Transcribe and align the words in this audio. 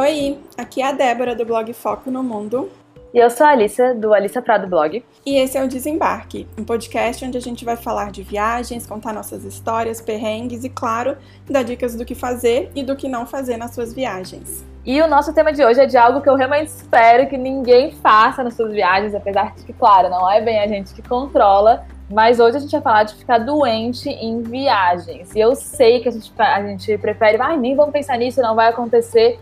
Oi, 0.00 0.38
aqui 0.56 0.80
é 0.80 0.86
a 0.86 0.92
Débora 0.92 1.34
do 1.34 1.44
blog 1.44 1.70
Foco 1.74 2.10
no 2.10 2.22
Mundo. 2.22 2.70
E 3.12 3.18
eu 3.18 3.28
sou 3.28 3.46
a 3.46 3.50
Alissa, 3.50 3.94
do 3.94 4.14
Alissa 4.14 4.40
Prado 4.40 4.66
Blog. 4.66 5.04
E 5.26 5.36
esse 5.36 5.58
é 5.58 5.62
o 5.62 5.68
Desembarque, 5.68 6.48
um 6.56 6.64
podcast 6.64 7.22
onde 7.22 7.36
a 7.36 7.40
gente 7.40 7.66
vai 7.66 7.76
falar 7.76 8.10
de 8.10 8.22
viagens, 8.22 8.86
contar 8.86 9.12
nossas 9.12 9.44
histórias, 9.44 10.00
perrengues 10.00 10.64
e, 10.64 10.70
claro, 10.70 11.18
dar 11.44 11.64
dicas 11.64 11.94
do 11.94 12.06
que 12.06 12.14
fazer 12.14 12.70
e 12.74 12.82
do 12.82 12.96
que 12.96 13.08
não 13.08 13.26
fazer 13.26 13.58
nas 13.58 13.74
suas 13.74 13.92
viagens. 13.92 14.64
E 14.86 15.02
o 15.02 15.06
nosso 15.06 15.34
tema 15.34 15.52
de 15.52 15.62
hoje 15.62 15.82
é 15.82 15.84
de 15.84 15.98
algo 15.98 16.22
que 16.22 16.30
eu 16.30 16.34
realmente 16.34 16.68
espero 16.68 17.28
que 17.28 17.36
ninguém 17.36 17.92
faça 17.92 18.42
nas 18.42 18.54
suas 18.54 18.72
viagens, 18.72 19.14
apesar 19.14 19.54
de 19.54 19.64
que, 19.64 19.74
claro, 19.74 20.08
não 20.08 20.30
é 20.30 20.40
bem 20.40 20.60
a 20.60 20.66
gente 20.66 20.94
que 20.94 21.06
controla, 21.06 21.84
mas 22.10 22.40
hoje 22.40 22.56
a 22.56 22.60
gente 22.60 22.72
vai 22.72 22.80
falar 22.80 23.02
de 23.02 23.16
ficar 23.16 23.36
doente 23.36 24.08
em 24.08 24.40
viagens. 24.40 25.34
E 25.34 25.40
eu 25.40 25.54
sei 25.54 26.00
que 26.00 26.08
a 26.08 26.12
gente, 26.12 26.32
a 26.38 26.66
gente 26.66 26.96
prefere, 26.96 27.36
ah, 27.38 27.54
nem 27.54 27.76
vamos 27.76 27.92
pensar 27.92 28.16
nisso, 28.16 28.40
não 28.40 28.54
vai 28.54 28.70
acontecer. 28.70 29.38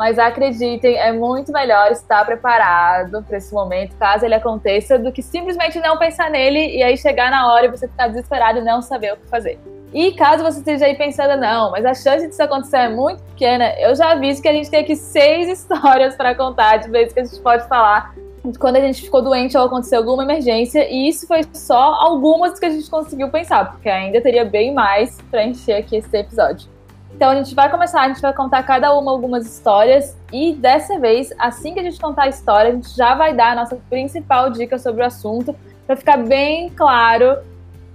Mas 0.00 0.18
acreditem, 0.18 0.96
é 0.96 1.12
muito 1.12 1.52
melhor 1.52 1.92
estar 1.92 2.24
preparado 2.24 3.22
para 3.22 3.36
esse 3.36 3.52
momento, 3.52 3.94
caso 3.98 4.24
ele 4.24 4.34
aconteça, 4.34 4.98
do 4.98 5.12
que 5.12 5.20
simplesmente 5.20 5.78
não 5.78 5.98
pensar 5.98 6.30
nele 6.30 6.74
e 6.74 6.82
aí 6.82 6.96
chegar 6.96 7.30
na 7.30 7.52
hora 7.52 7.66
e 7.66 7.68
você 7.68 7.86
ficar 7.86 8.08
desesperado 8.08 8.60
e 8.60 8.62
não 8.62 8.80
saber 8.80 9.12
o 9.12 9.18
que 9.18 9.28
fazer. 9.28 9.58
E 9.92 10.12
caso 10.12 10.42
você 10.42 10.60
esteja 10.60 10.86
aí 10.86 10.96
pensando, 10.96 11.38
não, 11.38 11.70
mas 11.70 11.84
a 11.84 11.92
chance 11.92 12.26
disso 12.26 12.42
acontecer 12.42 12.78
é 12.78 12.88
muito 12.88 13.22
pequena, 13.24 13.74
eu 13.78 13.94
já 13.94 14.12
aviso 14.12 14.40
que 14.40 14.48
a 14.48 14.54
gente 14.54 14.70
tem 14.70 14.80
aqui 14.80 14.96
seis 14.96 15.46
histórias 15.52 16.16
para 16.16 16.34
contar 16.34 16.78
de 16.78 16.88
vezes 16.88 17.12
que 17.12 17.20
a 17.20 17.24
gente 17.24 17.42
pode 17.42 17.68
falar 17.68 18.14
quando 18.58 18.76
a 18.76 18.80
gente 18.80 19.02
ficou 19.02 19.20
doente 19.20 19.54
ou 19.54 19.66
aconteceu 19.66 19.98
alguma 19.98 20.22
emergência, 20.22 20.88
e 20.90 21.10
isso 21.10 21.26
foi 21.26 21.42
só 21.52 21.92
algumas 21.96 22.58
que 22.58 22.64
a 22.64 22.70
gente 22.70 22.88
conseguiu 22.88 23.28
pensar, 23.28 23.70
porque 23.70 23.90
ainda 23.90 24.18
teria 24.22 24.46
bem 24.46 24.72
mais 24.72 25.20
para 25.30 25.44
encher 25.44 25.74
aqui 25.74 25.96
esse 25.96 26.16
episódio. 26.16 26.79
Então 27.20 27.32
a 27.32 27.34
gente 27.34 27.54
vai 27.54 27.70
começar, 27.70 28.00
a 28.00 28.08
gente 28.08 28.22
vai 28.22 28.32
contar 28.32 28.62
cada 28.62 28.98
uma 28.98 29.10
algumas 29.10 29.44
histórias 29.44 30.16
e 30.32 30.54
dessa 30.54 30.98
vez, 30.98 31.30
assim 31.38 31.74
que 31.74 31.80
a 31.80 31.82
gente 31.82 32.00
contar 32.00 32.22
a 32.22 32.28
história, 32.28 32.70
a 32.70 32.74
gente 32.74 32.96
já 32.96 33.14
vai 33.14 33.34
dar 33.34 33.52
a 33.52 33.56
nossa 33.56 33.76
principal 33.90 34.48
dica 34.48 34.78
sobre 34.78 35.02
o 35.02 35.04
assunto 35.04 35.54
para 35.86 35.96
ficar 35.96 36.16
bem 36.16 36.70
claro 36.70 37.36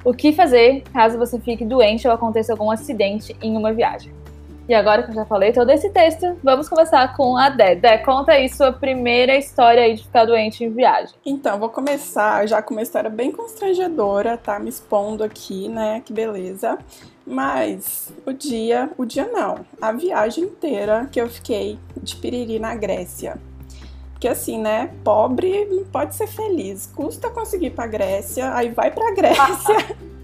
o 0.03 0.13
que 0.13 0.31
fazer 0.31 0.83
caso 0.93 1.17
você 1.17 1.39
fique 1.39 1.65
doente 1.65 2.07
ou 2.07 2.13
aconteça 2.13 2.53
algum 2.53 2.69
acidente 2.69 3.35
em 3.41 3.57
uma 3.57 3.73
viagem. 3.73 4.13
E 4.67 4.73
agora 4.73 5.03
que 5.03 5.11
eu 5.11 5.15
já 5.15 5.25
falei 5.25 5.53
todo 5.53 5.69
esse 5.69 5.91
texto, 5.91 6.37
vamos 6.43 6.67
começar 6.67 7.15
com 7.15 7.37
a 7.37 7.49
Dé. 7.49 7.75
Dé, 7.75 7.99
conta 7.99 8.31
aí 8.31 8.49
sua 8.49 8.73
primeira 8.73 9.37
história 9.37 9.83
aí 9.83 9.93
de 9.93 10.03
ficar 10.03 10.25
doente 10.25 10.63
em 10.63 10.71
viagem. 10.71 11.13
Então, 11.23 11.59
vou 11.59 11.69
começar 11.69 12.47
já 12.47 12.63
com 12.63 12.73
uma 12.73 12.81
história 12.81 13.09
bem 13.09 13.31
constrangedora, 13.31 14.37
tá? 14.37 14.57
Me 14.57 14.69
expondo 14.69 15.23
aqui, 15.23 15.67
né? 15.67 16.01
Que 16.03 16.11
beleza. 16.11 16.79
Mas 17.25 18.11
o 18.25 18.33
dia, 18.33 18.89
o 18.97 19.05
dia 19.05 19.27
não, 19.31 19.65
a 19.79 19.91
viagem 19.91 20.45
inteira 20.45 21.07
que 21.11 21.21
eu 21.21 21.29
fiquei 21.29 21.77
de 22.01 22.15
piriri 22.15 22.57
na 22.57 22.75
Grécia. 22.75 23.37
Porque 24.13 24.27
assim, 24.27 24.59
né, 24.59 24.91
pobre 25.03 25.65
não 25.65 25.83
pode 25.85 26.15
ser 26.15 26.27
feliz. 26.27 26.87
Custa 26.87 27.29
conseguir 27.29 27.67
ir 27.67 27.71
pra 27.71 27.85
Grécia, 27.85 28.51
aí 28.55 28.69
vai 28.69 28.89
pra 28.89 29.11
Grécia. 29.11 29.75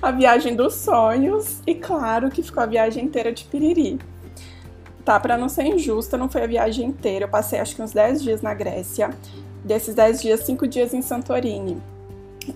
a 0.00 0.10
viagem 0.10 0.54
dos 0.54 0.74
sonhos 0.74 1.60
e 1.66 1.74
claro 1.74 2.30
que 2.30 2.42
ficou 2.42 2.62
a 2.62 2.66
viagem 2.66 3.04
inteira 3.04 3.32
de 3.32 3.44
piriri. 3.44 3.98
Tá, 5.04 5.18
para 5.18 5.38
não 5.38 5.48
ser 5.48 5.64
injusta, 5.64 6.18
não 6.18 6.28
foi 6.28 6.42
a 6.42 6.46
viagem 6.46 6.86
inteira. 6.86 7.24
Eu 7.24 7.28
passei 7.28 7.58
acho 7.58 7.74
que 7.74 7.82
uns 7.82 7.92
10 7.92 8.22
dias 8.22 8.42
na 8.42 8.52
Grécia. 8.52 9.10
Desses 9.64 9.94
10 9.94 10.20
dias, 10.20 10.40
5 10.40 10.66
dias 10.68 10.92
em 10.92 11.00
Santorini. 11.00 11.80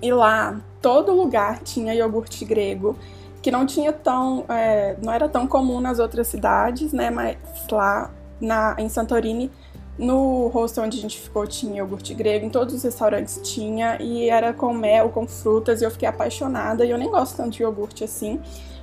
E 0.01 0.13
lá, 0.13 0.61
todo 0.81 1.15
lugar 1.15 1.61
tinha 1.61 1.95
iogurte 1.95 2.45
grego 2.45 2.97
que 3.43 3.51
não 3.51 3.67
tinha 3.67 3.93
tão, 3.93 4.45
é, 4.49 4.97
não 5.03 5.13
era 5.13 5.29
tão 5.29 5.49
comum 5.49 5.81
nas 5.81 5.99
outras 5.99 6.29
cidades, 6.29 6.93
né? 6.93 7.11
Mas 7.11 7.37
lá 7.71 8.11
na, 8.41 8.77
em 8.79 8.89
Santorini, 8.89 9.51
no 9.99 10.49
hostel 10.49 10.85
onde 10.85 10.99
a 10.99 11.01
gente 11.01 11.21
ficou 11.21 11.47
tinha 11.47 11.79
iogurte 11.79 12.15
grego, 12.15 12.47
em 12.47 12.51
todos 12.51 12.75
os 12.75 12.83
restaurantes 12.83 13.41
tinha 13.43 14.01
e 14.01 14.29
era 14.29 14.53
com 14.53 14.73
mel, 14.73 15.11
com 15.11 15.27
frutas 15.27 15.83
e 15.83 15.85
eu 15.85 15.91
fiquei 15.91 16.09
apaixonada. 16.09 16.85
E 16.85 16.91
eu 16.91 16.99
nem 16.99 17.11
gosto 17.11 17.37
tanto 17.37 17.51
de 17.51 17.63
iogurte 17.63 18.03
assim, 18.03 18.41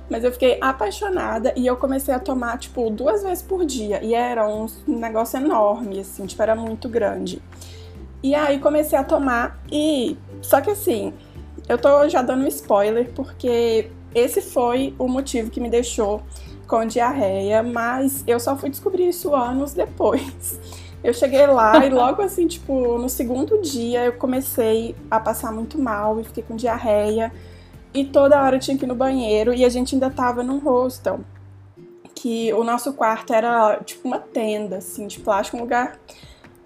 mas 0.08 0.24
eu 0.24 0.32
fiquei 0.32 0.58
apaixonada 0.60 1.52
e 1.56 1.66
eu 1.66 1.76
comecei 1.76 2.14
a 2.14 2.18
tomar 2.18 2.58
tipo 2.58 2.88
duas 2.90 3.22
vezes 3.22 3.42
por 3.42 3.64
dia 3.64 4.02
e 4.02 4.14
era 4.14 4.48
um 4.48 4.66
negócio 4.86 5.38
enorme 5.38 6.00
assim, 6.00 6.26
tipo 6.26 6.42
era 6.42 6.54
muito 6.54 6.88
grande. 6.88 7.42
E 8.22 8.34
aí 8.34 8.58
comecei 8.58 8.98
a 8.98 9.04
tomar 9.04 9.60
e 9.70 10.16
só 10.42 10.60
que 10.60 10.70
assim, 10.70 11.12
eu 11.68 11.78
tô 11.78 12.08
já 12.08 12.22
dando 12.22 12.44
um 12.44 12.48
spoiler 12.48 13.10
porque 13.14 13.90
esse 14.14 14.40
foi 14.40 14.94
o 14.98 15.08
motivo 15.08 15.50
que 15.50 15.60
me 15.60 15.70
deixou 15.70 16.22
com 16.66 16.84
diarreia, 16.84 17.62
mas 17.62 18.22
eu 18.26 18.38
só 18.38 18.56
fui 18.56 18.70
descobrir 18.70 19.08
isso 19.08 19.34
anos 19.34 19.72
depois. 19.72 20.60
Eu 21.02 21.14
cheguei 21.14 21.46
lá 21.46 21.84
e 21.84 21.88
logo 21.90 22.22
assim, 22.22 22.46
tipo, 22.46 22.98
no 22.98 23.08
segundo 23.08 23.60
dia 23.60 24.04
eu 24.04 24.12
comecei 24.12 24.94
a 25.10 25.18
passar 25.18 25.52
muito 25.52 25.78
mal 25.78 26.20
e 26.20 26.24
fiquei 26.24 26.42
com 26.42 26.56
diarreia. 26.56 27.32
E 27.92 28.04
toda 28.04 28.40
hora 28.40 28.56
eu 28.56 28.60
tinha 28.60 28.76
que 28.76 28.84
ir 28.84 28.88
no 28.88 28.94
banheiro 28.94 29.52
e 29.52 29.64
a 29.64 29.68
gente 29.68 29.94
ainda 29.94 30.10
tava 30.10 30.42
num 30.42 30.58
hostel. 30.58 31.20
Que 32.14 32.52
o 32.52 32.62
nosso 32.62 32.92
quarto 32.92 33.32
era 33.32 33.80
tipo 33.84 34.06
uma 34.06 34.18
tenda, 34.18 34.76
assim, 34.76 35.06
de 35.06 35.18
plástico, 35.20 35.56
um 35.56 35.60
lugar 35.60 35.98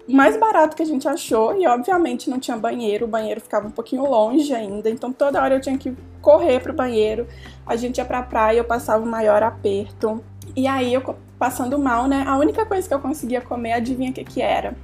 mais 0.07 0.37
barato 0.37 0.75
que 0.75 0.83
a 0.83 0.85
gente 0.85 1.07
achou 1.07 1.59
e 1.59 1.65
obviamente 1.65 2.29
não 2.29 2.39
tinha 2.39 2.55
banheiro, 2.55 3.05
o 3.05 3.07
banheiro 3.07 3.41
ficava 3.41 3.67
um 3.67 3.71
pouquinho 3.71 4.03
longe 4.03 4.53
ainda, 4.53 4.87
então 4.87 5.11
toda 5.11 5.41
hora 5.41 5.55
eu 5.55 5.61
tinha 5.61 5.77
que 5.77 5.95
correr 6.21 6.59
pro 6.59 6.73
banheiro. 6.73 7.27
A 7.65 7.75
gente 7.75 7.97
ia 7.97 8.05
pra 8.05 8.21
praia, 8.21 8.57
eu 8.57 8.65
passava 8.65 9.03
o 9.03 9.07
maior 9.07 9.41
aperto. 9.41 10.23
E 10.55 10.67
aí 10.67 10.93
eu 10.93 11.15
passando 11.37 11.77
mal, 11.77 12.07
né? 12.07 12.23
A 12.27 12.37
única 12.37 12.65
coisa 12.65 12.87
que 12.87 12.93
eu 12.93 12.99
conseguia 12.99 13.41
comer, 13.41 13.73
adivinha 13.73 14.11
o 14.11 14.13
que 14.13 14.23
que 14.23 14.41
era? 14.41 14.75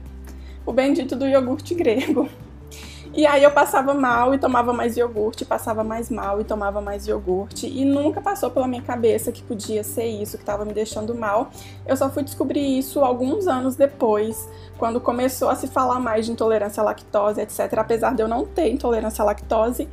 O 0.65 0.73
bendito 0.73 1.15
do 1.15 1.27
iogurte 1.27 1.73
grego. 1.73 2.29
E 3.13 3.25
aí 3.25 3.43
eu 3.43 3.51
passava 3.51 3.93
mal 3.93 4.33
e 4.33 4.37
tomava 4.37 4.71
mais 4.71 4.95
iogurte, 4.95 5.43
passava 5.43 5.83
mais 5.83 6.09
mal 6.09 6.39
e 6.39 6.45
tomava 6.45 6.79
mais 6.79 7.07
iogurte. 7.07 7.67
E 7.67 7.83
nunca 7.83 8.21
passou 8.21 8.49
pela 8.49 8.65
minha 8.69 8.81
cabeça 8.81 9.33
que 9.33 9.43
podia 9.43 9.83
ser 9.83 10.05
isso 10.05 10.37
que 10.37 10.43
estava 10.43 10.63
me 10.63 10.71
deixando 10.71 11.13
mal. 11.13 11.51
Eu 11.85 11.97
só 11.97 12.09
fui 12.09 12.23
descobrir 12.23 12.79
isso 12.79 13.01
alguns 13.01 13.47
anos 13.47 13.75
depois, 13.75 14.47
quando 14.77 15.01
começou 15.01 15.49
a 15.49 15.55
se 15.55 15.67
falar 15.67 15.99
mais 15.99 16.25
de 16.25 16.31
intolerância 16.31 16.79
à 16.79 16.85
lactose, 16.85 17.41
etc. 17.41 17.73
Apesar 17.79 18.15
de 18.15 18.21
eu 18.21 18.29
não 18.29 18.45
ter 18.45 18.69
intolerância 18.69 19.23
à 19.23 19.25
lactose, 19.25 19.89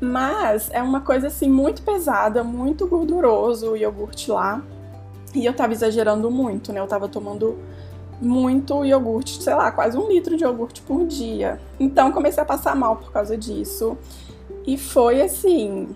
mas 0.00 0.68
é 0.72 0.82
uma 0.82 1.02
coisa 1.02 1.28
assim 1.28 1.48
muito 1.48 1.82
pesada, 1.82 2.42
muito 2.42 2.88
gorduroso 2.88 3.72
o 3.72 3.76
iogurte 3.76 4.28
lá. 4.28 4.60
E 5.36 5.44
eu 5.44 5.52
tava 5.52 5.74
exagerando 5.74 6.30
muito, 6.30 6.72
né? 6.72 6.80
Eu 6.80 6.86
tava 6.86 7.08
tomando 7.08 7.58
muito 8.22 8.86
iogurte, 8.86 9.42
sei 9.42 9.54
lá, 9.54 9.70
quase 9.70 9.94
um 9.98 10.08
litro 10.08 10.34
de 10.34 10.44
iogurte 10.44 10.80
por 10.80 11.06
dia. 11.06 11.60
Então 11.78 12.10
comecei 12.10 12.42
a 12.42 12.46
passar 12.46 12.74
mal 12.74 12.96
por 12.96 13.12
causa 13.12 13.36
disso. 13.36 13.98
E 14.66 14.78
foi 14.78 15.20
assim. 15.20 15.94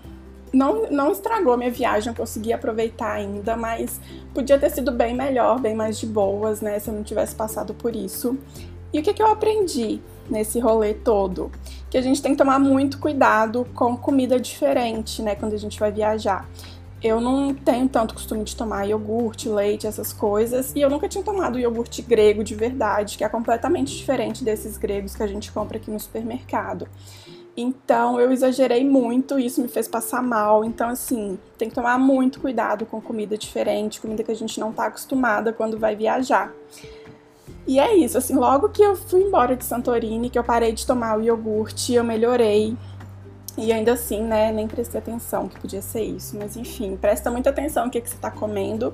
Não, 0.53 0.91
não 0.91 1.11
estragou 1.11 1.57
minha 1.57 1.71
viagem, 1.71 2.11
eu 2.11 2.15
consegui 2.15 2.53
aproveitar 2.53 3.13
ainda, 3.13 3.55
mas 3.55 3.99
podia 4.33 4.59
ter 4.59 4.69
sido 4.69 4.91
bem 4.91 5.15
melhor, 5.15 5.59
bem 5.59 5.73
mais 5.73 5.97
de 5.97 6.05
boas, 6.05 6.61
né? 6.61 6.77
Se 6.77 6.89
eu 6.89 6.93
não 6.93 7.03
tivesse 7.03 7.33
passado 7.33 7.73
por 7.73 7.95
isso. 7.95 8.37
E 8.93 8.99
o 8.99 9.01
que, 9.01 9.11
que 9.11 9.23
eu 9.23 9.27
aprendi 9.27 10.01
nesse 10.29 10.59
rolê 10.59 10.93
todo? 10.93 11.49
Que 11.89 11.97
a 11.97 12.01
gente 12.01 12.21
tem 12.21 12.33
que 12.33 12.37
tomar 12.37 12.59
muito 12.59 12.99
cuidado 12.99 13.65
com 13.73 13.97
comida 13.97 14.39
diferente, 14.39 15.23
né? 15.23 15.33
Quando 15.33 15.53
a 15.53 15.57
gente 15.57 15.79
vai 15.79 15.91
viajar 15.91 16.47
eu 17.03 17.19
não 17.19 17.53
tenho 17.53 17.89
tanto 17.89 18.13
costume 18.13 18.43
de 18.43 18.55
tomar 18.55 18.85
iogurte, 18.85 19.49
leite, 19.49 19.87
essas 19.87 20.13
coisas, 20.13 20.71
e 20.75 20.81
eu 20.81 20.89
nunca 20.89 21.09
tinha 21.09 21.23
tomado 21.23 21.57
iogurte 21.57 22.01
grego 22.01 22.43
de 22.43 22.53
verdade, 22.53 23.17
que 23.17 23.23
é 23.23 23.29
completamente 23.29 23.95
diferente 23.95 24.43
desses 24.43 24.77
gregos 24.77 25.15
que 25.15 25.23
a 25.23 25.27
gente 25.27 25.51
compra 25.51 25.77
aqui 25.77 25.89
no 25.89 25.99
supermercado. 25.99 26.87
Então 27.55 28.19
eu 28.19 28.31
exagerei 28.31 28.87
muito, 28.87 29.37
isso 29.37 29.61
me 29.61 29.67
fez 29.67 29.87
passar 29.87 30.21
mal. 30.21 30.63
Então, 30.63 30.89
assim, 30.89 31.37
tem 31.57 31.69
que 31.69 31.75
tomar 31.75 31.97
muito 31.97 32.39
cuidado 32.39 32.85
com 32.85 33.01
comida 33.01 33.37
diferente, 33.37 33.99
comida 33.99 34.23
que 34.23 34.31
a 34.31 34.35
gente 34.35 34.59
não 34.59 34.71
tá 34.71 34.85
acostumada 34.85 35.51
quando 35.51 35.77
vai 35.77 35.95
viajar. 35.95 36.53
E 37.67 37.79
é 37.79 37.95
isso, 37.95 38.17
assim, 38.17 38.35
logo 38.35 38.69
que 38.69 38.81
eu 38.81 38.95
fui 38.95 39.21
embora 39.21 39.55
de 39.55 39.65
Santorini, 39.65 40.29
que 40.29 40.39
eu 40.39 40.43
parei 40.43 40.71
de 40.71 40.85
tomar 40.85 41.17
o 41.17 41.21
iogurte, 41.21 41.93
eu 41.93 42.03
melhorei. 42.03 42.75
E 43.57 43.71
ainda 43.71 43.93
assim, 43.93 44.23
né, 44.23 44.51
nem 44.51 44.67
prestei 44.67 44.99
atenção 44.99 45.47
que 45.47 45.59
podia 45.59 45.81
ser 45.81 46.03
isso. 46.03 46.37
Mas 46.37 46.55
enfim, 46.55 46.95
presta 46.95 47.29
muita 47.29 47.49
atenção 47.49 47.85
no 47.85 47.91
que, 47.91 47.99
que 47.99 48.09
você 48.09 48.15
está 48.15 48.31
comendo 48.31 48.93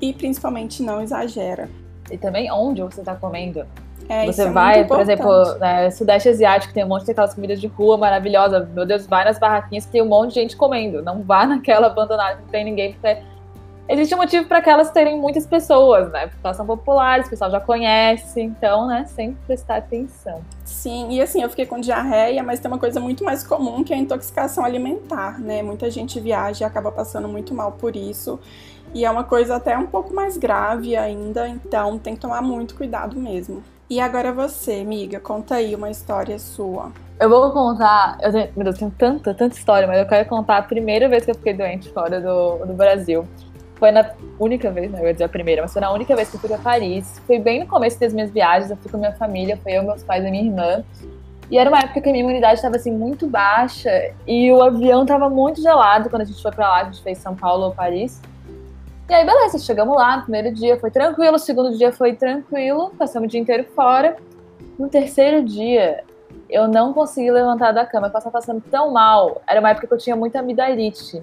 e 0.00 0.12
principalmente 0.12 0.82
não 0.82 1.02
exagera. 1.02 1.68
E 2.10 2.16
também 2.16 2.50
onde 2.50 2.82
você 2.82 3.00
está 3.00 3.16
comendo. 3.16 3.66
É, 4.08 4.24
você 4.26 4.42
é 4.42 4.50
vai, 4.50 4.84
por 4.84 5.00
exemplo, 5.00 5.58
né, 5.58 5.90
Sudeste 5.90 6.28
Asiático 6.28 6.72
tem 6.72 6.84
um 6.84 6.88
monte 6.88 7.06
daquelas 7.06 7.34
comidas 7.34 7.60
de 7.60 7.66
rua 7.66 7.98
maravilhosa. 7.98 8.68
Meu 8.72 8.86
Deus, 8.86 9.06
vai 9.06 9.24
nas 9.24 9.38
barraquinhas 9.38 9.86
que 9.86 9.92
tem 9.92 10.02
um 10.02 10.08
monte 10.08 10.28
de 10.28 10.34
gente 10.34 10.56
comendo. 10.56 11.02
Não 11.02 11.22
vá 11.22 11.44
naquela 11.46 11.88
abandonada 11.88 12.36
que 12.36 12.42
não 12.42 12.48
tem 12.48 12.64
ninguém, 12.64 12.92
porque 12.92 13.18
existe 13.88 14.14
um 14.14 14.18
motivo 14.18 14.46
para 14.46 14.60
que 14.60 14.68
elas 14.68 14.90
terem 14.90 15.18
muitas 15.18 15.46
pessoas, 15.46 16.10
né? 16.10 16.26
Porque 16.26 16.40
elas 16.42 16.56
são 16.56 16.66
populares, 16.66 17.26
o 17.26 17.30
pessoal 17.30 17.50
já 17.50 17.60
conhece, 17.60 18.40
então, 18.40 18.86
né, 18.86 19.04
sempre 19.06 19.38
prestar 19.46 19.76
atenção. 19.76 20.40
Sim, 20.64 21.10
e 21.10 21.20
assim, 21.20 21.42
eu 21.42 21.48
fiquei 21.48 21.66
com 21.66 21.80
diarreia, 21.80 22.42
mas 22.42 22.60
tem 22.60 22.70
uma 22.70 22.78
coisa 22.78 23.00
muito 23.00 23.24
mais 23.24 23.42
comum 23.42 23.82
que 23.84 23.92
é 23.92 23.96
a 23.96 23.98
intoxicação 23.98 24.64
alimentar, 24.64 25.40
né? 25.40 25.62
Muita 25.62 25.90
gente 25.90 26.20
viaja 26.20 26.64
e 26.64 26.66
acaba 26.66 26.90
passando 26.90 27.28
muito 27.28 27.54
mal 27.54 27.72
por 27.72 27.96
isso. 27.96 28.38
E 28.94 29.04
é 29.04 29.10
uma 29.10 29.24
coisa 29.24 29.56
até 29.56 29.76
um 29.76 29.86
pouco 29.86 30.14
mais 30.14 30.36
grave 30.36 30.96
ainda, 30.96 31.48
então 31.48 31.98
tem 31.98 32.14
que 32.14 32.20
tomar 32.20 32.40
muito 32.40 32.74
cuidado 32.74 33.18
mesmo. 33.18 33.62
E 33.88 34.00
agora 34.00 34.32
você, 34.32 34.80
amiga, 34.80 35.20
conta 35.20 35.56
aí 35.56 35.74
uma 35.74 35.90
história 35.90 36.38
sua. 36.38 36.90
Eu 37.20 37.30
vou 37.30 37.50
contar, 37.52 38.18
eu 38.20 38.32
tenho, 38.32 38.48
meu 38.56 38.64
Deus, 38.64 38.78
tenho 38.78 38.90
tanta, 38.90 39.32
tanta 39.32 39.56
história, 39.56 39.86
mas 39.86 39.98
eu 39.98 40.06
quero 40.06 40.28
contar 40.28 40.58
a 40.58 40.62
primeira 40.62 41.08
vez 41.08 41.24
que 41.24 41.30
eu 41.30 41.34
fiquei 41.34 41.54
doente 41.54 41.88
fora 41.90 42.20
do, 42.20 42.66
do 42.66 42.74
Brasil. 42.74 43.26
Foi 43.76 43.90
na 43.90 44.10
única 44.40 44.70
vez, 44.70 44.90
não, 44.90 44.98
né, 44.98 45.04
eu 45.04 45.08
ia 45.08 45.12
dizer 45.12 45.24
a 45.24 45.28
primeira, 45.28 45.62
mas 45.62 45.72
foi 45.72 45.82
na 45.82 45.92
única 45.92 46.16
vez 46.16 46.30
que 46.30 46.36
eu 46.36 46.40
fui 46.40 46.48
pra 46.48 46.58
Paris. 46.58 47.20
Foi 47.26 47.38
bem 47.38 47.60
no 47.60 47.66
começo 47.66 48.00
das 48.00 48.12
minhas 48.12 48.30
viagens, 48.30 48.70
eu 48.70 48.76
fui 48.76 48.90
com 48.90 48.96
minha 48.96 49.12
família, 49.12 49.58
foi 49.62 49.72
eu, 49.72 49.82
meus 49.82 50.02
pais 50.02 50.24
e 50.24 50.30
minha 50.30 50.44
irmã. 50.44 50.84
E 51.50 51.58
era 51.58 51.70
uma 51.70 51.78
época 51.78 52.00
que 52.00 52.08
a 52.08 52.12
minha 52.12 52.24
imunidade 52.24 52.54
estava 52.54 52.76
assim 52.76 52.90
muito 52.90 53.26
baixa 53.26 53.90
e 54.26 54.50
o 54.50 54.62
avião 54.62 55.02
estava 55.02 55.28
muito 55.30 55.60
gelado 55.60 56.10
quando 56.10 56.22
a 56.22 56.24
gente 56.24 56.42
foi 56.42 56.50
para 56.50 56.68
lá, 56.68 56.80
a 56.80 56.84
gente 56.84 57.02
fez 57.02 57.18
São 57.18 57.36
Paulo 57.36 57.66
ou 57.66 57.72
Paris. 57.72 58.20
E 59.08 59.14
aí, 59.14 59.24
beleza, 59.24 59.58
chegamos 59.58 59.96
lá, 59.96 60.20
primeiro 60.22 60.52
dia 60.52 60.76
foi 60.80 60.90
tranquilo, 60.90 61.38
segundo 61.38 61.76
dia 61.76 61.92
foi 61.92 62.14
tranquilo, 62.14 62.90
passamos 62.98 63.28
o 63.28 63.30
dia 63.30 63.40
inteiro 63.40 63.64
fora. 63.76 64.16
No 64.76 64.88
terceiro 64.88 65.44
dia, 65.44 66.02
eu 66.50 66.66
não 66.66 66.92
consegui 66.92 67.30
levantar 67.30 67.70
da 67.70 67.86
cama, 67.86 68.06
eu 68.06 68.08
estava 68.08 68.30
passando 68.30 68.60
tão 68.68 68.90
mal. 68.90 69.40
Era 69.46 69.60
uma 69.60 69.70
época 69.70 69.86
que 69.86 69.94
eu 69.94 69.98
tinha 69.98 70.16
muita 70.16 70.40
amidalite. 70.40 71.22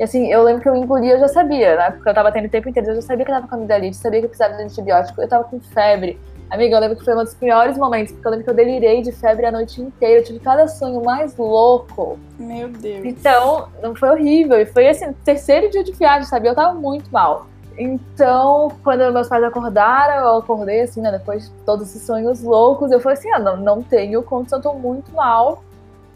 E 0.00 0.02
assim, 0.02 0.32
eu 0.32 0.42
lembro 0.42 0.62
que 0.62 0.68
eu 0.68 0.74
engolia, 0.74 1.12
eu 1.12 1.20
já 1.20 1.28
sabia, 1.28 1.76
né? 1.76 1.90
Porque 1.90 2.08
eu 2.08 2.14
tava 2.14 2.32
tendo 2.32 2.46
o 2.46 2.48
tempo 2.48 2.70
inteiro, 2.70 2.88
eu 2.88 2.94
já 2.94 3.02
sabia 3.02 3.22
que 3.22 3.30
eu 3.30 3.34
tava 3.34 3.46
com 3.46 3.54
amidalite, 3.56 3.94
sabia 3.98 4.20
que 4.20 4.24
eu 4.24 4.30
precisava 4.30 4.56
de 4.56 4.62
antibiótico, 4.62 5.20
eu 5.20 5.28
tava 5.28 5.44
com 5.44 5.60
febre. 5.60 6.18
Amiga, 6.48 6.74
eu 6.74 6.80
lembro 6.80 6.96
que 6.96 7.04
foi 7.04 7.14
um 7.14 7.22
dos 7.22 7.34
piores 7.34 7.76
momentos, 7.76 8.14
porque 8.14 8.26
eu 8.26 8.30
lembro 8.30 8.44
que 8.44 8.50
eu 8.50 8.54
delirei 8.54 9.02
de 9.02 9.12
febre 9.12 9.44
a 9.44 9.52
noite 9.52 9.82
inteira. 9.82 10.20
Eu 10.20 10.24
tive 10.24 10.38
cada 10.38 10.66
sonho 10.68 11.04
mais 11.04 11.36
louco. 11.36 12.18
Meu 12.38 12.70
Deus. 12.70 13.04
Então, 13.04 13.68
não 13.82 13.94
foi 13.94 14.08
horrível. 14.08 14.58
E 14.58 14.64
foi 14.64 14.88
assim, 14.88 15.12
terceiro 15.22 15.70
dia 15.70 15.84
de 15.84 15.92
viagem, 15.92 16.26
sabe? 16.26 16.48
Eu 16.48 16.54
tava 16.54 16.72
muito 16.72 17.12
mal. 17.12 17.46
Então, 17.76 18.72
quando 18.82 19.12
meus 19.12 19.28
pais 19.28 19.44
acordaram, 19.44 20.14
eu 20.14 20.38
acordei 20.38 20.80
assim, 20.80 21.02
né? 21.02 21.12
Depois 21.12 21.44
de 21.44 21.50
todos 21.66 21.90
esses 21.90 22.06
sonhos 22.06 22.42
loucos, 22.42 22.90
eu 22.90 23.00
falei 23.00 23.18
assim: 23.18 23.30
ah, 23.32 23.38
não, 23.38 23.58
não 23.58 23.82
tenho 23.82 24.22
condição, 24.22 24.60
eu 24.60 24.62
tô 24.62 24.72
muito 24.72 25.12
mal. 25.12 25.62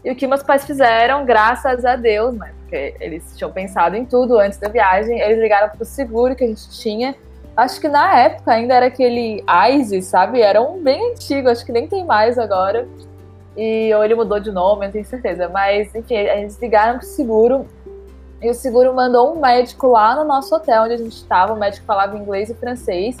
E 0.03 0.11
o 0.11 0.15
que 0.15 0.25
meus 0.25 0.41
pais 0.41 0.65
fizeram, 0.65 1.23
graças 1.23 1.85
a 1.85 1.95
Deus, 1.95 2.35
né? 2.35 2.51
Porque 2.75 2.95
eles 2.99 3.23
tinham 3.37 3.51
pensado 3.51 3.95
em 3.95 4.05
tudo 4.05 4.37
antes 4.37 4.59
da 4.59 4.67
viagem, 4.67 5.17
eles 5.17 5.39
ligaram 5.39 5.69
pro 5.69 5.85
seguro 5.85 6.35
que 6.35 6.43
a 6.43 6.47
gente 6.47 6.69
tinha 6.69 7.15
Acho 7.55 7.79
que 7.79 7.87
na 7.87 8.19
época 8.19 8.51
ainda 8.51 8.73
era 8.73 8.87
aquele 8.87 9.41
ISIS, 9.71 10.07
sabe? 10.07 10.41
Era 10.41 10.61
um 10.61 10.83
bem 10.83 11.13
antigo, 11.13 11.47
acho 11.47 11.65
que 11.65 11.71
nem 11.71 11.87
tem 11.87 12.03
mais 12.03 12.37
agora. 12.37 12.85
E, 13.55 13.93
ou 13.95 14.03
ele 14.03 14.13
mudou 14.13 14.41
de 14.41 14.51
nome, 14.51 14.85
não 14.85 14.91
tenho 14.91 15.05
certeza. 15.05 15.47
Mas, 15.47 15.95
enfim, 15.95 16.15
eles 16.15 16.59
ligaram 16.59 16.99
pro 16.99 17.07
seguro. 17.07 17.65
E 18.41 18.49
o 18.49 18.53
seguro 18.53 18.93
mandou 18.93 19.33
um 19.33 19.39
médico 19.39 19.87
lá 19.87 20.15
no 20.15 20.25
nosso 20.25 20.53
hotel 20.53 20.83
onde 20.83 20.95
a 20.95 20.97
gente 20.97 21.15
estava. 21.15 21.53
O 21.53 21.57
médico 21.57 21.85
falava 21.85 22.17
inglês 22.17 22.49
e 22.49 22.53
francês. 22.55 23.15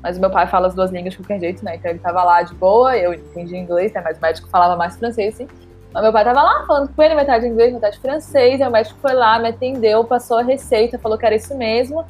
Mas 0.00 0.16
meu 0.16 0.30
pai 0.30 0.46
fala 0.46 0.68
as 0.68 0.74
duas 0.74 0.92
línguas 0.92 1.14
de 1.14 1.18
qualquer 1.18 1.40
jeito, 1.40 1.64
né? 1.64 1.74
Então 1.74 1.90
ele 1.90 1.98
tava 1.98 2.22
lá 2.22 2.42
de 2.42 2.54
boa, 2.54 2.96
eu 2.96 3.12
entendi 3.12 3.56
inglês, 3.56 3.92
né? 3.92 4.00
Mas 4.04 4.18
o 4.18 4.20
médico 4.20 4.48
falava 4.48 4.76
mais 4.76 4.94
francês, 4.94 5.34
assim. 5.34 5.48
Mas 5.92 6.02
meu 6.02 6.12
pai 6.12 6.24
tava 6.24 6.42
lá 6.42 6.64
falando 6.66 6.94
com 6.94 7.02
ele, 7.02 7.14
metade 7.14 7.46
inglês, 7.46 7.72
metade 7.72 7.98
francês. 7.98 8.60
Aí 8.60 8.68
o 8.68 8.70
médico 8.70 8.98
foi 9.00 9.12
lá, 9.12 9.38
me 9.38 9.48
atendeu, 9.48 10.04
passou 10.04 10.38
a 10.38 10.42
receita, 10.42 10.98
falou 10.98 11.18
que 11.18 11.26
era 11.26 11.34
isso 11.34 11.56
mesmo. 11.56 12.04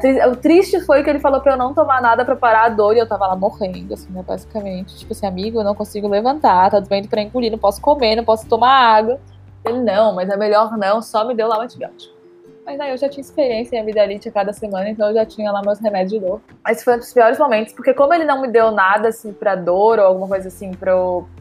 Tri... 0.00 0.22
O 0.26 0.36
triste 0.36 0.80
foi 0.82 1.02
que 1.02 1.08
ele 1.08 1.18
falou 1.18 1.40
pra 1.40 1.54
eu 1.54 1.56
não 1.56 1.72
tomar 1.72 2.02
nada 2.02 2.24
pra 2.24 2.36
parar 2.36 2.64
a 2.64 2.68
dor 2.68 2.94
e 2.94 2.98
eu 2.98 3.08
tava 3.08 3.26
lá 3.26 3.34
morrendo, 3.34 3.94
assim, 3.94 4.12
né, 4.12 4.22
basicamente. 4.26 4.96
Tipo 4.98 5.12
assim, 5.12 5.26
amigo, 5.26 5.60
eu 5.60 5.64
não 5.64 5.74
consigo 5.74 6.06
levantar, 6.06 6.70
tá 6.70 6.80
doendo 6.80 7.08
pra 7.08 7.22
engolir, 7.22 7.50
não 7.50 7.58
posso 7.58 7.80
comer, 7.80 8.16
não 8.16 8.24
posso 8.24 8.46
tomar 8.46 8.70
água. 8.70 9.18
Ele, 9.64 9.80
não, 9.80 10.14
mas 10.14 10.28
é 10.28 10.36
melhor 10.36 10.76
não, 10.76 11.00
só 11.00 11.24
me 11.24 11.34
deu 11.34 11.48
lá 11.48 11.58
um 11.58 11.62
antibiótico. 11.62 12.18
Mas 12.66 12.78
aí 12.78 12.90
eu 12.90 12.98
já 12.98 13.08
tinha 13.08 13.22
experiência 13.22 13.76
em 13.76 13.80
amidalite 13.80 14.28
a 14.28 14.32
cada 14.32 14.52
semana, 14.52 14.90
então 14.90 15.08
eu 15.08 15.14
já 15.14 15.24
tinha 15.24 15.50
lá 15.50 15.62
meus 15.62 15.78
remédios 15.78 16.12
de 16.12 16.26
dor. 16.26 16.42
Mas 16.62 16.84
foi 16.84 16.96
um 16.96 16.98
dos 16.98 17.10
piores 17.14 17.38
momentos, 17.38 17.72
porque 17.72 17.94
como 17.94 18.12
ele 18.12 18.26
não 18.26 18.42
me 18.42 18.48
deu 18.48 18.70
nada, 18.70 19.08
assim, 19.08 19.32
pra 19.32 19.54
dor 19.54 19.98
ou 19.98 20.04
alguma 20.04 20.28
coisa 20.28 20.48
assim, 20.48 20.72
pra, 20.72 20.92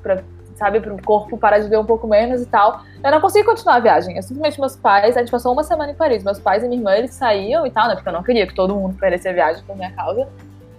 pra 0.02 0.24
sabe, 0.58 0.80
para 0.80 0.94
o 0.94 1.02
corpo 1.02 1.38
parar 1.38 1.60
de 1.60 1.70
ver 1.70 1.78
um 1.78 1.86
pouco 1.86 2.08
menos 2.08 2.42
e 2.42 2.46
tal. 2.46 2.82
Eu 3.04 3.12
não 3.12 3.22
consegui 3.22 3.46
continuar 3.46 3.76
a 3.76 3.80
viagem. 3.80 4.16
Eu 4.16 4.24
simplesmente, 4.24 4.60
meus 4.60 4.76
pais, 4.76 5.16
a 5.16 5.20
gente 5.20 5.32
passou 5.32 5.54
uma 5.54 5.64
semana 5.64 5.92
em 5.92 5.96
Paris. 5.96 6.24
Meus 6.24 6.40
pais 6.40 6.64
e 6.64 6.68
minha 6.68 6.80
irmã, 6.80 6.96
eles 6.96 7.14
saíam 7.14 7.66
e 7.66 7.72
tal, 7.72 7.88
né? 7.88 7.96
Porque 7.96 8.10
eu 8.10 8.14
não 8.14 8.24
queria 8.24 8.48
que 8.48 8.54
todo 8.54 8.76
mundo 8.76 8.98
perdesse 9.00 9.30
a 9.30 9.34
viagem 9.34 9.64
por 9.64 9.76
minha 9.76 9.92
causa. 9.92 10.28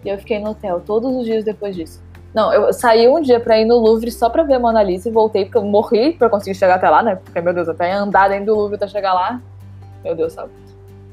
E 0.04 0.08
eu 0.08 0.18
fiquei 0.18 0.38
no 0.38 0.50
hotel 0.50 0.80
todos 0.84 1.14
os 1.16 1.24
dias 1.24 1.44
depois 1.44 1.74
disso. 1.74 2.02
Não, 2.34 2.52
eu 2.52 2.72
saí 2.72 3.08
um 3.08 3.20
dia 3.20 3.40
pra 3.40 3.58
ir 3.58 3.64
no 3.64 3.76
Louvre 3.76 4.10
só 4.12 4.28
pra 4.28 4.42
ver 4.42 4.54
a 4.54 4.58
Mona 4.58 4.82
Lisa 4.82 5.08
e 5.08 5.12
voltei, 5.12 5.44
porque 5.44 5.58
eu 5.58 5.64
morri 5.64 6.12
pra 6.12 6.28
conseguir 6.28 6.56
chegar 6.56 6.74
até 6.74 6.88
lá, 6.88 7.02
né? 7.02 7.16
Porque, 7.16 7.40
meu 7.40 7.54
Deus, 7.54 7.68
até 7.68 7.90
andar 7.92 8.28
dentro 8.28 8.46
do 8.46 8.54
Louvre 8.54 8.76
até 8.76 8.86
chegar 8.86 9.14
lá. 9.14 9.40
Meu 10.04 10.14
Deus, 10.14 10.34
sabe? 10.34 10.50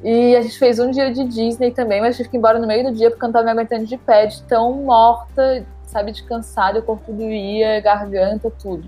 E 0.03 0.35
a 0.35 0.41
gente 0.41 0.59
fez 0.59 0.77
um 0.77 0.91
dia 0.91 1.11
de 1.11 1.23
Disney 1.23 1.71
também, 1.71 1.99
mas 2.01 2.15
tive 2.15 2.29
que 2.29 2.35
ir 2.35 2.39
embora 2.39 2.59
no 2.59 2.67
meio 2.67 2.83
do 2.83 2.93
dia 2.93 3.09
porque 3.09 3.23
eu 3.23 3.27
não 3.27 3.33
tava 3.33 3.45
me 3.45 3.51
aguentando 3.51 3.85
de 3.85 3.97
pé, 3.97 4.27
de 4.27 4.43
tão 4.43 4.71
morta, 4.73 5.65
sabe, 5.87 6.11
de 6.11 6.23
cansado, 6.23 6.79
o 6.79 6.83
corpo 6.83 7.11
doía, 7.11 7.79
garganta, 7.79 8.51
tudo. 8.51 8.87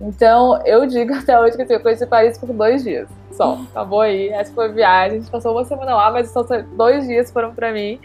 Então, 0.00 0.60
eu 0.64 0.86
digo 0.86 1.14
até 1.18 1.38
hoje 1.38 1.56
que 1.56 1.72
eu 1.72 1.80
conheci 1.80 2.06
Paris 2.06 2.38
por 2.38 2.52
dois 2.52 2.82
dias 2.82 3.08
só. 3.32 3.58
Acabou 3.70 4.00
aí. 4.00 4.28
Essa 4.28 4.52
foi 4.52 4.66
a 4.66 4.68
viagem. 4.68 5.18
A 5.18 5.20
gente 5.20 5.30
passou 5.30 5.52
uma 5.52 5.64
semana 5.64 5.94
lá, 5.94 6.10
mas 6.10 6.30
só 6.30 6.42
dois 6.76 7.06
dias 7.06 7.30
foram 7.30 7.54
pra 7.54 7.72
mim. 7.72 7.98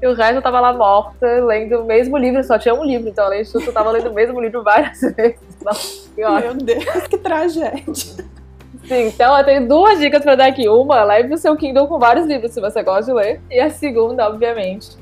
E 0.00 0.06
o 0.06 0.14
resto 0.14 0.36
eu 0.36 0.42
tava 0.42 0.60
lá 0.60 0.72
morta, 0.72 1.26
lendo 1.44 1.80
o 1.80 1.84
mesmo 1.84 2.16
livro, 2.16 2.42
só 2.44 2.56
tinha 2.56 2.72
um 2.72 2.84
livro, 2.84 3.08
então 3.08 3.24
além 3.24 3.42
disso 3.42 3.58
eu 3.58 3.72
tava 3.72 3.90
lendo 3.90 4.10
o 4.10 4.14
mesmo 4.14 4.40
livro 4.40 4.62
várias 4.62 5.00
vezes. 5.16 5.40
Nossa, 5.60 6.08
Meu 6.16 6.54
Deus, 6.54 7.08
que 7.08 7.18
tragédia. 7.18 7.82
Sim, 7.84 9.08
então 9.08 9.36
eu 9.36 9.44
tenho 9.44 9.66
duas 9.66 9.98
dicas 9.98 10.22
pra 10.22 10.36
dar 10.36 10.46
aqui. 10.46 10.68
Uma, 10.68 11.02
leve 11.02 11.34
o 11.34 11.36
seu 11.36 11.56
Kindle 11.56 11.88
com 11.88 11.98
vários 11.98 12.26
livros 12.26 12.52
se 12.52 12.60
você 12.60 12.80
gosta 12.80 13.06
de 13.06 13.12
ler. 13.12 13.40
E 13.50 13.58
a 13.58 13.70
segunda, 13.70 14.28
obviamente, 14.28 14.96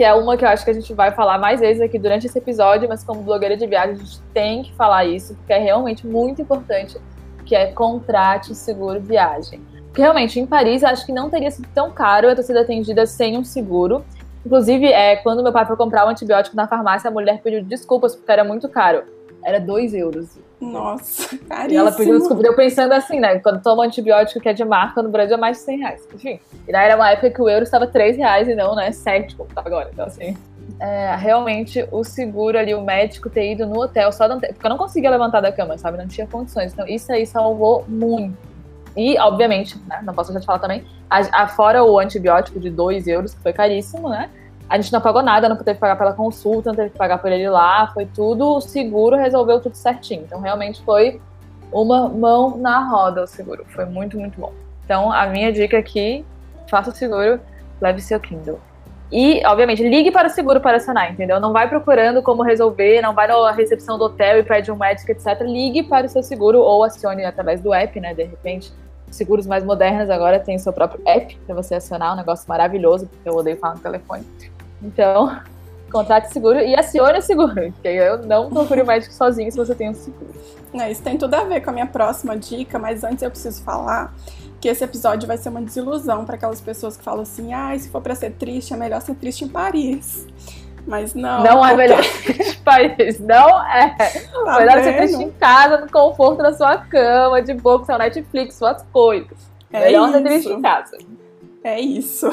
que 0.00 0.04
é 0.04 0.14
uma 0.14 0.34
que 0.34 0.42
eu 0.42 0.48
acho 0.48 0.64
que 0.64 0.70
a 0.70 0.72
gente 0.72 0.94
vai 0.94 1.10
falar 1.10 1.36
mais 1.36 1.60
vezes 1.60 1.82
aqui 1.82 1.98
durante 1.98 2.26
esse 2.26 2.38
episódio, 2.38 2.88
mas 2.88 3.04
como 3.04 3.20
blogueira 3.20 3.54
de 3.54 3.66
viagem 3.66 3.96
a 3.96 3.98
gente 3.98 4.18
tem 4.32 4.62
que 4.62 4.72
falar 4.72 5.04
isso, 5.04 5.34
porque 5.34 5.52
é 5.52 5.58
realmente 5.58 6.06
muito 6.06 6.40
importante, 6.40 6.96
que 7.44 7.54
é 7.54 7.66
contrate 7.66 8.54
seguro 8.54 8.98
viagem. 8.98 9.60
Porque 9.88 10.00
realmente, 10.00 10.40
em 10.40 10.46
Paris, 10.46 10.82
acho 10.82 11.04
que 11.04 11.12
não 11.12 11.28
teria 11.28 11.50
sido 11.50 11.68
tão 11.74 11.90
caro 11.90 12.28
eu 12.28 12.34
ter 12.34 12.44
sido 12.44 12.60
atendida 12.60 13.04
sem 13.04 13.36
um 13.36 13.44
seguro. 13.44 14.02
Inclusive, 14.42 14.86
é, 14.86 15.16
quando 15.16 15.42
meu 15.42 15.52
pai 15.52 15.66
foi 15.66 15.76
comprar 15.76 16.06
um 16.06 16.08
antibiótico 16.08 16.56
na 16.56 16.66
farmácia, 16.66 17.08
a 17.08 17.10
mulher 17.10 17.42
pediu 17.42 17.62
desculpas 17.62 18.16
porque 18.16 18.32
era 18.32 18.42
muito 18.42 18.70
caro. 18.70 19.02
Era 19.42 19.58
2 19.58 19.94
euros. 19.94 20.38
Nossa, 20.60 21.36
caríssimo. 21.38 21.72
E 21.72 21.76
ela 21.76 21.92
pediu 21.92 22.18
desculpa. 22.18 22.42
Eu 22.42 22.54
pensando 22.54 22.92
assim, 22.92 23.18
né? 23.18 23.38
Quando 23.38 23.62
toma 23.62 23.84
antibiótico 23.84 24.40
que 24.40 24.48
é 24.48 24.52
de 24.52 24.64
marca, 24.64 25.02
no 25.02 25.08
Brasil 25.08 25.36
é 25.36 25.40
mais 25.40 25.58
de 25.58 25.64
100 25.64 25.78
reais. 25.78 26.08
Enfim. 26.14 26.40
E 26.68 26.72
daí 26.72 26.86
era 26.86 26.96
uma 26.96 27.10
época 27.10 27.30
que 27.30 27.40
o 27.40 27.48
euro 27.48 27.64
estava 27.64 27.86
3 27.86 28.16
reais 28.16 28.48
e 28.48 28.54
não, 28.54 28.74
né? 28.74 28.92
7, 28.92 29.36
como 29.36 29.48
tá 29.50 29.62
agora. 29.64 29.90
Então, 29.92 30.04
assim. 30.04 30.36
É, 30.78 31.14
realmente, 31.16 31.86
o 31.90 32.04
seguro 32.04 32.58
ali, 32.58 32.74
o 32.74 32.82
médico 32.82 33.28
ter 33.28 33.52
ido 33.52 33.66
no 33.66 33.80
hotel 33.80 34.12
só 34.12 34.28
não 34.28 34.38
ter, 34.38 34.48
Porque 34.48 34.66
eu 34.66 34.70
não 34.70 34.78
conseguia 34.78 35.10
levantar 35.10 35.40
da 35.40 35.50
cama, 35.50 35.76
sabe? 35.78 35.98
Não 35.98 36.06
tinha 36.06 36.26
condições. 36.26 36.72
Então, 36.72 36.86
isso 36.86 37.10
aí 37.12 37.26
salvou 37.26 37.84
muito. 37.88 38.36
E, 38.96 39.18
obviamente, 39.18 39.78
né? 39.86 40.00
Não 40.02 40.14
posso 40.14 40.32
já 40.32 40.40
te 40.40 40.46
falar 40.46 40.58
também. 40.58 40.84
A, 41.08 41.42
a, 41.42 41.48
fora 41.48 41.84
o 41.84 41.98
antibiótico 41.98 42.60
de 42.60 42.70
2 42.70 43.06
euros, 43.06 43.34
que 43.34 43.40
foi 43.40 43.52
caríssimo, 43.52 44.08
né? 44.08 44.28
A 44.70 44.76
gente 44.76 44.92
não 44.92 45.00
pagou 45.00 45.20
nada, 45.20 45.48
não 45.48 45.56
teve 45.56 45.74
que 45.74 45.80
pagar 45.80 45.96
pela 45.96 46.12
consulta, 46.12 46.70
não 46.70 46.76
teve 46.76 46.90
que 46.90 46.96
pagar 46.96 47.18
por 47.18 47.32
ele 47.32 47.50
lá, 47.50 47.90
foi 47.92 48.06
tudo, 48.06 48.56
o 48.56 48.60
seguro 48.60 49.16
resolveu 49.16 49.60
tudo 49.60 49.74
certinho. 49.74 50.22
Então 50.22 50.40
realmente 50.40 50.80
foi 50.84 51.20
uma 51.72 52.08
mão 52.08 52.56
na 52.56 52.88
roda 52.88 53.24
o 53.24 53.26
seguro. 53.26 53.66
Foi 53.70 53.84
muito, 53.84 54.16
muito 54.16 54.40
bom. 54.40 54.52
Então 54.84 55.10
a 55.12 55.26
minha 55.26 55.52
dica 55.52 55.76
aqui, 55.76 56.24
faça 56.68 56.90
o 56.90 56.94
seguro, 56.94 57.40
leve 57.80 58.00
seu 58.00 58.20
Kindle. 58.20 58.60
E, 59.10 59.44
obviamente, 59.44 59.82
ligue 59.82 60.12
para 60.12 60.28
o 60.28 60.30
seguro 60.30 60.60
para 60.60 60.76
acionar, 60.76 61.10
entendeu? 61.10 61.40
Não 61.40 61.52
vai 61.52 61.68
procurando 61.68 62.22
como 62.22 62.44
resolver, 62.44 63.02
não 63.02 63.12
vai 63.12 63.26
na 63.26 63.50
recepção 63.50 63.98
do 63.98 64.04
hotel 64.04 64.38
e 64.38 64.44
pede 64.44 64.70
um 64.70 64.76
médico, 64.76 65.10
etc. 65.10 65.40
Ligue 65.40 65.82
para 65.82 66.06
o 66.06 66.08
seu 66.08 66.22
seguro 66.22 66.60
ou 66.60 66.84
acione 66.84 67.24
através 67.24 67.60
do 67.60 67.74
app, 67.74 67.98
né? 67.98 68.14
De 68.14 68.22
repente, 68.22 68.72
seguros 69.10 69.48
mais 69.48 69.64
modernos 69.64 70.08
agora 70.10 70.38
têm 70.38 70.56
seu 70.58 70.72
próprio 70.72 71.02
app 71.04 71.36
para 71.44 71.56
você 71.56 71.74
acionar, 71.74 72.12
um 72.12 72.16
negócio 72.16 72.48
maravilhoso, 72.48 73.08
porque 73.08 73.28
eu 73.28 73.34
odeio 73.34 73.56
falar 73.56 73.74
no 73.74 73.80
telefone. 73.80 74.24
Então, 74.82 75.40
contrate 75.90 76.32
seguro 76.32 76.58
e 76.58 76.74
acione 76.74 77.18
o 77.18 77.22
seguro, 77.22 77.54
porque 77.54 77.88
eu 77.88 78.18
não 78.26 78.48
procure 78.48 78.82
o 78.82 78.86
médico 78.86 79.12
sozinho 79.14 79.50
se 79.50 79.56
você 79.56 79.74
tem 79.74 79.90
um 79.90 79.94
seguro. 79.94 80.32
É, 80.72 80.90
isso 80.90 81.02
tem 81.02 81.18
tudo 81.18 81.34
a 81.34 81.44
ver 81.44 81.60
com 81.62 81.70
a 81.70 81.72
minha 81.72 81.86
próxima 81.86 82.36
dica, 82.36 82.78
mas 82.78 83.02
antes 83.02 83.22
eu 83.22 83.30
preciso 83.30 83.62
falar 83.62 84.14
que 84.60 84.68
esse 84.68 84.84
episódio 84.84 85.26
vai 85.26 85.38
ser 85.38 85.48
uma 85.48 85.62
desilusão 85.62 86.24
para 86.24 86.36
aquelas 86.36 86.60
pessoas 86.60 86.96
que 86.96 87.02
falam 87.02 87.22
assim: 87.22 87.52
ah, 87.52 87.76
se 87.76 87.88
for 87.88 88.00
para 88.00 88.14
ser 88.14 88.32
triste, 88.32 88.72
é 88.72 88.76
melhor 88.76 89.00
ser 89.00 89.14
triste 89.14 89.44
em 89.44 89.48
Paris. 89.48 90.26
Mas 90.86 91.14
não. 91.14 91.42
Não 91.42 91.66
é 91.66 91.74
melhor 91.74 92.02
ser 92.04 92.34
triste 92.34 92.58
em 92.58 92.62
Paris, 92.62 93.18
não 93.18 93.64
é. 93.64 93.96
Tá 93.96 94.58
melhor 94.58 94.76
vendo? 94.76 94.84
ser 94.84 94.96
triste 94.96 95.22
em 95.22 95.30
casa, 95.32 95.78
no 95.78 95.90
conforto 95.90 96.42
da 96.42 96.52
sua 96.52 96.78
cama, 96.78 97.42
de 97.42 97.54
boa 97.54 97.80
com 97.80 97.86
seu 97.86 97.98
Netflix, 97.98 98.54
suas 98.54 98.82
coisas. 98.92 99.36
É 99.72 99.80
melhor 99.80 100.08
isso. 100.08 100.18
ser 100.18 100.24
triste 100.24 100.48
em 100.50 100.62
casa. 100.62 100.98
É 101.64 101.80
isso. 101.80 102.30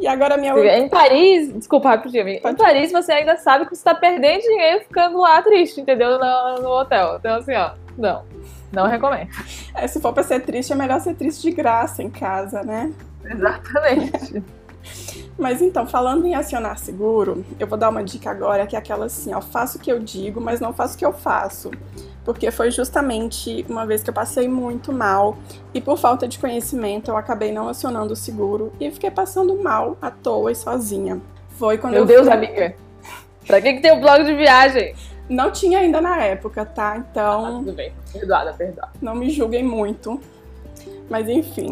E 0.00 0.06
agora 0.06 0.36
minha 0.36 0.54
outra... 0.54 0.78
Em 0.78 0.88
Paris, 0.88 1.52
desculpa 1.52 1.90
rapidinho, 1.90 2.22
amiga. 2.22 2.50
Em 2.50 2.54
Paris 2.54 2.92
você 2.92 3.12
ainda 3.12 3.36
sabe 3.36 3.66
que 3.66 3.76
você 3.76 3.84
tá 3.84 3.94
perdendo 3.94 4.42
dinheiro 4.42 4.80
ficando 4.80 5.18
lá 5.18 5.42
triste, 5.42 5.80
entendeu? 5.80 6.18
No, 6.18 6.62
no 6.62 6.68
hotel. 6.68 7.16
Então, 7.18 7.36
assim, 7.36 7.54
ó, 7.54 7.72
não. 7.96 8.24
Não 8.72 8.86
recomendo. 8.86 9.28
É, 9.74 9.86
se 9.86 10.00
for 10.00 10.12
pra 10.12 10.22
ser 10.22 10.40
triste, 10.40 10.72
é 10.72 10.76
melhor 10.76 11.00
ser 11.00 11.14
triste 11.14 11.42
de 11.42 11.50
graça 11.50 12.02
em 12.02 12.10
casa, 12.10 12.62
né? 12.62 12.92
Exatamente. 13.24 14.42
Mas 15.38 15.62
então, 15.62 15.86
falando 15.86 16.26
em 16.26 16.34
acionar 16.34 16.78
seguro, 16.78 17.44
eu 17.58 17.66
vou 17.66 17.78
dar 17.78 17.88
uma 17.88 18.02
dica 18.02 18.30
agora 18.30 18.66
que 18.66 18.76
é 18.76 18.78
aquela 18.78 19.06
assim, 19.06 19.32
ó, 19.32 19.40
faço 19.40 19.78
o 19.78 19.80
que 19.80 19.90
eu 19.90 19.98
digo, 19.98 20.40
mas 20.40 20.60
não 20.60 20.72
faço 20.72 20.94
o 20.94 20.98
que 20.98 21.04
eu 21.04 21.12
faço. 21.12 21.70
Porque 22.24 22.50
foi 22.50 22.70
justamente 22.70 23.64
uma 23.68 23.86
vez 23.86 24.02
que 24.02 24.10
eu 24.10 24.14
passei 24.14 24.48
muito 24.48 24.92
mal 24.92 25.36
e 25.72 25.80
por 25.80 25.96
falta 25.96 26.28
de 26.28 26.38
conhecimento 26.38 27.10
eu 27.10 27.16
acabei 27.16 27.50
não 27.50 27.68
acionando 27.68 28.12
o 28.12 28.16
seguro 28.16 28.72
e 28.78 28.90
fiquei 28.90 29.10
passando 29.10 29.56
mal 29.60 29.96
à 30.00 30.10
toa 30.10 30.52
e 30.52 30.54
sozinha. 30.54 31.20
Foi 31.58 31.78
quando 31.78 31.94
Meu 31.94 32.02
eu 32.02 32.06
Deus, 32.06 32.26
fui... 32.26 32.32
amiga. 32.32 32.74
Pra 33.46 33.60
que, 33.60 33.74
que 33.74 33.80
tem 33.80 33.92
um 33.92 34.00
blog 34.00 34.24
de 34.24 34.34
viagem? 34.34 34.94
Não 35.28 35.50
tinha 35.50 35.78
ainda 35.78 36.00
na 36.00 36.22
época, 36.24 36.64
tá? 36.64 36.96
Então. 36.96 37.46
Ah, 37.46 37.50
tudo 37.58 37.72
bem. 37.72 37.92
Perdoada, 38.12 38.52
perdoada. 38.52 38.92
Não 39.00 39.14
me 39.14 39.30
julguem 39.30 39.62
muito. 39.62 40.20
Mas 41.08 41.28
enfim. 41.28 41.70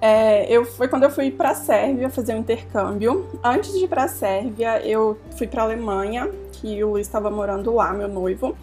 É, 0.00 0.50
eu, 0.50 0.64
foi 0.64 0.88
quando 0.88 1.02
eu 1.02 1.10
fui 1.10 1.30
para 1.30 1.50
a 1.50 1.54
Sérvia 1.54 2.08
fazer 2.08 2.34
um 2.34 2.38
intercâmbio. 2.38 3.28
Antes 3.44 3.72
de 3.72 3.84
ir 3.84 3.88
para 3.88 4.04
a 4.04 4.08
Sérvia, 4.08 4.80
eu 4.86 5.18
fui 5.36 5.46
para 5.46 5.62
a 5.62 5.64
Alemanha, 5.66 6.30
que 6.60 6.82
o 6.84 6.90
Luiz 6.90 7.06
estava 7.06 7.30
morando 7.30 7.74
lá, 7.74 7.92
meu 7.92 8.08
noivo. 8.08 8.56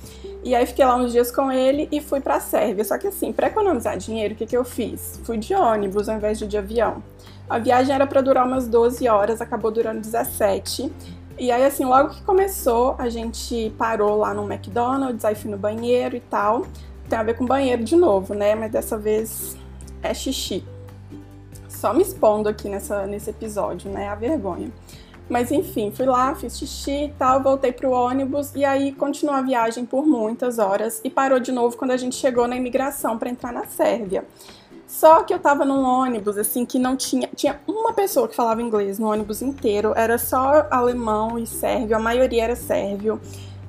E 0.44 0.56
aí 0.56 0.66
fiquei 0.66 0.86
lá 0.86 0.96
uns 0.96 1.12
dias 1.12 1.32
com 1.32 1.52
ele 1.52 1.88
e 1.92 2.00
fui 2.00 2.22
para 2.22 2.36
a 2.36 2.40
Sérvia. 2.40 2.84
Só 2.84 2.98
que 2.98 3.08
assim, 3.08 3.34
para 3.34 3.48
economizar 3.48 3.98
dinheiro, 3.98 4.34
o 4.34 4.38
que, 4.38 4.46
que 4.46 4.56
eu 4.56 4.64
fiz? 4.64 5.20
Fui 5.24 5.38
de 5.38 5.54
ônibus 5.54 6.08
ao 6.08 6.16
invés 6.16 6.40
de 6.40 6.48
de 6.48 6.58
avião. 6.58 7.04
A 7.50 7.60
viagem 7.60 7.94
era 7.96 8.06
para 8.06 8.22
durar 8.22 8.46
umas 8.46 8.68
12 8.68 9.08
horas, 9.08 9.42
acabou 9.42 9.72
durando 9.72 10.02
17. 10.02 10.92
E 11.40 11.52
aí, 11.52 11.64
assim, 11.64 11.86
logo 11.86 12.10
que 12.10 12.22
começou, 12.24 12.96
a 12.98 13.10
gente 13.10 13.74
parou 13.78 14.18
lá 14.18 14.34
no 14.34 14.52
McDonald's, 14.52 15.24
aí 15.24 15.36
fui 15.36 15.52
no 15.52 15.58
banheiro 15.58 16.16
e 16.16 16.20
tal. 16.20 16.66
Tem 17.08 17.18
a 17.18 17.24
ver 17.24 17.36
com 17.36 17.46
banheiro 17.46 17.84
de 17.84 17.96
novo, 17.96 18.34
né? 18.34 18.56
Mas 18.56 18.72
dessa 18.72 18.98
vez 18.98 19.56
é 20.02 20.14
xixi. 20.14 20.64
Só 21.70 21.94
me 21.94 22.02
expondo 22.02 22.50
aqui 22.50 22.68
nessa, 22.68 23.06
nesse 23.06 23.30
episódio, 23.30 23.90
né? 23.92 24.10
A 24.10 24.16
vergonha. 24.16 24.72
Mas 25.30 25.52
enfim, 25.52 25.92
fui 25.92 26.06
lá, 26.06 26.34
fiz 26.36 26.58
xixi 26.58 27.06
e 27.06 27.14
tal, 27.18 27.44
voltei 27.44 27.72
pro 27.72 27.92
ônibus 27.92 28.54
e 28.56 28.64
aí 28.64 28.94
continuou 28.94 29.36
a 29.36 29.42
viagem 29.42 29.86
por 29.86 30.06
muitas 30.06 30.58
horas 30.58 31.02
e 31.04 31.10
parou 31.10 31.40
de 31.40 31.52
novo 31.52 31.76
quando 31.76 31.92
a 31.92 31.98
gente 31.98 32.16
chegou 32.16 32.48
na 32.48 32.56
imigração 32.56 33.18
para 33.18 33.30
entrar 33.30 33.52
na 33.52 33.66
Sérvia. 33.66 34.26
Só 34.88 35.22
que 35.24 35.34
eu 35.34 35.40
tava 35.40 35.66
num 35.66 35.84
ônibus, 35.84 36.38
assim, 36.38 36.66
que 36.66 36.80
não 36.80 36.96
tinha. 36.96 37.30
Tinha 37.36 37.60
uma 37.68 37.92
pessoa 37.92 38.26
que 38.26 38.36
falava 38.36 38.62
inglês 38.62 38.98
no 38.98 39.12
ônibus 39.12 39.42
inteiro, 39.42 39.92
era 39.96 40.18
só 40.18 40.66
alemão 40.72 41.38
e 41.38 41.46
sérvio, 41.46 41.96
a 41.96 42.00
maioria 42.00 42.46
era 42.46 42.56
sérvio. 42.56 43.20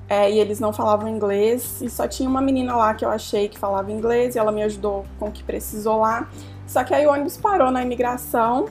É, 0.09 0.31
e 0.31 0.39
eles 0.39 0.59
não 0.59 0.73
falavam 0.73 1.07
inglês, 1.07 1.83
e 1.83 1.91
só 1.91 2.09
tinha 2.09 2.31
uma 2.31 2.41
menina 2.41 2.75
lá 2.75 2.95
que 2.95 3.05
eu 3.05 3.11
achei 3.11 3.47
que 3.47 3.59
falava 3.59 3.93
inglês, 3.93 4.37
e 4.37 4.39
ela 4.39 4.51
me 4.51 4.63
ajudou 4.63 5.05
com 5.19 5.27
o 5.29 5.33
que 5.33 5.43
precisou 5.43 5.99
lá. 5.99 6.31
Só 6.67 6.83
que 6.83 6.95
aí 6.95 7.07
o 7.07 7.11
ônibus 7.11 7.37
parou 7.37 7.71
na 7.71 7.83
imigração, 7.83 8.67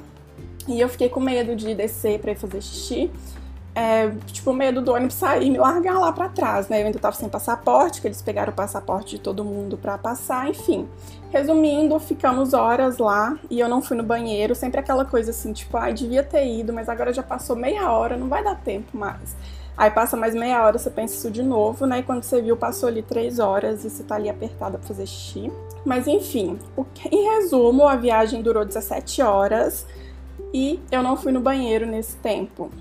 e 0.68 0.80
eu 0.80 0.90
fiquei 0.90 1.10
com 1.10 1.20
medo 1.20 1.56
de 1.56 1.74
descer 1.74 2.20
para 2.20 2.32
ir 2.32 2.36
fazer 2.36 2.62
xixi. 2.62 3.12
É, 3.74 4.10
tipo, 4.26 4.52
medo 4.54 4.82
do 4.82 4.92
ônibus 4.92 5.14
sair 5.14 5.46
e 5.46 5.52
me 5.52 5.60
largar 5.60 6.00
lá 6.00 6.12
para 6.12 6.30
trás, 6.30 6.68
né? 6.68 6.82
Eu 6.82 6.88
ainda 6.88 6.98
tava 6.98 7.16
sem 7.16 7.30
passaporte, 7.30 8.02
que 8.02 8.08
eles 8.08 8.24
pegaram 8.24 8.52
o 8.52 8.56
passaporte 8.56 9.18
de 9.18 9.22
todo 9.22 9.46
mundo 9.46 9.78
para 9.78 10.00
passar, 10.00 10.50
enfim. 10.50 10.88
Resumindo, 11.30 12.00
ficamos 12.00 12.56
horas 12.56 12.98
lá 12.98 13.38
e 13.52 13.60
eu 13.60 13.70
não 13.70 13.80
fui 13.80 13.96
no 13.96 14.02
banheiro, 14.02 14.56
sempre 14.56 14.80
aquela 14.80 15.06
coisa 15.06 15.30
assim, 15.30 15.54
tipo, 15.54 15.78
ai, 15.78 15.94
devia 15.94 16.24
ter 16.24 16.48
ido, 16.48 16.74
mas 16.74 16.90
agora 16.90 17.14
já 17.14 17.22
passou 17.22 17.56
meia 17.56 17.92
hora, 17.92 18.18
não 18.18 18.28
vai 18.28 18.44
dar 18.44 18.56
tempo 18.56 18.98
mais. 18.98 19.36
Aí 19.78 19.92
passa 19.92 20.18
mais 20.18 20.34
meia 20.34 20.66
hora, 20.66 20.80
você 20.80 20.90
pensa 20.90 21.14
isso 21.14 21.30
de 21.30 21.44
novo, 21.44 21.86
né? 21.86 22.00
E 22.00 22.04
quando 22.04 22.24
você 22.24 22.42
viu, 22.42 22.58
passou 22.58 22.90
ali 22.90 23.04
três 23.04 23.38
horas 23.38 23.86
e 23.86 23.92
você 23.92 24.04
tá 24.04 24.16
ali 24.16 24.28
apertada 24.28 24.80
pra 24.80 24.88
fazer 24.88 25.06
xixi. 25.06 25.52
Mas 25.86 26.08
enfim, 26.08 26.58
em 27.12 27.30
resumo, 27.36 27.88
a 27.88 27.96
viagem 27.96 28.42
durou 28.42 28.66
17 28.66 29.22
horas 29.22 29.86
e 30.54 30.80
eu 30.92 31.04
não 31.04 31.16
fui 31.16 31.32
no 31.32 31.40
banheiro 31.40 31.86
nesse 31.86 32.16
tempo. 32.18 32.72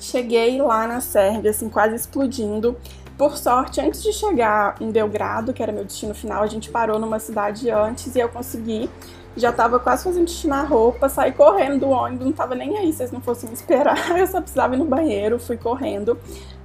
Cheguei 0.00 0.60
lá 0.60 0.86
na 0.86 1.00
Sérvia, 1.00 1.50
assim, 1.50 1.68
quase 1.68 1.94
explodindo. 1.94 2.76
Por 3.16 3.36
sorte, 3.36 3.80
antes 3.80 4.02
de 4.02 4.12
chegar 4.12 4.76
em 4.80 4.92
Belgrado, 4.92 5.52
que 5.52 5.60
era 5.62 5.72
meu 5.72 5.84
destino 5.84 6.14
final, 6.14 6.42
a 6.42 6.46
gente 6.46 6.70
parou 6.70 7.00
numa 7.00 7.18
cidade 7.18 7.68
antes 7.68 8.14
e 8.14 8.20
eu 8.20 8.28
consegui. 8.28 8.88
Já 9.36 9.52
tava 9.52 9.78
quase 9.78 10.04
fazendo 10.04 10.28
xixi 10.28 10.48
na 10.48 10.62
roupa, 10.62 11.08
saí 11.08 11.32
correndo 11.32 11.80
do 11.80 11.88
ônibus, 11.90 12.26
não 12.26 12.32
tava 12.32 12.54
nem 12.54 12.76
aí 12.76 12.90
se 12.90 12.98
vocês 12.98 13.12
não 13.12 13.20
fossem 13.20 13.48
me 13.48 13.54
esperar, 13.54 13.96
eu 14.18 14.26
só 14.26 14.40
precisava 14.40 14.74
ir 14.74 14.78
no 14.78 14.84
banheiro, 14.84 15.38
fui 15.38 15.56
correndo. 15.56 16.18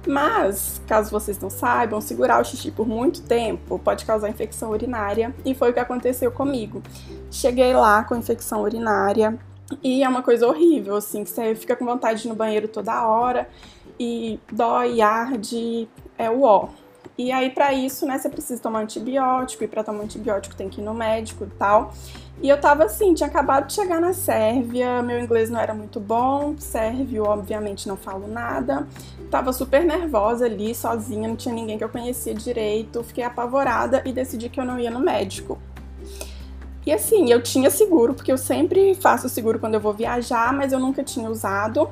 Mas, 0.06 0.80
caso 0.86 1.10
vocês 1.10 1.38
não 1.38 1.48
saibam, 1.48 2.00
segurar 2.00 2.40
o 2.40 2.44
xixi 2.44 2.70
por 2.70 2.86
muito 2.86 3.22
tempo 3.22 3.78
pode 3.78 4.04
causar 4.04 4.28
infecção 4.28 4.70
urinária 4.70 5.34
e 5.44 5.54
foi 5.54 5.70
o 5.70 5.72
que 5.72 5.80
aconteceu 5.80 6.30
comigo. 6.30 6.82
Cheguei 7.30 7.74
lá 7.74 8.02
com 8.04 8.14
infecção 8.16 8.62
urinária, 8.62 9.38
e 9.82 10.02
é 10.02 10.08
uma 10.08 10.22
coisa 10.22 10.46
horrível, 10.46 10.96
assim, 10.96 11.24
que 11.24 11.30
você 11.30 11.54
fica 11.54 11.74
com 11.74 11.84
vontade 11.84 12.22
de 12.22 12.28
ir 12.28 12.30
no 12.30 12.34
banheiro 12.34 12.68
toda 12.68 13.06
hora 13.06 13.48
e 13.98 14.38
dói, 14.52 15.00
arde, 15.00 15.88
é 16.18 16.30
o 16.30 16.42
ó. 16.42 16.68
E 17.16 17.30
aí, 17.30 17.50
para 17.50 17.72
isso, 17.72 18.04
né, 18.06 18.18
você 18.18 18.28
precisa 18.28 18.60
tomar 18.60 18.80
antibiótico, 18.80 19.62
e 19.62 19.68
para 19.68 19.84
tomar 19.84 20.02
antibiótico 20.02 20.56
tem 20.56 20.68
que 20.68 20.80
ir 20.80 20.84
no 20.84 20.92
médico 20.92 21.44
e 21.44 21.58
tal. 21.58 21.94
E 22.42 22.48
eu 22.48 22.60
tava 22.60 22.84
assim, 22.84 23.14
tinha 23.14 23.28
acabado 23.28 23.68
de 23.68 23.74
chegar 23.74 24.00
na 24.00 24.12
Sérvia, 24.12 25.00
meu 25.00 25.20
inglês 25.20 25.48
não 25.48 25.60
era 25.60 25.72
muito 25.72 26.00
bom, 26.00 26.56
sérvio, 26.58 27.24
obviamente, 27.24 27.86
não 27.86 27.96
falo 27.96 28.26
nada. 28.26 28.88
Tava 29.30 29.52
super 29.52 29.84
nervosa 29.84 30.44
ali, 30.46 30.74
sozinha, 30.74 31.28
não 31.28 31.36
tinha 31.36 31.54
ninguém 31.54 31.78
que 31.78 31.84
eu 31.84 31.88
conhecia 31.88 32.34
direito, 32.34 33.04
fiquei 33.04 33.22
apavorada 33.22 34.02
e 34.04 34.12
decidi 34.12 34.48
que 34.48 34.58
eu 34.58 34.64
não 34.64 34.78
ia 34.78 34.90
no 34.90 35.00
médico. 35.00 35.58
E 36.86 36.92
assim, 36.92 37.30
eu 37.30 37.42
tinha 37.42 37.70
seguro, 37.70 38.14
porque 38.14 38.30
eu 38.30 38.38
sempre 38.38 38.94
faço 38.94 39.28
seguro 39.28 39.58
quando 39.58 39.74
eu 39.74 39.80
vou 39.80 39.92
viajar, 39.92 40.52
mas 40.52 40.72
eu 40.72 40.78
nunca 40.78 41.02
tinha 41.02 41.30
usado 41.30 41.88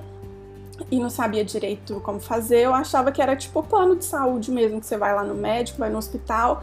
e 0.91 0.99
não 0.99 1.09
sabia 1.09 1.45
direito 1.45 2.01
como 2.01 2.21
fazer. 2.21 2.61
Eu 2.61 2.75
achava 2.75 3.11
que 3.11 3.23
era 3.23 3.35
tipo 3.35 3.63
plano 3.63 3.97
de 3.97 4.05
saúde 4.05 4.51
mesmo, 4.51 4.81
que 4.81 4.87
você 4.87 4.97
vai 4.97 5.15
lá 5.15 5.25
no 5.25 5.35
médico, 5.35 5.79
vai 5.79 5.89
no 5.89 5.99
hospital, 5.99 6.63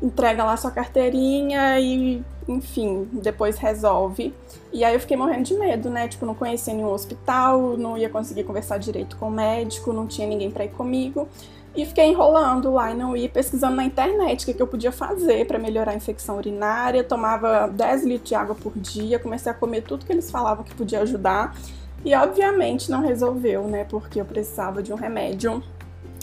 entrega 0.00 0.44
lá 0.44 0.56
sua 0.56 0.70
carteirinha 0.70 1.80
e, 1.80 2.22
enfim, 2.46 3.08
depois 3.12 3.56
resolve. 3.58 4.32
E 4.72 4.84
aí 4.84 4.94
eu 4.94 5.00
fiquei 5.00 5.16
morrendo 5.16 5.42
de 5.42 5.54
medo, 5.54 5.90
né? 5.90 6.06
Tipo, 6.06 6.26
não 6.26 6.34
conhecia 6.34 6.74
nenhum 6.74 6.92
hospital, 6.92 7.76
não 7.76 7.96
ia 7.96 8.08
conseguir 8.08 8.44
conversar 8.44 8.78
direito 8.78 9.16
com 9.16 9.28
o 9.28 9.30
médico, 9.30 9.92
não 9.92 10.06
tinha 10.06 10.26
ninguém 10.28 10.50
para 10.50 10.64
ir 10.64 10.70
comigo. 10.70 11.28
E 11.76 11.84
fiquei 11.84 12.06
enrolando 12.06 12.72
lá 12.72 12.92
e 12.92 12.94
não 12.94 13.16
ia 13.16 13.28
pesquisando 13.28 13.74
na 13.74 13.84
internet 13.84 14.42
o 14.42 14.46
que, 14.46 14.54
que 14.54 14.62
eu 14.62 14.66
podia 14.66 14.92
fazer 14.92 15.44
para 15.46 15.58
melhorar 15.58 15.92
a 15.92 15.94
infecção 15.94 16.36
urinária. 16.36 17.02
Tomava 17.02 17.66
10 17.66 18.04
litros 18.04 18.28
de 18.28 18.34
água 18.34 18.54
por 18.54 18.72
dia, 18.76 19.18
comecei 19.18 19.50
a 19.50 19.54
comer 19.54 19.82
tudo 19.82 20.06
que 20.06 20.12
eles 20.12 20.30
falavam 20.30 20.64
que 20.64 20.74
podia 20.74 21.00
ajudar. 21.00 21.56
E 22.04 22.14
obviamente 22.14 22.90
não 22.90 23.00
resolveu, 23.00 23.66
né? 23.66 23.84
Porque 23.84 24.20
eu 24.20 24.24
precisava 24.24 24.82
de 24.82 24.92
um 24.92 24.96
remédio. 24.96 25.62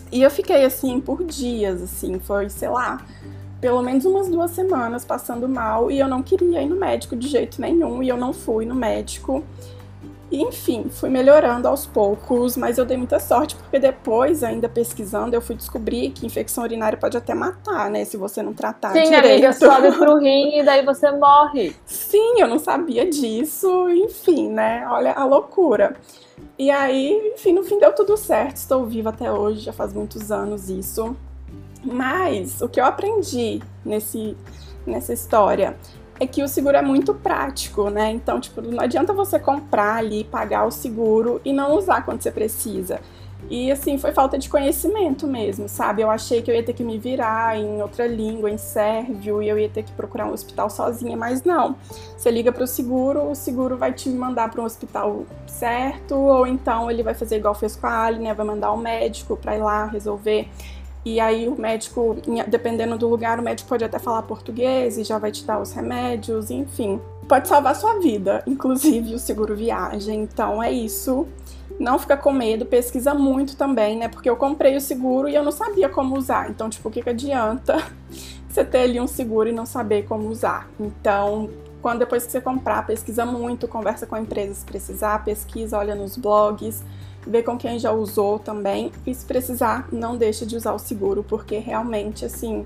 E 0.10 0.22
eu 0.22 0.32
fiquei 0.32 0.64
assim 0.64 1.02
por 1.02 1.24
dias, 1.24 1.82
assim, 1.82 2.20
foi, 2.20 2.50
sei 2.50 2.70
lá, 2.70 3.06
pelo 3.60 3.82
menos 3.82 4.06
umas 4.06 4.28
duas 4.28 4.52
semanas 4.52 5.06
passando 5.06 5.48
mal 5.48 5.92
e 5.92 6.00
eu 6.00 6.08
não 6.08 6.22
queria 6.24 6.62
ir 6.62 6.68
no 6.68 6.76
médico 6.76 7.16
de 7.16 7.28
jeito 7.28 7.62
nenhum 7.62 8.02
e 8.04 8.10
eu 8.10 8.18
não 8.18 8.34
fui 8.34 8.66
no 8.66 8.76
médico. 8.76 9.44
E, 10.32 10.42
enfim, 10.42 10.86
fui 10.90 11.10
melhorando 11.10 11.68
aos 11.68 11.86
poucos, 11.86 12.56
mas 12.56 12.78
eu 12.78 12.86
dei 12.86 12.96
muita 12.96 13.20
sorte 13.20 13.54
porque 13.54 13.78
depois, 13.78 14.44
ainda 14.46 14.70
pesquisando, 14.70 15.36
eu 15.36 15.42
fui 15.42 15.56
descobrir 15.56 16.12
que 16.12 16.26
infecção 16.26 16.64
urinária 16.64 16.98
pode 16.98 17.18
até 17.18 17.34
matar, 17.34 17.90
né? 17.90 18.06
Se 18.06 18.16
você 18.16 18.42
não 18.42 18.54
tratar 18.54 18.94
Sim, 18.94 19.04
direito. 19.04 19.26
amiga, 19.26 19.52
sobe 19.52 19.92
pro 20.00 20.18
rim 20.18 20.60
e 20.60 20.64
daí 20.64 20.86
você 20.86 21.12
morre. 21.12 21.76
Sim, 21.86 22.40
eu 22.40 22.48
não 22.48 22.60
sabia 22.60 23.10
disso, 23.10 23.90
enfim, 23.90 24.50
né? 24.50 24.86
Olha 24.88 25.12
a 25.12 25.26
loucura. 25.26 25.98
E 26.58 26.72
aí, 26.72 27.34
enfim, 27.36 27.52
no 27.52 27.64
fim 27.64 27.78
deu 27.78 27.94
tudo 27.94 28.16
certo, 28.16 28.56
estou 28.56 28.86
viva 28.86 29.10
até 29.10 29.30
hoje, 29.30 29.60
já 29.60 29.74
faz 29.74 29.94
muitos 29.94 30.32
anos 30.32 30.70
isso. 30.70 31.14
Mas 31.84 32.62
o 32.62 32.70
que 32.70 32.80
eu 32.80 32.86
aprendi 32.86 33.62
nesse, 33.84 34.38
nessa 34.86 35.12
história 35.12 35.76
é 36.22 36.28
que 36.28 36.44
o 36.44 36.48
seguro 36.48 36.78
é 36.78 36.84
muito 36.84 37.16
prático, 37.16 37.90
né? 37.90 38.12
Então, 38.12 38.40
tipo, 38.40 38.62
não 38.62 38.80
adianta 38.80 39.12
você 39.12 39.40
comprar 39.40 39.96
ali, 39.96 40.24
pagar 40.24 40.68
o 40.68 40.72
seguro 40.72 41.42
e 41.44 41.52
não 41.52 41.76
usar 41.76 42.06
quando 42.06 42.22
você 42.22 42.30
precisa. 42.30 43.02
E 43.50 43.72
assim, 43.72 43.98
foi 43.98 44.12
falta 44.12 44.38
de 44.38 44.48
conhecimento 44.48 45.26
mesmo, 45.26 45.68
sabe? 45.68 46.04
Eu 46.04 46.12
achei 46.12 46.44
que 46.44 46.52
eu 46.52 46.54
ia 46.54 46.62
ter 46.62 46.74
que 46.74 46.84
me 46.84 47.00
virar 47.00 47.58
em 47.58 47.82
outra 47.82 48.06
língua, 48.06 48.52
em 48.52 48.58
sérvio, 48.60 49.42
e 49.42 49.50
eu 49.50 49.58
ia 49.58 49.68
ter 49.68 49.82
que 49.82 49.92
procurar 49.94 50.28
um 50.28 50.32
hospital 50.32 50.70
sozinha, 50.70 51.18
mas 51.18 51.44
não. 51.44 51.76
Você 52.16 52.30
liga 52.30 52.52
para 52.52 52.66
o 52.66 52.68
seguro, 52.68 53.32
o 53.32 53.34
seguro 53.34 53.76
vai 53.76 53.92
te 53.92 54.08
mandar 54.10 54.52
para 54.52 54.62
um 54.62 54.66
hospital 54.66 55.26
certo, 55.48 56.14
ou 56.14 56.46
então 56.46 56.92
ele 56.92 57.02
vai 57.02 57.16
fazer 57.16 57.38
igual 57.38 57.56
fez 57.56 57.76
com 57.76 57.88
a 57.88 58.04
Ali, 58.04 58.20
né? 58.20 58.32
Vai 58.32 58.46
mandar 58.46 58.72
um 58.74 58.78
médico 58.78 59.36
para 59.36 59.58
ir 59.58 59.60
lá 59.60 59.86
resolver. 59.86 60.48
E 61.04 61.20
aí 61.20 61.48
o 61.48 61.60
médico, 61.60 62.18
dependendo 62.48 62.98
do 62.98 63.08
lugar, 63.08 63.40
o 63.40 63.42
médico 63.42 63.68
pode 63.68 63.84
até 63.84 63.98
falar 63.98 64.22
português 64.24 64.98
e 64.98 65.04
já 65.04 65.18
vai 65.18 65.32
te 65.32 65.44
dar 65.44 65.60
os 65.60 65.72
remédios, 65.72 66.52
enfim. 66.52 67.02
pode 67.28 67.48
salvar 67.48 67.76
sua 67.76 68.00
vida, 68.00 68.44
inclusive 68.48 69.16
o 69.16 69.20
seguro 69.20 69.56
viagem. 69.56 70.22
Então 70.22 70.62
é 70.62 70.72
isso. 70.72 71.28
Não 71.80 71.98
fica 71.98 72.16
com 72.16 72.32
medo, 72.32 72.66
pesquisa 72.66 73.14
muito 73.16 73.56
também, 73.56 73.98
né? 73.98 74.08
Porque 74.08 74.30
eu 74.30 74.36
comprei 74.36 74.76
o 74.76 74.82
seguro 74.82 75.28
e 75.28 75.34
eu 75.34 75.44
não 75.44 75.52
sabia 75.52 75.90
como 75.90 76.16
usar. 76.16 76.50
Então, 76.52 76.70
tipo, 76.70 76.90
o 76.90 76.92
que, 76.92 77.02
que 77.02 77.10
adianta 77.10 77.84
você 78.48 78.64
ter 78.64 78.82
ali 78.82 79.00
um 79.00 79.08
seguro 79.08 79.50
e 79.50 79.52
não 79.52 79.66
saber 79.66 80.04
como 80.04 80.28
usar? 80.28 80.70
Então, 80.80 81.50
quando 81.82 82.00
depois 82.00 82.26
que 82.26 82.32
você 82.32 82.40
comprar, 82.40 82.86
pesquisa 82.86 83.26
muito, 83.26 83.68
conversa 83.68 84.06
com 84.06 84.14
a 84.14 84.20
empresa 84.20 84.54
se 84.54 84.66
precisar, 84.66 85.24
pesquisa, 85.24 85.78
olha 85.78 85.96
nos 85.96 86.16
blogs, 86.16 86.84
vê 87.26 87.44
com 87.44 87.58
quem 87.58 87.78
já 87.80 87.92
usou 87.92 88.40
também. 88.40 88.92
E 89.06 89.14
se 89.14 89.26
precisar, 89.26 89.88
não 89.92 90.18
deixa 90.18 90.46
de 90.46 90.56
usar 90.56 90.74
o 90.74 90.80
seguro, 90.80 91.24
porque 91.24 91.58
realmente, 91.58 92.26
assim, 92.26 92.66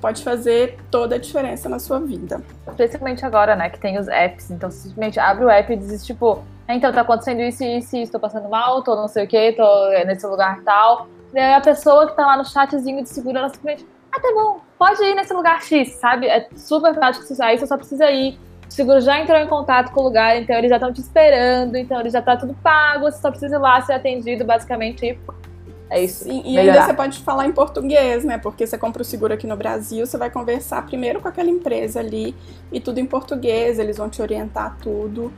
pode 0.00 0.22
fazer 0.22 0.78
toda 0.90 1.16
a 1.16 1.18
diferença 1.18 1.68
na 1.68 1.78
sua 1.78 1.98
vida. 1.98 2.42
Principalmente 2.76 3.24
agora, 3.24 3.56
né, 3.56 3.70
que 3.70 3.78
tem 3.78 3.98
os 3.98 4.08
apps. 4.08 4.50
Então, 4.50 4.70
simplesmente 4.70 5.18
abre 5.18 5.44
o 5.44 5.50
app 5.50 5.72
e 5.72 5.76
diz, 5.76 6.04
tipo, 6.04 6.42
então 6.68 6.92
tá 6.92 7.02
acontecendo 7.02 7.40
isso 7.40 7.62
e 7.62 7.78
isso, 7.78 7.96
estou 7.96 8.20
passando 8.20 8.48
mal, 8.48 8.82
tô 8.82 8.96
não 8.96 9.08
sei 9.08 9.24
o 9.24 9.28
que, 9.28 9.52
tô 9.52 9.88
nesse 10.04 10.26
lugar 10.26 10.62
tal. 10.62 11.08
E 11.32 11.38
aí 11.38 11.54
a 11.54 11.60
pessoa 11.60 12.08
que 12.08 12.16
tá 12.16 12.26
lá 12.26 12.36
no 12.36 12.44
chatzinho 12.44 13.02
de 13.02 13.08
seguro, 13.08 13.38
ela 13.38 13.48
simplesmente, 13.48 13.86
ah, 14.12 14.20
tá 14.20 14.32
bom, 14.34 14.60
pode 14.78 15.02
ir 15.04 15.14
nesse 15.14 15.32
lugar 15.32 15.62
X, 15.62 15.92
sabe? 15.94 16.26
É 16.26 16.48
super 16.56 16.94
prático 16.94 17.24
aí, 17.40 17.58
você 17.58 17.66
só 17.66 17.76
precisa 17.76 18.10
ir. 18.10 18.38
O 18.68 18.72
seguro 18.72 19.00
já 19.00 19.20
entrou 19.20 19.38
em 19.38 19.46
contato 19.46 19.92
com 19.92 20.00
o 20.00 20.04
lugar, 20.04 20.36
então 20.36 20.56
eles 20.56 20.68
já 20.68 20.76
estão 20.76 20.92
te 20.92 21.00
esperando, 21.00 21.76
então 21.76 21.98
ele 22.00 22.10
já 22.10 22.20
tá 22.20 22.36
tudo 22.36 22.54
pago, 22.62 23.10
você 23.10 23.20
só 23.20 23.30
precisa 23.30 23.56
ir 23.56 23.58
lá 23.58 23.80
ser 23.80 23.94
atendido, 23.94 24.44
basicamente, 24.44 25.18
é 25.88 26.02
isso. 26.02 26.28
E 26.28 26.42
melhorar. 26.42 26.72
ainda 26.72 26.86
você 26.86 26.94
pode 26.94 27.18
falar 27.20 27.46
em 27.46 27.52
português, 27.52 28.24
né? 28.24 28.38
Porque 28.38 28.66
você 28.66 28.76
compra 28.76 29.02
o 29.02 29.04
seguro 29.04 29.32
aqui 29.32 29.46
no 29.46 29.56
Brasil, 29.56 30.04
você 30.04 30.18
vai 30.18 30.30
conversar 30.30 30.84
primeiro 30.84 31.20
com 31.20 31.28
aquela 31.28 31.48
empresa 31.48 32.00
ali 32.00 32.34
e 32.72 32.80
tudo 32.80 32.98
em 32.98 33.06
português, 33.06 33.78
eles 33.78 33.96
vão 33.96 34.08
te 34.08 34.20
orientar 34.20 34.76
tudo. 34.82 35.32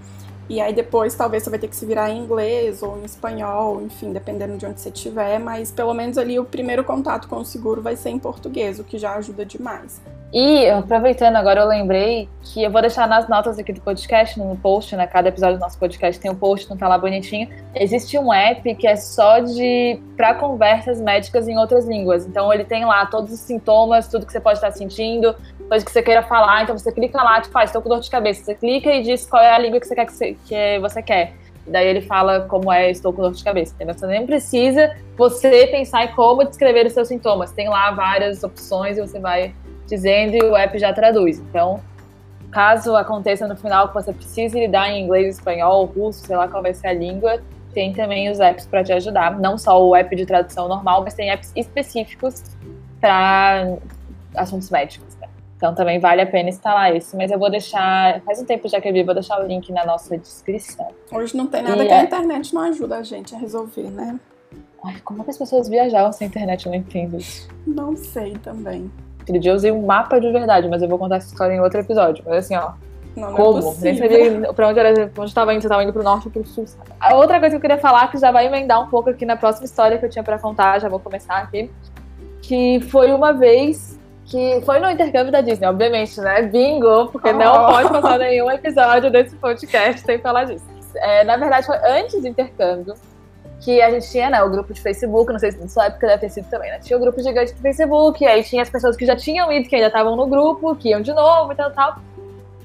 E 0.48 0.60
aí 0.60 0.72
depois 0.72 1.14
talvez 1.14 1.42
você 1.42 1.50
vai 1.50 1.58
ter 1.58 1.68
que 1.68 1.76
se 1.76 1.84
virar 1.84 2.10
em 2.10 2.18
inglês 2.18 2.82
ou 2.82 2.98
em 2.98 3.04
espanhol, 3.04 3.82
enfim, 3.82 4.12
dependendo 4.12 4.56
de 4.56 4.64
onde 4.64 4.80
você 4.80 4.88
estiver, 4.88 5.38
mas 5.38 5.70
pelo 5.70 5.92
menos 5.92 6.16
ali 6.16 6.38
o 6.38 6.44
primeiro 6.44 6.82
contato 6.82 7.28
com 7.28 7.36
o 7.36 7.44
seguro 7.44 7.82
vai 7.82 7.96
ser 7.96 8.10
em 8.10 8.18
português, 8.18 8.78
o 8.78 8.84
que 8.84 8.98
já 8.98 9.14
ajuda 9.14 9.44
demais. 9.44 10.00
E 10.30 10.68
aproveitando 10.68 11.36
agora, 11.36 11.62
eu 11.62 11.66
lembrei 11.66 12.28
que 12.42 12.62
eu 12.62 12.70
vou 12.70 12.82
deixar 12.82 13.08
nas 13.08 13.26
notas 13.28 13.58
aqui 13.58 13.72
do 13.72 13.80
podcast, 13.80 14.38
no 14.38 14.54
post, 14.56 14.94
né? 14.94 15.06
Cada 15.06 15.30
episódio 15.30 15.56
do 15.56 15.60
nosso 15.60 15.78
podcast 15.78 16.20
tem 16.20 16.30
um 16.30 16.34
post, 16.34 16.68
não 16.68 16.76
tá 16.76 16.86
lá 16.86 16.98
bonitinho. 16.98 17.48
Existe 17.74 18.18
um 18.18 18.30
app 18.30 18.74
que 18.74 18.86
é 18.86 18.94
só 18.94 19.38
de 19.38 19.98
para 20.18 20.34
conversas 20.34 21.00
médicas 21.00 21.48
em 21.48 21.56
outras 21.56 21.86
línguas. 21.86 22.26
Então 22.26 22.52
ele 22.52 22.64
tem 22.64 22.84
lá 22.84 23.06
todos 23.06 23.32
os 23.32 23.40
sintomas, 23.40 24.06
tudo 24.06 24.26
que 24.26 24.32
você 24.32 24.40
pode 24.40 24.58
estar 24.58 24.70
sentindo, 24.70 25.34
coisa 25.66 25.82
que 25.82 25.90
você 25.90 26.02
queira 26.02 26.22
falar. 26.22 26.62
Então 26.62 26.76
você 26.76 26.92
clica 26.92 27.22
lá, 27.22 27.40
tipo, 27.40 27.56
ah, 27.56 27.64
estou 27.64 27.80
com 27.80 27.88
dor 27.88 28.00
de 28.00 28.10
cabeça. 28.10 28.44
Você 28.44 28.54
clica 28.54 28.90
e 28.90 29.02
diz 29.02 29.24
qual 29.24 29.42
é 29.42 29.50
a 29.50 29.58
língua 29.58 29.80
que 29.80 29.86
você 29.86 29.94
quer 29.94 30.04
que 30.04 30.12
você, 30.12 30.36
que 30.44 30.78
você 30.80 31.02
quer. 31.02 31.34
Daí 31.66 31.86
ele 31.86 32.00
fala 32.00 32.40
como 32.40 32.72
é, 32.72 32.90
estou 32.90 33.12
com 33.12 33.22
dor 33.22 33.32
de 33.32 33.44
cabeça. 33.44 33.74
Entendeu? 33.74 33.94
Você 33.94 34.06
nem 34.06 34.26
precisa 34.26 34.96
você 35.16 35.66
pensar 35.66 36.04
em 36.04 36.08
como 36.14 36.44
descrever 36.44 36.86
os 36.86 36.92
seus 36.92 37.08
sintomas. 37.08 37.52
Tem 37.52 37.68
lá 37.68 37.90
várias 37.90 38.42
opções 38.42 38.96
e 38.96 39.00
você 39.00 39.18
vai 39.18 39.54
dizendo 39.86 40.36
e 40.36 40.42
o 40.42 40.56
app 40.56 40.78
já 40.78 40.92
traduz. 40.92 41.38
Então, 41.38 41.80
caso 42.50 42.96
aconteça 42.96 43.46
no 43.46 43.56
final 43.56 43.88
que 43.88 43.94
você 43.94 44.12
precise 44.12 44.58
lidar 44.58 44.90
em 44.90 45.04
inglês, 45.04 45.36
espanhol, 45.36 45.84
russo, 45.86 46.26
sei 46.26 46.36
lá 46.36 46.48
qual 46.48 46.62
vai 46.62 46.74
ser 46.74 46.88
a 46.88 46.92
língua, 46.92 47.42
tem 47.72 47.92
também 47.92 48.30
os 48.30 48.40
apps 48.40 48.66
para 48.66 48.82
te 48.82 48.92
ajudar. 48.92 49.38
Não 49.38 49.58
só 49.58 49.82
o 49.82 49.94
app 49.94 50.14
de 50.14 50.26
tradução 50.26 50.68
normal, 50.68 51.02
mas 51.04 51.14
tem 51.14 51.30
apps 51.30 51.52
específicos 51.54 52.42
para 53.00 53.76
assuntos 54.34 54.70
médicos. 54.70 55.07
Então 55.58 55.74
também 55.74 55.98
vale 55.98 56.22
a 56.22 56.26
pena 56.26 56.48
instalar 56.48 56.94
esse. 56.94 57.16
Mas 57.16 57.32
eu 57.32 57.38
vou 57.38 57.50
deixar. 57.50 58.22
Faz 58.22 58.40
um 58.40 58.44
tempo 58.44 58.68
já 58.68 58.80
que 58.80 58.88
eu 58.88 58.92
vi, 58.92 59.02
vou 59.02 59.12
deixar 59.12 59.42
o 59.42 59.46
link 59.46 59.72
na 59.72 59.84
nossa 59.84 60.16
descrição. 60.16 60.86
Hoje 61.12 61.36
não 61.36 61.48
tem 61.48 61.62
nada 61.62 61.82
e 61.82 61.86
que 61.86 61.92
é... 61.92 61.98
a 61.98 62.04
internet 62.04 62.54
não 62.54 62.62
ajuda 62.62 62.96
a 62.96 63.02
gente 63.02 63.34
a 63.34 63.38
resolver, 63.38 63.90
né? 63.90 64.18
Ai, 64.84 64.94
como 65.04 65.20
é 65.20 65.24
que 65.24 65.30
as 65.30 65.36
pessoas 65.36 65.68
viajavam 65.68 66.12
sem 66.12 66.28
internet? 66.28 66.64
Eu 66.64 66.72
não 66.72 66.78
entendo 66.78 67.16
isso. 67.16 67.48
Não 67.66 67.96
sei 67.96 68.38
também. 68.38 68.88
Aquele 69.20 69.40
dia 69.40 69.50
eu 69.50 69.56
usei 69.56 69.72
um 69.72 69.84
mapa 69.84 70.20
de 70.20 70.30
verdade, 70.30 70.68
mas 70.68 70.80
eu 70.80 70.88
vou 70.88 70.96
contar 70.96 71.16
essa 71.16 71.26
história 71.26 71.52
em 71.52 71.60
outro 71.60 71.80
episódio. 71.80 72.22
Mas 72.24 72.36
assim, 72.36 72.54
ó. 72.54 72.74
Não, 73.16 73.32
não 73.32 73.34
é 73.34 73.36
como? 73.36 73.58
É 73.58 73.80
Nem 73.80 73.96
sabia 73.96 74.52
pra 74.52 74.68
onde 74.68 74.78
era, 74.78 75.12
onde 75.18 75.28
estava 75.28 75.52
indo, 75.52 75.60
você 75.60 75.66
estava 75.66 75.82
indo 75.82 75.92
pro 75.92 76.04
norte 76.04 76.28
ou 76.28 76.32
pro 76.32 76.46
sul. 76.46 76.66
A 77.00 77.16
outra 77.16 77.40
coisa 77.40 77.50
que 77.50 77.56
eu 77.56 77.60
queria 77.60 77.78
falar, 77.78 78.08
que 78.12 78.16
já 78.16 78.30
vai 78.30 78.46
emendar 78.46 78.80
um 78.80 78.86
pouco 78.86 79.10
aqui 79.10 79.26
na 79.26 79.36
próxima 79.36 79.64
história 79.64 79.98
que 79.98 80.04
eu 80.04 80.08
tinha 80.08 80.22
para 80.22 80.38
contar, 80.38 80.78
já 80.78 80.88
vou 80.88 81.00
começar 81.00 81.38
aqui. 81.38 81.68
Que 82.40 82.78
foi 82.82 83.12
uma 83.12 83.32
vez 83.32 83.97
que 84.28 84.60
foi 84.64 84.78
no 84.78 84.90
intercâmbio 84.90 85.32
da 85.32 85.40
Disney, 85.40 85.66
obviamente, 85.66 86.20
né? 86.20 86.42
Bingo, 86.42 87.08
porque 87.10 87.30
oh. 87.30 87.32
não 87.32 87.66
pode 87.66 87.88
passar 87.88 88.18
nenhum 88.18 88.50
episódio 88.50 89.10
desse 89.10 89.34
podcast 89.36 90.02
sem 90.02 90.18
falar 90.18 90.44
disso. 90.44 90.64
É, 90.96 91.24
na 91.24 91.36
verdade, 91.36 91.66
foi 91.66 91.76
antes 91.78 92.20
do 92.20 92.28
intercâmbio 92.28 92.94
que 93.60 93.80
a 93.82 93.90
gente 93.90 94.08
tinha, 94.10 94.30
né, 94.30 94.40
o 94.42 94.50
grupo 94.50 94.72
de 94.72 94.80
Facebook, 94.80 95.32
não 95.32 95.38
sei 95.38 95.50
se 95.50 95.58
na 95.58 95.66
sua 95.66 95.86
época 95.86 96.06
deve 96.06 96.20
ter 96.20 96.28
sido 96.28 96.48
também, 96.48 96.70
né? 96.70 96.78
Tinha 96.78 96.96
o 96.96 97.00
grupo 97.00 97.20
gigante 97.20 97.52
do 97.52 97.60
Facebook, 97.60 98.24
aí 98.24 98.44
tinha 98.44 98.62
as 98.62 98.70
pessoas 98.70 98.96
que 98.96 99.04
já 99.04 99.16
tinham 99.16 99.50
ido, 99.50 99.68
que 99.68 99.74
ainda 99.74 99.88
estavam 99.88 100.14
no 100.14 100.26
grupo, 100.26 100.76
que 100.76 100.90
iam 100.90 101.00
de 101.00 101.12
novo 101.12 101.52
e 101.52 101.56
tal, 101.56 101.70
tal. 101.72 101.96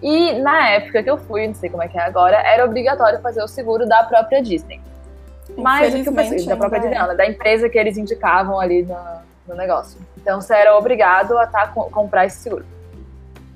E 0.01 0.33
na 0.33 0.69
época 0.69 1.01
que 1.01 1.09
eu 1.09 1.17
fui, 1.17 1.47
não 1.47 1.55
sei 1.55 1.69
como 1.69 1.81
é 1.81 1.87
que 1.87 1.97
é 1.97 2.01
agora, 2.01 2.37
era 2.37 2.63
obrigatório 2.65 3.19
fazer 3.21 3.41
o 3.41 3.47
seguro 3.47 3.87
da 3.87 4.03
própria 4.03 4.41
Disney. 4.41 4.81
Mas 5.57 5.95
o 5.95 6.03
que 6.03 6.09
eu 6.09 6.13
pensei, 6.13 6.45
da 6.45 6.57
própria 6.57 6.81
Disney, 6.81 6.97
é. 6.97 7.15
da 7.15 7.25
empresa 7.25 7.69
que 7.69 7.77
eles 7.77 7.97
indicavam 7.97 8.59
ali 8.59 8.83
no, 8.83 8.95
no 9.47 9.55
negócio. 9.55 9.99
Então 10.17 10.39
você 10.39 10.53
era 10.53 10.77
obrigado 10.77 11.37
a 11.37 11.47
tá, 11.47 11.67
comprar 11.67 12.25
esse 12.25 12.37
seguro. 12.37 12.65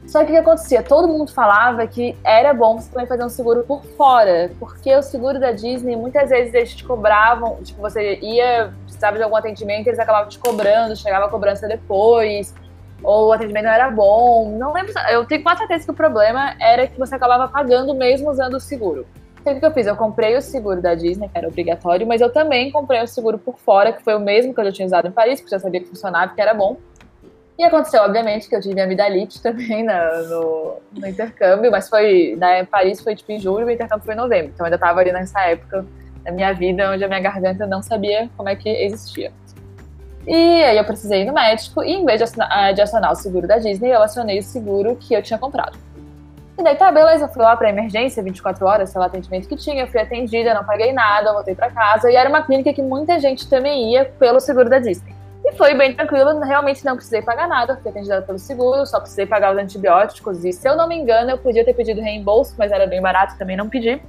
Só 0.08 0.20
que 0.20 0.32
o 0.32 0.36
que 0.36 0.38
acontecia? 0.38 0.82
Todo 0.82 1.06
mundo 1.08 1.32
falava 1.34 1.86
que 1.86 2.18
era 2.24 2.54
bom 2.54 2.80
você 2.80 2.90
também 2.90 3.06
fazer 3.06 3.26
um 3.26 3.30
seguro 3.30 3.64
por 3.64 3.84
fora, 3.84 4.50
porque 4.58 4.96
o 4.96 5.02
seguro 5.02 5.38
da 5.38 5.52
Disney, 5.52 5.98
muitas 5.98 6.30
vezes 6.30 6.54
eles 6.54 6.74
te 6.74 6.86
cobravam, 6.86 7.58
tipo, 7.62 7.82
você 7.82 8.16
ia, 8.22 8.74
precisava 8.84 9.18
de 9.18 9.24
algum 9.24 9.36
atendimento, 9.36 9.88
eles 9.88 10.00
acabavam 10.00 10.30
te 10.30 10.40
cobrando, 10.40 10.96
chegava 10.96 11.26
a 11.26 11.30
cobrança 11.30 11.68
depois, 11.68 12.56
ou 13.04 13.28
o 13.28 13.34
atendimento 13.34 13.66
não 13.66 13.72
era 13.72 13.92
bom. 13.92 14.50
Não 14.58 14.72
lembro, 14.72 14.94
eu 15.10 15.26
tenho 15.26 15.44
quase 15.44 15.60
certeza 15.60 15.84
que 15.84 15.92
o 15.92 15.94
problema 15.94 16.56
era 16.58 16.88
que 16.88 16.98
você 16.98 17.16
acabava 17.16 17.50
pagando 17.50 17.94
mesmo 17.94 18.32
usando 18.32 18.54
o 18.54 18.62
seguro. 18.62 19.06
Então, 19.48 19.56
o 19.56 19.60
que 19.62 19.66
eu 19.66 19.72
fiz? 19.72 19.88
Eu 19.88 19.96
comprei 19.96 20.36
o 20.36 20.42
seguro 20.42 20.82
da 20.82 20.94
Disney, 20.94 21.30
que 21.30 21.38
era 21.38 21.48
obrigatório, 21.48 22.06
mas 22.06 22.20
eu 22.20 22.30
também 22.30 22.70
comprei 22.70 23.02
o 23.02 23.08
seguro 23.08 23.38
por 23.38 23.58
fora, 23.58 23.94
que 23.94 24.04
foi 24.04 24.14
o 24.14 24.20
mesmo 24.20 24.54
que 24.54 24.60
eu 24.60 24.66
já 24.66 24.72
tinha 24.74 24.86
usado 24.86 25.08
em 25.08 25.12
Paris, 25.12 25.40
porque 25.40 25.56
eu 25.56 25.58
já 25.58 25.64
sabia 25.64 25.80
que 25.80 25.88
funcionava, 25.88 26.34
que 26.34 26.42
era 26.42 26.54
bom. 26.54 26.76
E 27.58 27.64
aconteceu, 27.64 28.02
obviamente, 28.02 28.50
que 28.50 28.56
eu 28.56 28.62
tive 28.62 28.82
amidalite 28.82 29.40
também 29.42 29.84
na, 29.84 30.22
no, 30.24 30.78
no, 30.92 31.08
intercâmbio, 31.08 31.72
mas 31.72 31.88
foi. 31.88 32.36
Na 32.38 32.66
Paris 32.66 33.00
foi 33.00 33.16
tipo 33.16 33.32
em 33.32 33.40
julho, 33.40 33.66
o 33.66 33.72
intercâmbio 33.72 34.04
foi 34.04 34.16
em 34.16 34.18
novembro. 34.18 34.52
Então 34.54 34.66
eu 34.66 34.68
ainda 34.68 34.78
tava 34.78 35.00
ali 35.00 35.14
nessa 35.14 35.40
época 35.46 35.86
da 36.26 36.32
minha 36.32 36.52
vida 36.52 36.92
onde 36.92 37.06
a 37.06 37.08
minha 37.08 37.22
garganta 37.22 37.66
não 37.66 37.82
sabia 37.82 38.30
como 38.36 38.50
é 38.50 38.56
que 38.56 38.68
existia. 38.68 39.32
E 40.28 40.34
aí 40.34 40.78
eu 40.78 40.84
precisei 40.84 41.22
ir 41.22 41.26
no 41.26 41.34
médico 41.34 41.82
e 41.82 41.94
em 41.94 42.06
vez 42.06 42.18
de 42.18 42.26
acionar, 42.26 42.74
de 42.74 42.82
acionar 42.82 43.12
o 43.14 43.16
seguro 43.16 43.48
da 43.48 43.58
Disney, 43.60 43.94
eu 43.94 44.04
acionei 44.04 44.40
o 44.40 44.44
seguro 44.44 44.98
que 44.98 45.14
eu 45.14 45.24
tinha 45.24 45.40
comprado. 45.40 45.78
E 46.58 46.64
daí 46.64 46.76
tá, 46.76 46.92
beleza, 46.92 47.28
fui 47.28 47.44
lá 47.44 47.56
pra 47.56 47.70
emergência, 47.70 48.24
24 48.24 48.66
horas, 48.66 48.90
sei 48.90 49.00
lá, 49.00 49.06
atendimento 49.06 49.48
que 49.48 49.56
tinha, 49.56 49.86
fui 49.86 50.00
atendida, 50.02 50.56
não 50.56 50.64
paguei 50.64 50.92
nada, 50.92 51.32
voltei 51.32 51.54
pra 51.54 51.70
casa. 51.70 52.12
E 52.12 52.16
era 52.16 52.28
uma 52.28 52.42
clínica 52.42 52.74
que 52.74 52.82
muita 52.82 53.20
gente 53.20 53.48
também 53.48 53.94
ia 53.94 54.06
pelo 54.06 54.40
seguro 54.40 54.68
da 54.68 54.80
Disney. 54.80 55.16
E 55.46 55.54
foi 55.54 55.76
bem 55.76 55.94
tranquilo, 55.94 56.40
realmente 56.40 56.84
não 56.84 56.96
precisei 56.96 57.22
pagar 57.22 57.48
nada, 57.48 57.78
fui 57.78 57.92
atendida 57.92 58.22
pelo 58.24 58.40
seguro, 58.40 58.86
só 58.88 59.00
precisei 59.00 59.28
pagar 59.28 59.54
os 59.54 59.58
antibióticos. 59.58 60.44
E 60.44 60.52
se 60.52 60.68
eu 60.68 60.76
não 60.76 60.88
me 60.88 60.96
engano, 60.98 61.30
eu 61.30 61.38
podia 61.38 61.64
ter 61.64 61.74
pedido 61.74 62.02
reembolso, 62.02 62.56
mas 62.58 62.72
era 62.72 62.88
bem 62.88 63.02
barato, 63.02 63.38
também 63.38 63.56
não 63.56 63.70
pedi. 63.70 64.02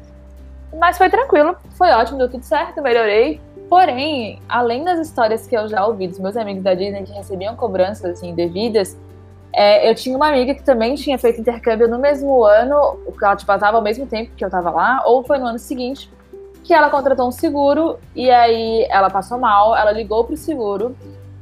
Mas 0.78 0.96
foi 0.96 1.10
tranquilo, 1.10 1.54
foi 1.76 1.90
ótimo, 1.90 2.18
deu 2.18 2.30
tudo 2.30 2.44
certo, 2.44 2.80
melhorei. 2.80 3.40
Porém, 3.68 4.40
além 4.48 4.82
das 4.84 4.98
histórias 4.98 5.46
que 5.46 5.54
eu 5.54 5.68
já 5.68 5.84
ouvi 5.86 6.08
dos 6.08 6.18
meus 6.18 6.36
amigos 6.36 6.62
da 6.62 6.72
Disney 6.72 7.04
que 7.04 7.12
recebiam 7.12 7.54
cobranças 7.54 8.12
assim, 8.12 8.34
devidas, 8.34 8.96
é, 9.52 9.90
eu 9.90 9.94
tinha 9.94 10.16
uma 10.16 10.28
amiga 10.28 10.54
que 10.54 10.62
também 10.62 10.94
tinha 10.94 11.18
feito 11.18 11.40
intercâmbio 11.40 11.88
no 11.88 11.98
mesmo 11.98 12.44
ano, 12.44 12.98
ela 13.20 13.36
tipo, 13.36 13.52
estava 13.52 13.76
ao 13.76 13.82
mesmo 13.82 14.06
tempo 14.06 14.32
que 14.36 14.44
eu 14.44 14.48
estava 14.48 14.70
lá, 14.70 15.02
ou 15.06 15.24
foi 15.24 15.38
no 15.38 15.46
ano 15.46 15.58
seguinte, 15.58 16.10
que 16.62 16.74
ela 16.74 16.90
contratou 16.90 17.26
um 17.26 17.32
seguro 17.32 17.98
e 18.14 18.30
aí 18.30 18.86
ela 18.90 19.08
passou 19.08 19.38
mal, 19.38 19.74
ela 19.74 19.90
ligou 19.90 20.24
pro 20.24 20.36
seguro 20.36 20.94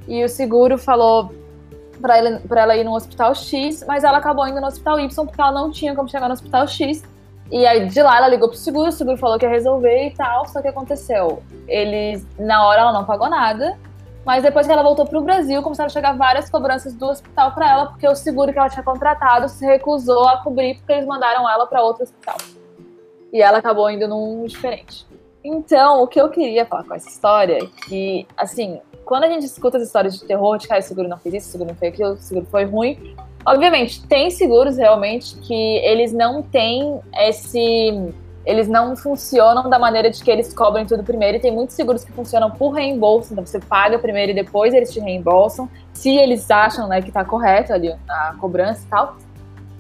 e 0.07 0.25
o 0.25 0.29
seguro 0.29 0.79
falou 0.79 1.33
para 2.01 2.19
ela, 2.19 2.41
ela 2.49 2.77
ir 2.77 2.85
no 2.85 2.95
hospital 2.95 3.35
X, 3.35 3.85
mas 3.89 4.05
ela 4.05 4.19
acabou 4.19 4.47
indo 4.47 4.61
no 4.61 4.67
hospital 4.67 5.01
Y 5.01 5.27
porque 5.27 5.41
ela 5.41 5.53
não 5.53 5.71
tinha 5.71 5.95
como 5.95 6.09
chegar 6.09 6.29
no 6.29 6.35
hospital 6.35 6.69
X. 6.69 7.03
E 7.51 7.65
aí 7.65 7.87
de 7.87 8.03
lá 8.03 8.19
ela 8.19 8.29
ligou 8.29 8.49
pro 8.49 8.57
seguro, 8.57 8.89
o 8.89 8.93
seguro 8.93 9.17
falou 9.17 9.39
que 9.39 9.45
ia 9.45 9.51
resolver 9.51 10.07
e 10.07 10.11
tal, 10.13 10.47
só 10.47 10.61
que 10.61 10.69
aconteceu. 10.69 11.43
Eles, 11.67 12.27
na 12.39 12.65
hora 12.67 12.81
ela 12.83 12.93
não 12.93 13.05
pagou 13.05 13.29
nada, 13.29 13.77
mas 14.27 14.43
depois 14.43 14.67
que 14.67 14.73
ela 14.73 14.83
voltou 14.83 15.07
pro 15.07 15.23
Brasil, 15.23 15.63
começaram 15.63 15.87
a 15.87 15.91
chegar 15.91 16.17
várias 16.17 16.51
cobranças 16.51 16.93
do 16.93 17.07
hospital 17.07 17.55
para 17.55 17.71
ela, 17.71 17.87
porque 17.87 18.07
o 18.07 18.15
seguro 18.15 18.53
que 18.53 18.59
ela 18.59 18.69
tinha 18.69 18.83
contratado 18.83 19.49
se 19.49 19.65
recusou 19.65 20.29
a 20.29 20.43
cobrir 20.43 20.77
porque 20.79 20.93
eles 20.93 21.07
mandaram 21.07 21.49
ela 21.49 21.67
para 21.67 21.83
outro 21.83 22.03
hospital. 22.03 22.37
E 23.33 23.41
ela 23.41 23.59
acabou 23.59 23.89
indo 23.89 24.07
num 24.07 24.45
diferente. 24.45 25.07
Então, 25.45 26.03
o 26.03 26.09
que 26.09 26.21
eu 26.21 26.29
queria 26.29 26.67
falar 26.67 26.83
com 26.85 26.95
essa 26.95 27.09
história 27.09 27.59
é 27.59 27.67
que, 27.87 28.27
assim, 28.37 28.81
quando 29.05 29.25
a 29.25 29.29
gente 29.29 29.47
escuta 29.47 29.79
as 29.79 29.85
histórias 29.85 30.19
de 30.19 30.27
terror, 30.27 30.59
de 30.59 30.67
ah, 30.71 30.79
o 30.79 30.83
seguro 30.83 31.09
não 31.09 31.19
fez 31.19 31.37
isso, 31.37 31.49
o 31.49 31.53
seguro 31.53 31.71
não 31.71 31.77
fez 31.77 31.95
aquilo, 31.95 32.13
o 32.15 32.17
seguro 32.17 32.47
foi 32.51 32.65
ruim, 32.65 33.17
Obviamente, 33.47 34.05
tem 34.09 34.29
seguros 34.29 34.77
realmente 34.77 35.37
que 35.37 35.55
eles 35.55 36.13
não 36.13 36.43
têm 36.43 37.01
esse. 37.15 38.13
Eles 38.47 38.69
não 38.69 38.97
funcionam 38.97 39.69
da 39.69 39.77
maneira 39.77 40.09
de 40.09 40.23
que 40.23 40.31
eles 40.31 40.55
cobrem 40.55 40.87
tudo 40.87 41.03
primeiro. 41.03 41.37
E 41.37 41.41
tem 41.41 41.53
muitos 41.53 41.75
seguros 41.75 42.05
que 42.05 42.13
funcionam 42.13 42.49
por 42.51 42.71
reembolso. 42.71 43.33
Então 43.33 43.45
você 43.45 43.59
paga 43.59 43.99
primeiro 43.99 44.31
e 44.31 44.35
depois 44.35 44.73
eles 44.73 44.93
te 44.93 45.01
reembolsam. 45.01 45.69
Se 45.93 46.17
eles 46.17 46.49
acham 46.49 46.87
né, 46.87 47.03
que 47.03 47.09
está 47.09 47.25
correto 47.25 47.73
ali 47.73 47.93
a 48.09 48.37
cobrança 48.39 48.87
e 48.87 48.89
tal. 48.89 49.17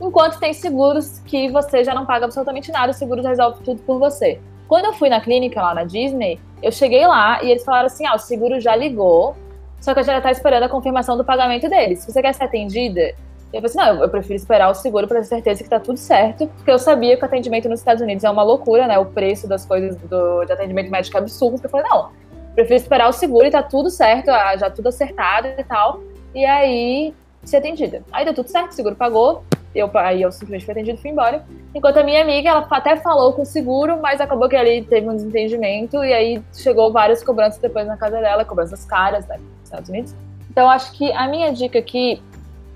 Enquanto 0.00 0.38
tem 0.40 0.52
seguros 0.52 1.20
que 1.20 1.48
você 1.48 1.84
já 1.84 1.94
não 1.94 2.04
paga 2.04 2.24
absolutamente 2.24 2.72
nada, 2.72 2.90
o 2.90 2.94
seguro 2.94 3.22
resolve 3.22 3.62
tudo 3.62 3.80
por 3.82 3.98
você. 3.98 4.40
Quando 4.68 4.86
eu 4.86 4.92
fui 4.92 5.08
na 5.08 5.20
clínica 5.20 5.62
lá 5.62 5.72
na 5.72 5.84
Disney, 5.84 6.40
eu 6.62 6.72
cheguei 6.72 7.06
lá 7.06 7.42
e 7.42 7.50
eles 7.50 7.64
falaram 7.64 7.86
assim: 7.86 8.04
ah, 8.04 8.14
o 8.14 8.18
seguro 8.18 8.60
já 8.60 8.74
ligou, 8.74 9.36
só 9.80 9.94
que 9.94 10.00
a 10.00 10.02
gente 10.02 10.14
já 10.14 10.20
tá 10.20 10.30
esperando 10.30 10.64
a 10.64 10.68
confirmação 10.68 11.16
do 11.16 11.24
pagamento 11.24 11.68
deles. 11.68 12.00
Se 12.00 12.12
você 12.12 12.20
quer 12.20 12.34
ser 12.34 12.44
atendida, 12.44 13.14
eu 13.52 13.62
falei 13.62 13.66
assim, 13.66 13.78
não, 13.78 14.02
eu 14.02 14.08
prefiro 14.08 14.34
esperar 14.34 14.68
o 14.70 14.74
seguro 14.74 15.06
para 15.06 15.20
ter 15.20 15.26
certeza 15.26 15.62
que 15.62 15.68
tá 15.68 15.80
tudo 15.80 15.98
certo, 15.98 16.46
porque 16.48 16.70
eu 16.70 16.78
sabia 16.78 17.16
que 17.16 17.22
o 17.22 17.24
atendimento 17.24 17.68
nos 17.68 17.80
Estados 17.80 18.02
Unidos 18.02 18.24
é 18.24 18.30
uma 18.30 18.42
loucura, 18.42 18.86
né? 18.86 18.98
O 18.98 19.06
preço 19.06 19.48
das 19.48 19.64
coisas 19.64 19.96
do, 19.96 20.44
de 20.44 20.52
atendimento 20.52 20.90
médico 20.90 21.16
é 21.16 21.20
absurdo. 21.20 21.60
Eu 21.62 21.70
falei, 21.70 21.86
não, 21.88 22.10
prefiro 22.54 22.76
esperar 22.76 23.08
o 23.08 23.12
seguro 23.12 23.46
e 23.46 23.50
tá 23.50 23.62
tudo 23.62 23.88
certo, 23.88 24.26
já 24.58 24.70
tudo 24.70 24.88
acertado 24.88 25.48
e 25.48 25.64
tal. 25.64 26.00
E 26.34 26.44
aí, 26.44 27.14
ser 27.44 27.58
atendida. 27.58 28.02
Aí 28.12 28.24
deu 28.24 28.34
tudo 28.34 28.48
certo, 28.48 28.72
o 28.72 28.74
seguro 28.74 28.96
pagou, 28.96 29.42
eu, 29.74 29.90
aí 29.94 30.22
eu 30.22 30.32
simplesmente 30.32 30.64
fui 30.64 30.72
atendido 30.72 30.98
e 30.98 31.00
fui 31.00 31.10
embora. 31.10 31.44
Enquanto 31.74 31.98
a 31.98 32.02
minha 32.02 32.22
amiga, 32.22 32.48
ela 32.48 32.66
até 32.70 32.96
falou 32.96 33.32
com 33.34 33.42
o 33.42 33.46
seguro, 33.46 33.98
mas 34.00 34.20
acabou 34.20 34.48
que 34.48 34.56
ali 34.56 34.82
teve 34.82 35.08
um 35.08 35.14
desentendimento 35.14 36.02
e 36.02 36.12
aí 36.12 36.42
chegou 36.54 36.90
várias 36.90 37.22
cobranças 37.22 37.60
depois 37.60 37.86
na 37.86 37.96
casa 37.96 38.20
dela, 38.20 38.44
cobranças 38.44 38.84
caras, 38.84 39.26
né, 39.26 39.36
nos 39.36 39.64
Estados 39.64 39.88
Unidos. 39.88 40.14
Então 40.50 40.68
acho 40.70 40.92
que 40.92 41.12
a 41.12 41.28
minha 41.28 41.52
dica 41.52 41.78
aqui 41.78 42.22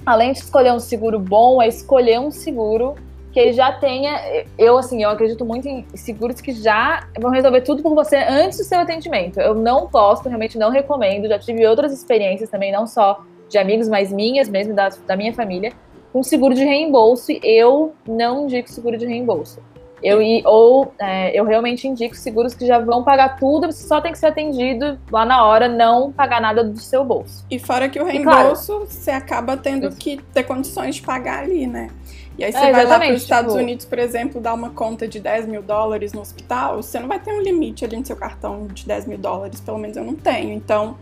além 0.05 0.33
de 0.33 0.39
escolher 0.39 0.73
um 0.73 0.81
seguro 0.81 1.19
bom, 1.19 1.61
é 1.61 1.69
escolher 1.69 2.19
um 2.21 2.31
seguro 2.31 2.95
que 3.33 3.39
ele 3.39 3.53
já 3.53 3.73
tenha. 3.73 4.45
Eu, 4.59 4.77
assim, 4.77 5.03
eu 5.03 5.11
acredito 5.11 5.45
muito 5.45 5.69
em 5.69 5.87
seguros 5.95 6.41
que 6.41 6.53
já 6.53 7.07
vão 7.21 7.31
resolver 7.31 7.61
tudo 7.61 7.83
por 7.83 7.95
você 7.95 8.17
antes 8.17 8.59
do 8.59 8.65
seu 8.65 8.81
atendimento. 8.81 9.41
Eu 9.41 9.55
não 9.55 9.87
gosto, 9.87 10.29
realmente 10.29 10.59
não 10.59 10.71
recomendo. 10.71 11.29
Já 11.29 11.39
tive 11.39 11.67
outras 11.67 11.93
experiências 11.93 12.51
também, 12.51 12.73
não 12.73 12.87
só 12.87 13.25
de 13.49 13.59
amigos, 13.59 13.89
mas 13.89 14.13
minhas 14.13 14.49
mesmo, 14.49 14.75
da, 14.75 14.89
da 15.07 15.17
minha 15.17 15.33
família, 15.33 15.73
com 16.13 16.23
seguro 16.23 16.55
de 16.55 16.65
reembolso. 16.65 17.33
Eu 17.43 17.95
não 18.07 18.45
indico 18.45 18.69
seguro 18.71 18.97
de 18.97 19.07
reembolso. 19.07 19.61
Eu, 20.03 20.19
ou 20.45 20.95
é, 20.99 21.39
eu 21.39 21.45
realmente 21.45 21.87
indico 21.87 22.15
seguros 22.17 22.55
que 22.55 22.67
já 22.67 22.79
vão 22.79 23.05
pagar 23.05 23.37
tudo, 23.37 23.71
você 23.71 23.87
só 23.87 24.01
tem 24.01 24.13
que 24.13 24.19
ser 24.19 24.27
atendido 24.27 24.99
lá 25.11 25.25
na 25.25 25.45
hora, 25.45 25.69
não 25.69 26.11
pagar 26.11 26.41
nada 26.41 26.65
do 26.65 26.79
seu 26.79 27.05
bolso. 27.05 27.45
E 27.51 27.59
fora 27.59 27.89
que 27.89 28.01
o 28.01 28.05
reembolso, 28.05 28.73
claro, 28.73 28.87
você 28.87 29.11
acaba 29.11 29.57
tendo 29.57 29.89
isso. 29.89 29.99
que 29.99 30.17
ter 30.33 30.45
condições 30.45 30.97
de 30.97 31.03
pagar 31.03 31.45
ali, 31.45 31.67
né? 31.67 31.91
E 32.39 32.45
aí 32.45 32.53
você 32.53 32.59
é, 32.59 32.73
vai 32.73 32.87
lá 32.87 32.99
para 32.99 33.13
os 33.13 33.23
Estados 33.23 33.53
tipo... 33.53 33.63
Unidos, 33.63 33.85
por 33.85 33.99
exemplo, 33.99 34.41
dar 34.41 34.55
uma 34.55 34.71
conta 34.71 35.07
de 35.07 35.21
10 35.21 35.47
mil 35.47 35.63
dólares 35.63 36.15
no 36.15 36.23
hospital, 36.23 36.77
você 36.83 36.99
não 36.99 37.07
vai 37.07 37.19
ter 37.19 37.33
um 37.33 37.43
limite 37.43 37.85
ali 37.85 37.97
no 37.97 38.07
seu 38.07 38.17
cartão 38.17 38.67
de 38.67 38.87
10 38.87 39.07
mil 39.07 39.19
dólares, 39.19 39.61
pelo 39.61 39.79
menos 39.79 39.97
eu 39.97 40.05
não 40.05 40.15
tenho. 40.15 40.55
Então, 40.55 40.97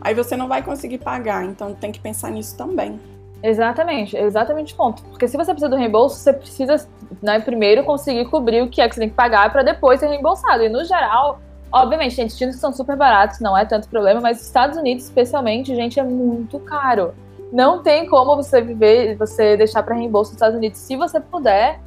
aí 0.00 0.14
você 0.14 0.36
não 0.36 0.48
vai 0.48 0.62
conseguir 0.62 0.98
pagar. 0.98 1.44
Então 1.44 1.74
tem 1.74 1.92
que 1.92 2.00
pensar 2.00 2.30
nisso 2.30 2.56
também. 2.56 2.98
Exatamente, 3.42 4.16
exatamente 4.16 4.74
o 4.74 4.76
ponto. 4.76 5.02
Porque 5.04 5.28
se 5.28 5.36
você 5.36 5.52
precisa 5.52 5.68
do 5.68 5.76
reembolso, 5.76 6.16
você 6.16 6.32
precisa 6.32 6.88
né, 7.22 7.38
primeiro 7.38 7.84
conseguir 7.84 8.24
cobrir 8.26 8.62
o 8.62 8.68
que 8.68 8.80
é 8.80 8.88
que 8.88 8.94
você 8.94 9.00
tem 9.00 9.08
que 9.08 9.14
pagar 9.14 9.52
para 9.52 9.62
depois 9.62 10.00
ser 10.00 10.08
reembolsado. 10.08 10.64
E 10.64 10.68
no 10.68 10.84
geral, 10.84 11.40
obviamente, 11.70 12.16
tem 12.16 12.24
destinos 12.24 12.56
que 12.56 12.60
são 12.60 12.72
super 12.72 12.96
baratos, 12.96 13.38
não 13.40 13.56
é 13.56 13.64
tanto 13.64 13.88
problema, 13.88 14.20
mas 14.20 14.42
Estados 14.42 14.76
Unidos, 14.76 15.04
especialmente, 15.04 15.74
gente, 15.74 16.00
é 16.00 16.02
muito 16.02 16.58
caro. 16.60 17.14
Não 17.52 17.82
tem 17.82 18.06
como 18.06 18.36
você 18.36 18.60
viver, 18.60 19.16
você 19.16 19.56
deixar 19.56 19.82
para 19.82 19.94
reembolso 19.94 20.30
nos 20.30 20.36
Estados 20.36 20.56
Unidos. 20.56 20.78
Se 20.80 20.96
você 20.96 21.20
puder, 21.20 21.80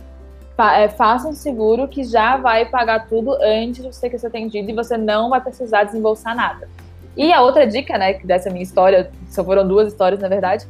é, 0.57 0.87
faça 0.87 1.27
um 1.27 1.33
seguro 1.33 1.87
que 1.87 2.03
já 2.03 2.37
vai 2.37 2.65
pagar 2.65 3.07
tudo 3.07 3.33
antes 3.41 3.83
de 3.83 3.91
você 3.91 4.01
ter 4.01 4.09
que 4.09 4.17
ser 4.17 4.27
atendido 4.27 4.69
e 4.69 4.73
você 4.73 4.97
não 4.97 5.29
vai 5.29 5.41
precisar 5.41 5.83
desembolsar 5.83 6.35
nada. 6.35 6.67
E 7.15 7.33
a 7.33 7.41
outra 7.41 7.67
dica, 7.67 7.97
né, 7.97 8.13
dessa 8.23 8.49
minha 8.49 8.63
história, 8.63 9.11
só 9.29 9.43
foram 9.43 9.67
duas 9.67 9.89
histórias, 9.89 10.21
na 10.21 10.29
verdade, 10.29 10.65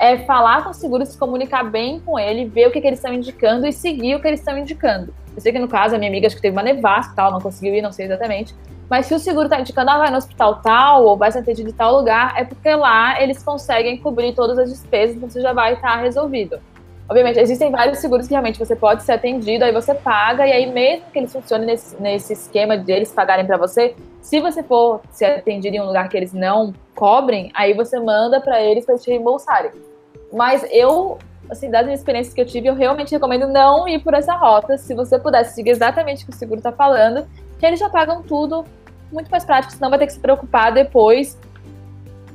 é 0.00 0.16
falar 0.16 0.64
com 0.64 0.70
o 0.70 0.74
seguro, 0.74 1.04
se 1.04 1.18
comunicar 1.18 1.62
bem 1.62 2.00
com 2.00 2.18
ele, 2.18 2.46
ver 2.46 2.66
o 2.66 2.70
que, 2.70 2.80
que 2.80 2.86
eles 2.86 2.98
estão 2.98 3.12
indicando 3.12 3.66
e 3.66 3.72
seguir 3.72 4.14
o 4.14 4.20
que 4.20 4.26
eles 4.26 4.40
estão 4.40 4.56
indicando. 4.56 5.14
Eu 5.36 5.42
sei 5.42 5.52
que 5.52 5.58
no 5.58 5.68
caso, 5.68 5.94
a 5.94 5.98
minha 5.98 6.10
amiga 6.10 6.26
acho 6.26 6.36
que 6.36 6.42
teve 6.42 6.56
uma 6.56 6.62
nevasca 6.62 7.12
tal, 7.14 7.30
não 7.30 7.40
conseguiu 7.40 7.74
ir, 7.74 7.82
não 7.82 7.92
sei 7.92 8.06
exatamente. 8.06 8.54
Mas 8.88 9.06
se 9.06 9.14
o 9.14 9.18
seguro 9.18 9.44
está 9.44 9.60
indicando, 9.60 9.90
ah, 9.90 9.98
vai 9.98 10.10
no 10.10 10.16
hospital 10.16 10.56
tal, 10.62 11.04
ou 11.04 11.18
vai 11.18 11.30
ser 11.30 11.40
atendido 11.40 11.68
em 11.68 11.72
tal 11.72 11.94
lugar, 11.94 12.34
é 12.36 12.44
porque 12.44 12.74
lá 12.74 13.22
eles 13.22 13.42
conseguem 13.42 13.98
cobrir 13.98 14.34
todas 14.34 14.58
as 14.58 14.70
despesas, 14.70 15.16
então 15.16 15.28
você 15.28 15.40
já 15.42 15.52
vai 15.52 15.74
estar 15.74 15.96
tá 15.96 16.00
resolvido. 16.00 16.58
Obviamente, 17.06 17.38
existem 17.38 17.70
vários 17.70 17.98
seguros 17.98 18.26
que 18.26 18.32
realmente 18.32 18.58
você 18.58 18.74
pode 18.74 19.02
ser 19.02 19.12
atendido, 19.12 19.64
aí 19.64 19.72
você 19.72 19.94
paga, 19.94 20.46
e 20.46 20.52
aí 20.52 20.72
mesmo 20.72 21.04
que 21.12 21.18
eles 21.18 21.32
funcionem 21.32 21.66
nesse, 21.66 22.00
nesse 22.00 22.32
esquema 22.32 22.78
de 22.78 22.90
eles 22.90 23.12
pagarem 23.12 23.44
para 23.44 23.58
você, 23.58 23.94
se 24.22 24.40
você 24.40 24.62
for 24.62 25.00
ser 25.10 25.26
atendido 25.26 25.76
em 25.76 25.80
um 25.80 25.86
lugar 25.86 26.08
que 26.08 26.16
eles 26.16 26.32
não 26.32 26.72
cobrem, 26.94 27.50
aí 27.54 27.74
você 27.74 27.98
manda 28.00 28.40
para 28.40 28.62
eles 28.62 28.86
para 28.86 28.96
te 28.96 29.10
reembolsarem. 29.10 29.89
Mas 30.32 30.66
eu, 30.70 31.18
assim, 31.50 31.70
das 31.70 31.86
experiências 31.88 32.34
que 32.34 32.40
eu 32.40 32.46
tive, 32.46 32.68
eu 32.68 32.74
realmente 32.74 33.10
recomendo 33.10 33.48
não 33.48 33.88
ir 33.88 33.98
por 34.00 34.14
essa 34.14 34.34
rota. 34.34 34.76
Se 34.78 34.94
você 34.94 35.18
pudesse 35.18 35.54
seguir 35.54 35.70
exatamente 35.70 36.22
o 36.22 36.26
que 36.26 36.32
o 36.32 36.36
seguro 36.36 36.58
está 36.58 36.72
falando, 36.72 37.26
que 37.58 37.66
eles 37.66 37.80
já 37.80 37.88
pagam 37.88 38.22
tudo 38.22 38.64
muito 39.12 39.30
mais 39.30 39.44
prático, 39.44 39.72
senão 39.72 39.90
vai 39.90 39.98
ter 39.98 40.06
que 40.06 40.12
se 40.12 40.20
preocupar 40.20 40.72
depois 40.72 41.38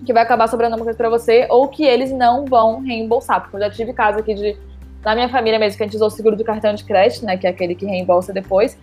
que 0.05 0.13
vai 0.13 0.21
acabar 0.21 0.47
sobrando 0.47 0.75
uma 0.75 0.83
coisa 0.83 0.97
para 0.97 1.09
você 1.09 1.47
ou 1.49 1.67
que 1.67 1.83
eles 1.83 2.11
não 2.11 2.45
vão 2.45 2.81
reembolsar. 2.81 3.41
Porque 3.41 3.55
eu 3.55 3.61
já 3.61 3.69
tive 3.69 3.91
caso 3.91 4.19
aqui 4.19 4.33
de 4.33 4.57
na 5.03 5.13
minha 5.13 5.29
família 5.29 5.59
mesmo 5.59 5.77
que 5.77 5.83
a 5.83 5.85
gente 5.85 5.95
usou 5.95 6.07
o 6.07 6.11
seguro 6.11 6.35
do 6.35 6.43
cartão 6.43 6.73
de 6.73 6.83
crédito, 6.83 7.25
né, 7.25 7.37
que 7.37 7.45
é 7.45 7.49
aquele 7.49 7.75
que 7.75 7.85
reembolsa 7.85 8.33
depois. 8.33 8.77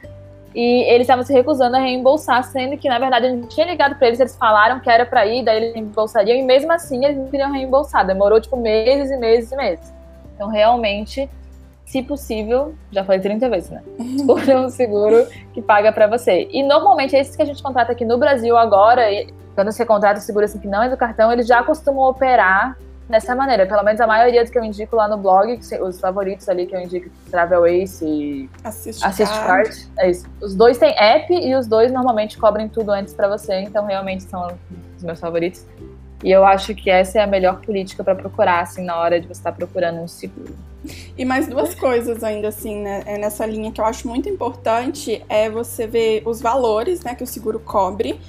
E 0.54 0.82
eles 0.84 1.02
estavam 1.02 1.24
se 1.24 1.32
recusando 1.32 1.76
a 1.76 1.80
reembolsar, 1.80 2.44
sendo 2.44 2.76
que, 2.76 2.88
na 2.88 2.98
verdade, 2.98 3.26
a 3.26 3.30
gente 3.30 3.48
tinha 3.48 3.66
ligado 3.66 3.96
para 3.96 4.08
eles, 4.08 4.20
eles 4.20 4.36
falaram 4.36 4.80
que 4.80 4.90
era 4.90 5.06
para 5.06 5.26
ir, 5.26 5.44
daí 5.44 5.56
eles 5.56 5.74
reembolsariam, 5.74 6.36
e 6.36 6.42
mesmo 6.42 6.70
assim 6.72 7.04
eles 7.04 7.16
não 7.16 7.28
queriam 7.28 7.50
reembolsar. 7.50 8.06
Demorou, 8.06 8.40
tipo, 8.40 8.56
meses 8.56 9.10
e 9.10 9.16
meses 9.16 9.50
e 9.50 9.56
meses. 9.56 9.92
Então, 10.34 10.48
realmente, 10.48 11.28
se 11.86 12.02
possível, 12.02 12.74
já 12.90 13.04
falei 13.04 13.20
30 13.20 13.48
vezes, 13.48 13.70
né? 13.70 13.82
Escolha 13.98 14.60
um 14.60 14.68
seguro 14.68 15.26
que 15.54 15.62
paga 15.62 15.92
para 15.92 16.06
você. 16.06 16.48
E 16.50 16.62
normalmente, 16.62 17.16
esses 17.16 17.34
que 17.34 17.42
a 17.42 17.46
gente 17.46 17.62
contrata 17.62 17.92
aqui 17.92 18.04
no 18.04 18.18
Brasil 18.18 18.56
agora, 18.56 19.02
quando 19.54 19.70
você 19.70 19.84
contrata 19.84 20.20
seguro 20.20 20.44
assim 20.44 20.58
que 20.58 20.68
não 20.68 20.82
é 20.82 20.88
do 20.88 20.96
cartão, 20.96 21.32
eles 21.32 21.46
já 21.46 21.62
costumam 21.62 22.08
operar 22.08 22.76
dessa 23.08 23.34
maneira. 23.34 23.66
Pelo 23.66 23.82
menos 23.82 24.00
a 24.00 24.06
maioria 24.06 24.44
do 24.44 24.50
que 24.50 24.58
eu 24.58 24.64
indico 24.64 24.96
lá 24.96 25.08
no 25.08 25.16
blog, 25.16 25.58
os 25.80 26.00
favoritos 26.00 26.48
ali 26.48 26.66
que 26.66 26.74
eu 26.74 26.80
indico, 26.80 27.10
Travel 27.30 27.66
Ace 27.66 28.04
e 28.04 28.50
Assist, 28.64 29.04
Assist 29.04 29.34
Card. 29.34 29.88
É 29.98 30.10
isso. 30.10 30.26
Os 30.40 30.54
dois 30.54 30.78
têm 30.78 30.94
app 30.98 31.32
e 31.32 31.54
os 31.54 31.66
dois 31.66 31.92
normalmente 31.92 32.38
cobrem 32.38 32.68
tudo 32.68 32.90
antes 32.90 33.14
para 33.14 33.28
você, 33.28 33.60
então 33.60 33.86
realmente 33.86 34.24
são 34.24 34.56
os 34.96 35.02
meus 35.02 35.20
favoritos. 35.20 35.64
E 36.24 36.30
eu 36.30 36.44
acho 36.44 36.74
que 36.74 36.88
essa 36.88 37.18
é 37.18 37.22
a 37.22 37.26
melhor 37.26 37.60
política 37.60 38.04
para 38.04 38.14
procurar, 38.14 38.60
assim, 38.60 38.84
na 38.84 38.96
hora 38.96 39.20
de 39.20 39.26
você 39.26 39.40
estar 39.40 39.50
tá 39.50 39.56
procurando 39.56 40.00
um 40.00 40.06
seguro. 40.06 40.54
E 41.16 41.24
mais 41.24 41.48
duas 41.48 41.74
coisas 41.74 42.22
ainda, 42.22 42.48
assim, 42.48 42.80
né, 42.80 43.02
é 43.06 43.18
nessa 43.18 43.44
linha 43.44 43.72
que 43.72 43.80
eu 43.80 43.84
acho 43.84 44.06
muito 44.08 44.28
importante 44.28 45.24
é 45.28 45.50
você 45.50 45.86
ver 45.86 46.22
os 46.24 46.40
valores, 46.40 47.02
né, 47.02 47.14
que 47.14 47.24
o 47.24 47.26
seguro 47.26 47.58
cobre 47.58 48.20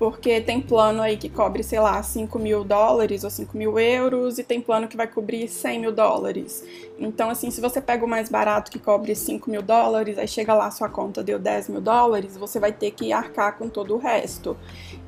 porque 0.00 0.40
tem 0.40 0.62
plano 0.62 1.02
aí 1.02 1.18
que 1.18 1.28
cobre, 1.28 1.62
sei 1.62 1.78
lá, 1.78 2.02
5 2.02 2.38
mil 2.38 2.64
dólares 2.64 3.22
ou 3.22 3.28
5 3.28 3.54
mil 3.54 3.78
euros, 3.78 4.38
e 4.38 4.42
tem 4.42 4.58
plano 4.58 4.88
que 4.88 4.96
vai 4.96 5.06
cobrir 5.06 5.46
100 5.46 5.78
mil 5.78 5.92
dólares. 5.92 6.64
Então, 7.00 7.30
assim, 7.30 7.50
se 7.50 7.62
você 7.62 7.80
pega 7.80 8.04
o 8.04 8.08
mais 8.08 8.28
barato 8.28 8.70
que 8.70 8.78
cobre 8.78 9.14
5 9.14 9.50
mil 9.50 9.62
dólares, 9.62 10.18
aí 10.18 10.28
chega 10.28 10.52
lá, 10.52 10.70
sua 10.70 10.88
conta 10.88 11.22
deu 11.22 11.38
10 11.38 11.70
mil 11.70 11.80
dólares, 11.80 12.36
você 12.36 12.60
vai 12.60 12.72
ter 12.72 12.90
que 12.90 13.10
arcar 13.10 13.56
com 13.56 13.70
todo 13.70 13.94
o 13.94 13.98
resto. 13.98 14.54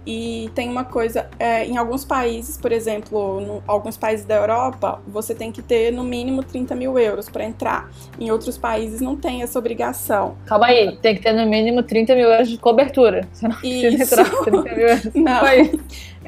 E 0.07 0.51
tem 0.55 0.69
uma 0.71 0.85
coisa, 0.85 1.29
é, 1.39 1.67
em 1.67 1.77
alguns 1.77 2.05
países, 2.05 2.57
por 2.57 2.73
exemplo, 2.73 3.41
em 3.41 3.63
alguns 3.69 3.97
países 3.99 4.25
da 4.25 4.37
Europa, 4.37 5.01
você 5.07 5.35
tem 5.35 5.53
que 5.53 5.61
ter 5.61 5.93
no 5.93 6.03
mínimo 6.03 6.43
30 6.43 6.75
mil 6.75 6.99
euros 6.99 7.29
para 7.29 7.45
entrar. 7.45 7.91
Em 8.19 8.31
outros 8.31 8.57
países 8.57 9.03
não 9.03 9.15
tem 9.15 9.43
essa 9.43 9.59
obrigação. 9.59 10.37
Calma 10.47 10.67
aí, 10.69 10.97
tem 10.97 11.15
que 11.15 11.23
ter 11.23 11.33
no 11.33 11.47
mínimo 11.47 11.83
30 11.83 12.15
mil 12.15 12.29
euros 12.29 12.49
de 12.49 12.57
cobertura. 12.57 13.29
Você 13.33 13.47
não 13.47 13.57
Isso. 13.63 14.03
entrar 14.03 14.31
30 14.31 14.63
mil 14.63 14.89
euros. 14.89 15.09
Não. 15.15 15.43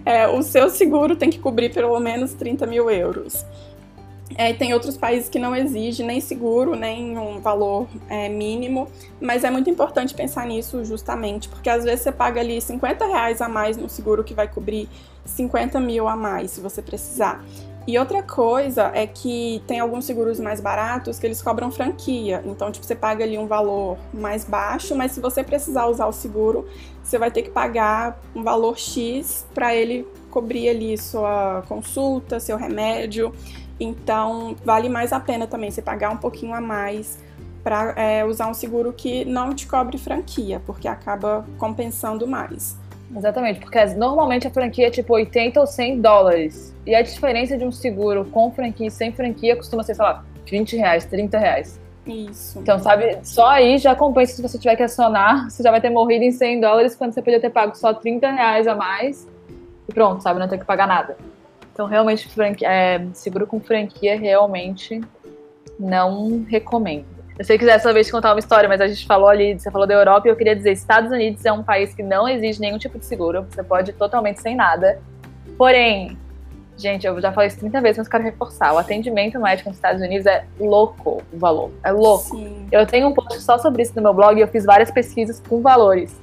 É, 0.07 0.29
o 0.29 0.42
seu 0.42 0.68
seguro 0.68 1.16
tem 1.16 1.31
que 1.31 1.38
cobrir 1.38 1.72
pelo 1.72 1.98
menos 1.98 2.35
30 2.35 2.66
mil 2.66 2.90
euros. 2.90 3.44
É, 4.37 4.53
tem 4.53 4.75
outros 4.75 4.97
países 4.97 5.29
que 5.29 5.38
não 5.38 5.55
exigem 5.55 6.07
nem 6.07 6.20
seguro, 6.20 6.75
nem 6.75 7.16
um 7.16 7.40
valor 7.40 7.87
é, 8.09 8.29
mínimo, 8.29 8.88
mas 9.20 9.44
é 9.44 9.51
muito 9.51 9.70
importante 9.70 10.14
pensar 10.14 10.47
nisso 10.47 10.85
justamente, 10.85 11.49
porque 11.49 11.70
às 11.70 11.85
vezes 11.85 12.01
você 12.01 12.12
paga 12.12 12.40
ali 12.40 12.61
50 12.61 13.07
reais 13.07 13.40
a 13.40 13.49
mais 13.49 13.77
no 13.77 13.88
seguro 13.88 14.25
que 14.25 14.35
vai 14.35 14.49
cobrir 14.49 14.88
50 15.25 15.79
mil 15.81 16.09
a 16.09 16.16
mais 16.16 16.51
se 16.51 16.61
você 16.61 16.83
precisar. 16.83 17.44
E 17.87 17.99
outra 17.99 18.23
coisa 18.23 18.90
é 18.94 19.07
que 19.07 19.62
tem 19.66 19.79
alguns 19.79 20.07
seguros 20.07 20.40
mais 20.40 20.59
baratos 20.59 21.18
que 21.18 21.27
eles 21.27 21.42
cobram 21.42 21.70
franquia. 21.70 22.42
Então, 22.47 22.73
tipo, 22.73 22.87
você 22.87 22.94
paga 22.94 23.23
ali 23.25 23.37
um 23.37 23.47
valor 23.47 23.99
mais 24.12 24.42
baixo, 24.42 24.97
mas 24.97 25.12
se 25.12 25.20
você 25.20 25.44
precisar 25.44 25.87
usar 25.87 26.07
o 26.07 26.12
seguro, 26.12 26.66
você 27.03 27.18
vai 27.18 27.31
ter 27.31 27.42
que 27.42 27.51
pagar 27.51 28.18
um 28.35 28.42
valor 28.42 28.79
X 28.79 29.47
para 29.53 29.75
ele 29.75 30.09
cobrir 30.31 30.70
ali 30.70 30.97
sua 30.97 31.62
consulta, 31.68 32.40
seu 32.40 32.57
remédio. 32.57 33.35
Então, 33.78 34.56
vale 34.64 34.88
mais 34.88 35.12
a 35.12 35.20
pena 35.20 35.46
também 35.46 35.70
você 35.70 35.82
pagar 35.82 36.10
um 36.10 36.16
pouquinho 36.16 36.54
a 36.54 36.60
mais 36.60 37.18
para 37.62 37.94
é, 37.96 38.24
usar 38.24 38.48
um 38.48 38.54
seguro 38.54 38.92
que 38.92 39.24
não 39.24 39.54
te 39.54 39.66
cobre 39.66 39.96
franquia, 39.96 40.60
porque 40.66 40.87
acaba 40.87 41.44
compensando 41.58 42.26
mais. 42.26 42.76
Exatamente, 43.16 43.60
porque 43.60 43.84
normalmente 43.94 44.46
a 44.46 44.50
franquia 44.50 44.88
é 44.88 44.90
tipo 44.90 45.14
80 45.14 45.60
ou 45.60 45.66
100 45.66 46.00
dólares. 46.00 46.74
E 46.87 46.94
a 46.94 47.00
diferença 47.02 47.56
de 47.56 47.64
um 47.64 47.72
seguro 47.72 48.24
com 48.26 48.50
franquia 48.50 48.88
e 48.88 48.90
sem 48.90 49.12
franquia 49.12 49.56
costuma 49.56 49.82
ser, 49.82 49.94
sei 49.94 50.04
lá, 50.04 50.24
20 50.46 50.76
reais, 50.76 51.04
30 51.04 51.38
reais. 51.38 51.80
Isso. 52.06 52.58
Então, 52.58 52.78
sabe, 52.78 53.18
só 53.22 53.48
aí 53.48 53.78
já 53.78 53.94
compensa 53.94 54.37
se 54.37 54.42
você 54.42 54.58
tiver 54.58 54.76
que 54.76 54.82
acionar, 54.82 55.48
você 55.50 55.62
já 55.62 55.70
vai 55.70 55.80
ter 55.80 55.90
morrido 55.90 56.24
em 56.24 56.32
100 56.32 56.60
dólares 56.60 56.94
quando 56.94 57.12
você 57.12 57.22
podia 57.22 57.40
ter 57.40 57.50
pago 57.50 57.74
só 57.74 57.94
30 57.94 58.30
reais 58.30 58.66
a 58.66 58.74
mais. 58.74 59.26
E 59.88 59.92
pronto, 59.92 60.22
sabe, 60.22 60.38
não 60.38 60.48
ter 60.48 60.58
que 60.58 60.64
pagar 60.64 60.87
nada. 60.87 61.16
Então, 61.74 61.87
realmente, 61.87 62.28
franquia, 62.28 62.68
é, 62.70 63.04
seguro 63.12 63.48
com 63.48 63.58
franquia, 63.58 64.16
realmente 64.16 65.00
não 65.76 66.46
recomendo. 66.48 67.04
Eu 67.37 67.44
sei 67.44 67.58
que 67.58 67.64
dessa 67.64 67.92
vez 67.92 68.08
contar 68.08 68.32
uma 68.32 68.38
história, 68.38 68.68
mas 68.68 68.80
a 68.80 68.87
gente 68.87 69.04
falou 69.04 69.28
ali, 69.28 69.58
você 69.58 69.72
falou 69.72 69.84
da 69.84 69.92
Europa 69.92 70.28
e 70.28 70.30
eu 70.30 70.37
queria 70.37 70.54
dizer, 70.54 70.70
Estados 70.70 71.10
Unidos 71.10 71.44
é 71.44 71.50
um 71.50 71.64
país 71.64 71.92
que 71.92 72.00
não 72.00 72.28
exige 72.28 72.60
nenhum 72.60 72.78
tipo 72.78 72.96
de 72.96 73.04
seguro, 73.04 73.44
você 73.50 73.60
pode 73.60 73.90
ir 73.90 73.94
totalmente 73.94 74.40
sem 74.40 74.54
nada. 74.54 75.00
Porém, 75.58 76.16
gente, 76.76 77.08
eu 77.08 77.20
já 77.20 77.32
falei 77.32 77.48
isso 77.48 77.58
30 77.58 77.80
vezes, 77.80 77.98
mas 77.98 78.06
quero 78.06 78.22
reforçar, 78.22 78.72
o 78.72 78.78
atendimento 78.78 79.40
médico 79.40 79.68
nos 79.68 79.76
Estados 79.76 80.00
Unidos 80.00 80.26
é 80.26 80.44
louco 80.60 81.24
o 81.32 81.37
valor, 81.37 81.72
é 81.82 81.90
louco. 81.90 82.37
Sim. 82.37 82.68
Eu 82.70 82.87
tenho 82.87 83.08
um 83.08 83.12
post 83.12 83.40
só 83.40 83.58
sobre 83.58 83.82
isso 83.82 83.94
no 83.96 84.02
meu 84.02 84.14
blog 84.14 84.38
e 84.38 84.42
eu 84.42 84.48
fiz 84.48 84.64
várias 84.64 84.92
pesquisas 84.92 85.40
com 85.40 85.60
valores. 85.60 86.16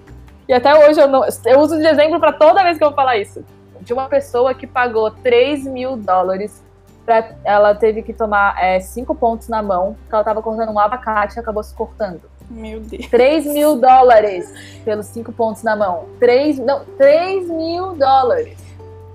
E 0.47 0.53
até 0.53 0.73
hoje 0.87 1.01
eu 1.01 1.09
não, 1.09 1.25
eu 1.45 1.59
uso 1.59 1.77
de 1.77 1.85
exemplo 1.85 2.21
para 2.21 2.31
toda 2.31 2.63
vez 2.63 2.77
que 2.77 2.83
eu 2.85 2.87
vou 2.87 2.95
falar 2.95 3.17
isso. 3.17 3.43
De 3.81 3.93
uma 3.93 4.07
pessoa 4.07 4.53
que 4.53 4.65
pagou 4.65 5.11
3 5.11 5.65
mil 5.65 5.97
dólares 5.97 6.63
pra, 7.05 7.35
ela 7.43 7.75
teve 7.75 8.01
que 8.01 8.13
tomar 8.13 8.55
é, 8.61 8.79
cinco 8.79 9.13
pontos 9.13 9.47
na 9.47 9.61
mão, 9.61 9.95
porque 10.01 10.15
ela 10.15 10.23
tava 10.23 10.41
cortando 10.41 10.71
um 10.71 10.79
abacate 10.79 11.37
e 11.37 11.39
acabou 11.39 11.63
se 11.63 11.73
cortando. 11.73 12.21
Meu 12.49 12.79
Deus. 12.79 13.07
3 13.07 13.45
mil 13.45 13.77
dólares 13.77 14.51
pelos 14.83 15.07
cinco 15.07 15.31
pontos 15.31 15.63
na 15.63 15.75
mão. 15.75 16.05
3, 16.19 16.59
não, 16.59 16.85
3 16.97 17.49
mil 17.49 17.95
dólares. 17.95 18.59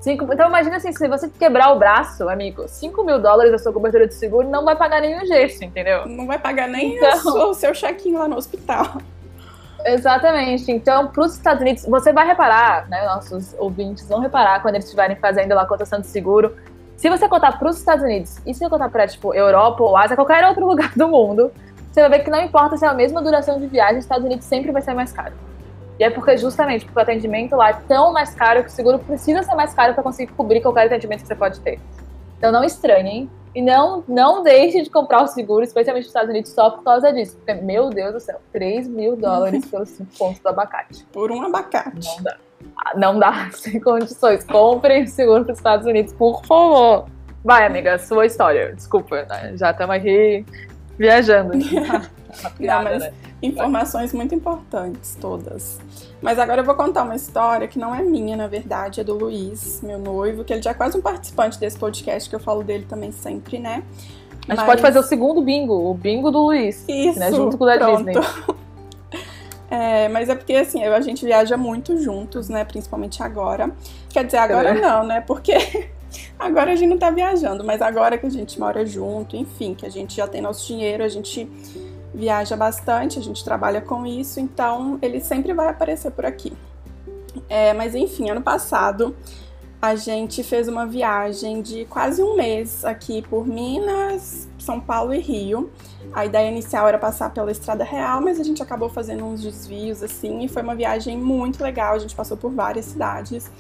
Cinco, 0.01 0.33
então 0.33 0.49
imagina 0.49 0.77
assim, 0.77 0.93
se 0.93 1.09
você 1.09 1.29
quebrar 1.29 1.73
o 1.73 1.79
braço, 1.79 2.29
amigo, 2.29 2.69
5 2.69 3.05
mil 3.05 3.19
dólares 3.19 3.51
da 3.51 3.59
sua 3.59 3.73
cobertura 3.73 4.07
de 4.07 4.15
seguro 4.15 4.49
não 4.49 4.65
vai 4.65 4.77
pagar 4.77 5.01
nenhum 5.01 5.27
gesto, 5.27 5.65
entendeu? 5.65 6.07
Não 6.07 6.27
vai 6.27 6.39
pagar 6.39 6.69
nem 6.69 6.97
então, 6.97 7.51
o 7.51 7.55
seu 7.55 7.73
check-in 7.73 8.13
lá 8.13 8.29
no 8.29 8.37
hospital. 8.37 8.99
Exatamente. 9.87 10.71
Então, 10.71 11.09
para 11.09 11.23
os 11.23 11.35
Estados 11.35 11.63
Unidos, 11.63 11.85
você 11.87 12.13
vai 12.13 12.27
reparar, 12.27 12.89
né? 12.89 13.05
Nossos 13.07 13.55
ouvintes 13.59 14.09
vão 14.09 14.21
reparar 14.21 14.61
quando 14.61 14.75
eles 14.75 14.87
estiverem 14.87 15.17
fazendo 15.17 15.55
lá 15.55 15.63
a 15.63 15.67
cotação 15.67 16.01
de 16.01 16.09
seguro 16.09 16.55
se 16.97 17.11
você 17.11 17.29
contar 17.29 17.59
para 17.59 17.69
os 17.69 17.77
Estados 17.77 18.03
Unidos 18.03 18.39
e 18.47 18.55
se 18.55 18.61
você 18.61 18.71
contar 18.71 18.89
para, 18.89 19.07
tipo, 19.07 19.35
Europa 19.35 19.83
ou 19.83 19.97
Ásia, 19.97 20.17
qualquer 20.17 20.45
outro 20.47 20.65
lugar 20.67 20.93
do 20.97 21.07
mundo, 21.09 21.53
você 21.93 22.01
vai 22.01 22.19
ver 22.19 22.25
que 22.25 22.31
não 22.31 22.41
importa 22.41 22.77
se 22.77 22.85
é 22.85 22.89
a 22.89 22.95
mesma 22.95 23.23
duração 23.23 23.61
de 23.61 23.67
viagem, 23.67 23.99
Estados 23.99 24.25
Unidos 24.25 24.47
sempre 24.47 24.73
vai 24.73 24.83
ser 24.83 24.95
mais 24.95 25.13
caro. 25.13 25.35
E 25.99 26.05
é 26.05 26.11
porque, 26.11 26.37
justamente, 26.37 26.85
porque 26.85 26.99
o 26.99 27.03
atendimento 27.03 27.55
lá 27.55 27.71
é 27.71 27.77
tão 27.87 28.13
mais 28.13 28.35
caro 28.35 28.63
que 28.63 28.69
o 28.69 28.73
seguro 28.73 28.99
precisa 28.99 29.43
ser 29.43 29.55
mais 29.55 29.73
caro 29.73 29.95
para 29.95 30.03
conseguir 30.03 30.33
cobrir 30.33 30.61
qualquer 30.61 30.87
atendimento 30.87 31.21
que 31.21 31.27
você 31.27 31.35
pode 31.35 31.61
ter. 31.61 31.79
Então 32.39 32.51
não 32.51 32.65
estranhem 32.65 33.31
e 33.57 33.63
não, 33.63 34.05
não 34.07 34.43
deixe 34.43 34.83
de 34.83 34.91
comprar 34.91 35.23
o 35.23 35.27
seguro, 35.27 35.65
especialmente 35.65 36.03
nos 36.03 36.11
Estados 36.11 36.29
Unidos, 36.29 36.51
só 36.51 36.69
por 36.69 36.85
causa 36.85 37.11
disso. 37.11 37.39
Porque, 37.39 37.55
meu 37.55 37.89
Deus 37.89 38.13
do 38.13 38.21
céu, 38.21 38.39
3 38.53 38.87
mil 38.87 39.17
dólares 39.17 39.65
pelos 39.71 39.89
5 39.89 40.11
pontos 40.19 40.41
do 40.41 40.49
abacate. 40.51 41.07
Por 41.11 41.33
um 41.33 41.41
abacate. 41.41 42.07
Não 42.07 42.23
dá 42.23 42.37
não 42.95 43.19
dá 43.19 43.49
sem 43.57 43.81
condições. 43.81 44.45
Compre 44.45 45.07
seguro 45.07 45.43
para 45.43 45.53
os 45.53 45.59
Estados 45.59 45.87
Unidos, 45.87 46.13
por 46.13 46.45
favor. 46.45 47.07
Vai, 47.43 47.65
amiga, 47.65 47.99
sua 47.99 48.27
história. 48.27 48.75
Desculpa, 48.75 49.23
né? 49.23 49.55
já 49.57 49.71
estamos 49.71 49.97
aqui 49.97 50.45
viajando. 50.99 51.53
não, 52.61 52.83
mas 52.83 53.03
né? 53.03 53.13
informações 53.43 54.13
muito 54.13 54.35
importantes, 54.35 55.17
todas. 55.21 55.79
Mas 56.21 56.39
agora 56.39 56.61
eu 56.61 56.65
vou 56.65 56.75
contar 56.75 57.03
uma 57.03 57.17
história 57.17 57.69
que 57.69 57.79
não 57.79 57.95
é 57.95 58.03
minha, 58.03 58.37
na 58.37 58.47
verdade, 58.47 59.01
é 59.01 59.05
do 59.05 59.15
Luiz, 59.15 59.81
meu 59.83 59.99
noivo, 59.99 60.45
que 60.45 60.53
ele 60.53 60.63
já 60.63 60.71
é 60.71 60.75
quase 60.75 60.97
um 60.97 61.03
participante 61.03 61.59
desse 61.59 61.79
podcast, 61.79 62.29
que 62.29 62.35
eu 62.35 62.41
falo 62.41 62.63
dele 62.63 62.87
também 62.89 63.13
sempre, 63.13 63.59
né? 63.59 63.83
A 64.49 64.53
gente 64.53 64.59
mas... 64.59 64.67
pode 64.67 64.83
fazer 64.83 64.99
o 64.99 65.03
segundo 65.03 65.43
bingo, 65.43 65.91
o 65.91 65.95
bingo 65.95 66.31
do 66.31 66.45
Luiz. 66.45 66.85
Isso, 66.89 67.19
né? 67.19 67.33
Junto 67.33 67.59
com 67.59 67.65
o 67.65 67.67
da 67.67 67.77
pronto. 67.79 68.05
Disney. 68.05 68.57
É, 69.69 70.09
mas 70.09 70.29
é 70.29 70.35
porque 70.35 70.55
assim, 70.55 70.85
a 70.85 71.01
gente 71.01 71.25
viaja 71.25 71.57
muito 71.57 72.01
juntos, 72.01 72.49
né? 72.49 72.65
Principalmente 72.65 73.23
agora. 73.23 73.71
Quer 74.09 74.25
dizer, 74.25 74.39
agora 74.39 74.71
é. 74.71 74.81
não, 74.81 75.05
né? 75.05 75.21
Porque 75.21 75.55
agora 76.39 76.73
a 76.73 76.77
gente 76.77 76.89
não 76.89 76.99
tá 76.99 77.11
viajando, 77.11 77.65
mas 77.65 77.83
agora 77.83 78.17
que 78.17 78.27
a 78.27 78.31
gente 78.31 78.59
mora 78.61 78.87
junto, 78.87 79.37
enfim, 79.37 79.75
que 79.75 79.85
a 79.85 79.91
gente 79.91 80.17
já 80.17 80.27
tem 80.27 80.41
nosso 80.41 80.67
dinheiro, 80.67 81.03
a 81.03 81.09
gente 81.09 81.49
viaja 82.17 82.57
bastante, 82.57 83.19
a 83.19 83.23
gente 83.23 83.45
trabalha 83.45 83.83
com 83.83 84.07
isso, 84.07 84.41
então 84.41 84.99
ele 85.03 85.21
sempre 85.21 85.53
vai 85.53 85.69
aparecer 85.69 86.11
por 86.11 86.25
aqui. 86.25 86.51
É, 87.47 87.75
mas 87.75 87.95
enfim, 87.95 88.31
ano 88.31 88.41
passado 88.41 89.15
a 89.81 89.95
gente 89.95 90.43
fez 90.43 90.67
uma 90.67 90.87
viagem 90.87 91.61
de 91.61 91.85
quase 91.85 92.23
um 92.23 92.35
mês 92.35 92.83
aqui 92.85 93.21
por 93.21 93.47
Minas, 93.47 94.49
São 94.59 94.81
Paulo 94.81 95.13
e 95.13 95.21
Rio. 95.21 95.71
A 96.15 96.25
ideia 96.25 96.49
inicial 96.51 96.89
era 96.89 96.99
passar 96.99 97.31
pela 97.35 97.53
Estrada 97.53 97.85
Real, 97.85 98.23
mas 98.23 98.41
a 98.41 98.43
gente 98.43 98.63
acabou 98.63 98.89
fazendo 98.89 99.25
uns 99.25 99.43
desvios 99.43 100.03
assim 100.03 100.43
e 100.43 100.49
foi 100.49 100.63
uma 100.63 100.75
viagem 100.75 101.19
muito 101.19 101.63
legal. 101.63 101.95
A 101.95 101.99
gente 101.99 102.17
passou 102.17 102.39
por 102.39 102.51
várias 102.51 102.87
cidades. 102.87 103.51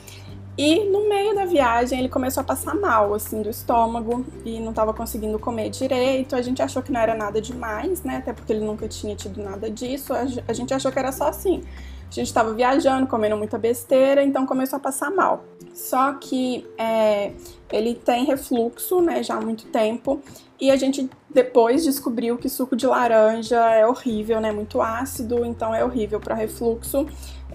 E 0.58 0.84
no 0.84 1.06
meio 1.08 1.34
da 1.34 1.44
viagem 1.44 1.98
ele 1.98 2.08
começou 2.08 2.40
a 2.40 2.44
passar 2.44 2.74
mal, 2.74 3.12
assim, 3.12 3.42
do 3.42 3.50
estômago 3.50 4.24
e 4.44 4.58
não 4.58 4.70
estava 4.70 4.94
conseguindo 4.94 5.38
comer 5.38 5.68
direito. 5.68 6.34
A 6.34 6.40
gente 6.40 6.62
achou 6.62 6.82
que 6.82 6.90
não 6.90 7.00
era 7.00 7.14
nada 7.14 7.40
demais, 7.40 8.02
né? 8.02 8.16
Até 8.16 8.32
porque 8.32 8.52
ele 8.52 8.64
nunca 8.64 8.88
tinha 8.88 9.14
tido 9.14 9.42
nada 9.42 9.70
disso. 9.70 10.14
A 10.14 10.52
gente 10.52 10.72
achou 10.72 10.90
que 10.90 10.98
era 10.98 11.12
só 11.12 11.28
assim. 11.28 11.62
A 12.08 12.14
gente 12.14 12.28
estava 12.28 12.54
viajando, 12.54 13.06
comendo 13.06 13.36
muita 13.36 13.58
besteira, 13.58 14.22
então 14.22 14.46
começou 14.46 14.76
a 14.76 14.80
passar 14.80 15.10
mal. 15.10 15.44
Só 15.74 16.14
que 16.14 16.66
é, 16.78 17.32
ele 17.70 17.94
tem 17.94 18.24
refluxo, 18.24 19.00
né, 19.02 19.22
já 19.22 19.34
há 19.34 19.40
muito 19.40 19.66
tempo, 19.66 20.22
e 20.60 20.70
a 20.70 20.76
gente 20.76 21.08
depois 21.28 21.84
descobriu 21.84 22.38
que 22.38 22.48
suco 22.48 22.74
de 22.74 22.86
laranja 22.86 23.58
é 23.70 23.86
horrível, 23.86 24.40
né, 24.40 24.50
muito 24.52 24.80
ácido, 24.80 25.44
então 25.44 25.74
é 25.74 25.84
horrível 25.84 26.18
para 26.18 26.34
refluxo. 26.34 27.06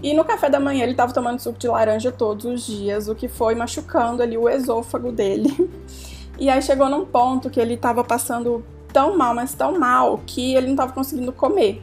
E 0.02 0.14
no 0.14 0.24
café 0.24 0.48
da 0.48 0.60
manhã 0.60 0.84
ele 0.84 0.92
estava 0.92 1.12
tomando 1.12 1.40
suco 1.40 1.58
de 1.58 1.68
laranja 1.68 2.12
todos 2.12 2.44
os 2.44 2.64
dias, 2.64 3.08
o 3.08 3.14
que 3.14 3.28
foi 3.28 3.54
machucando 3.54 4.22
ali 4.22 4.36
o 4.36 4.48
esôfago 4.48 5.12
dele. 5.12 5.50
E 6.38 6.48
aí 6.48 6.60
chegou 6.62 6.88
num 6.88 7.04
ponto 7.04 7.50
que 7.50 7.60
ele 7.60 7.74
estava 7.74 8.02
passando 8.02 8.64
tão 8.92 9.16
mal, 9.16 9.34
mas 9.34 9.54
tão 9.54 9.78
mal, 9.78 10.20
que 10.26 10.54
ele 10.54 10.66
não 10.66 10.72
estava 10.72 10.92
conseguindo 10.92 11.30
comer. 11.30 11.82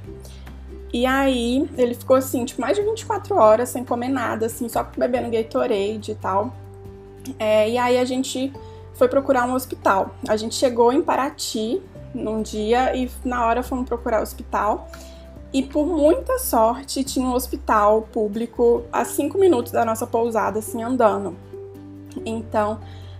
E 0.91 1.05
aí 1.05 1.69
ele 1.77 1.93
ficou 1.93 2.15
assim, 2.15 2.43
tipo, 2.43 2.59
mais 2.59 2.75
de 2.75 2.83
24 2.83 3.35
horas 3.35 3.69
sem 3.69 3.85
comer 3.85 4.09
nada, 4.09 4.47
assim, 4.47 4.67
só 4.67 4.83
bebendo 4.97 5.29
Gatorade 5.29 6.11
e 6.11 6.15
tal. 6.15 6.53
É, 7.37 7.69
e 7.69 7.77
aí 7.77 7.97
a 7.97 8.03
gente 8.03 8.51
foi 8.93 9.07
procurar 9.07 9.45
um 9.45 9.53
hospital. 9.53 10.15
A 10.27 10.35
gente 10.35 10.55
chegou 10.55 10.91
em 10.91 11.01
Paraty 11.01 11.81
num 12.13 12.41
dia 12.41 12.95
e 12.95 13.09
na 13.23 13.45
hora 13.45 13.63
fomos 13.63 13.87
procurar 13.87 14.19
o 14.19 14.23
hospital. 14.23 14.87
E 15.51 15.63
por 15.63 15.85
muita 15.85 16.37
sorte 16.37 17.03
tinha 17.03 17.25
um 17.25 17.33
hospital 17.33 18.03
público 18.03 18.83
a 18.91 19.03
cinco 19.03 19.37
minutos 19.37 19.71
da 19.71 19.83
nossa 19.83 20.05
pousada, 20.05 20.59
assim, 20.59 20.83
andando. 20.83 21.35
Então 22.25 22.79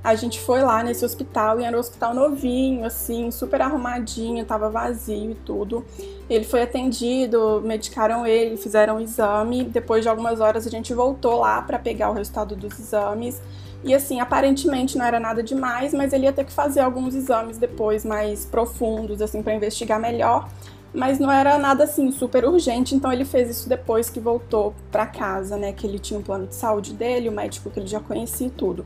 a 0.10 0.16
gente 0.16 0.40
foi 0.40 0.62
lá 0.62 0.84
nesse 0.84 1.06
hospital 1.06 1.60
e 1.60 1.64
era 1.64 1.76
um 1.76 1.80
hospital 1.80 2.14
novinho, 2.14 2.86
assim, 2.86 3.32
super 3.32 3.62
arrumadinho, 3.62 4.44
tava 4.44 4.70
vazio 4.70 5.32
e 5.32 5.36
tudo. 5.36 5.86
Ele 6.30 6.44
foi 6.44 6.64
atendido, 6.64 7.62
medicaram 7.64 8.26
ele, 8.26 8.58
fizeram 8.58 8.98
o 8.98 9.02
exame. 9.02 9.64
Depois 9.64 10.04
de 10.04 10.10
algumas 10.10 10.40
horas 10.40 10.68
a 10.68 10.70
gente 10.70 10.94
voltou 10.94 11.40
lá 11.40 11.62
para 11.62 11.80
pegar 11.80 12.10
o 12.10 12.14
resultado 12.14 12.56
dos 12.56 12.80
exames. 12.80 13.42
E 13.84 13.94
assim, 13.94 14.20
aparentemente 14.20 14.98
não 14.98 15.06
era 15.06 15.20
nada 15.20 15.42
demais, 15.42 15.94
mas 15.94 16.12
ele 16.12 16.26
ia 16.26 16.34
ter 16.34 16.44
que 16.44 16.52
fazer 16.52 16.82
alguns 16.82 17.16
exames 17.16 17.58
depois 17.58 18.04
mais 18.04 18.46
profundos, 18.46 19.22
assim, 19.22 19.42
para 19.42 19.54
investigar 19.54 20.00
melhor. 20.00 20.50
Mas 20.94 21.20
não 21.20 21.32
era 21.32 21.58
nada 21.60 21.84
assim 21.84 22.12
super 22.12 22.46
urgente, 22.46 22.96
então 22.96 23.14
ele 23.14 23.24
fez 23.24 23.50
isso 23.50 23.70
depois 23.70 24.10
que 24.10 24.20
voltou 24.20 24.74
para 24.92 25.06
casa, 25.06 25.56
né? 25.56 25.72
Que 25.72 25.86
ele 25.86 26.00
tinha 26.00 26.20
um 26.20 26.24
plano 26.24 26.48
de 26.48 26.56
saúde 26.56 26.94
dele, 26.94 27.30
o 27.30 27.32
médico 27.32 27.70
que 27.70 27.80
ele 27.80 27.88
já 27.88 28.00
conhecia 28.00 28.48
e 28.48 28.50
tudo. 28.50 28.86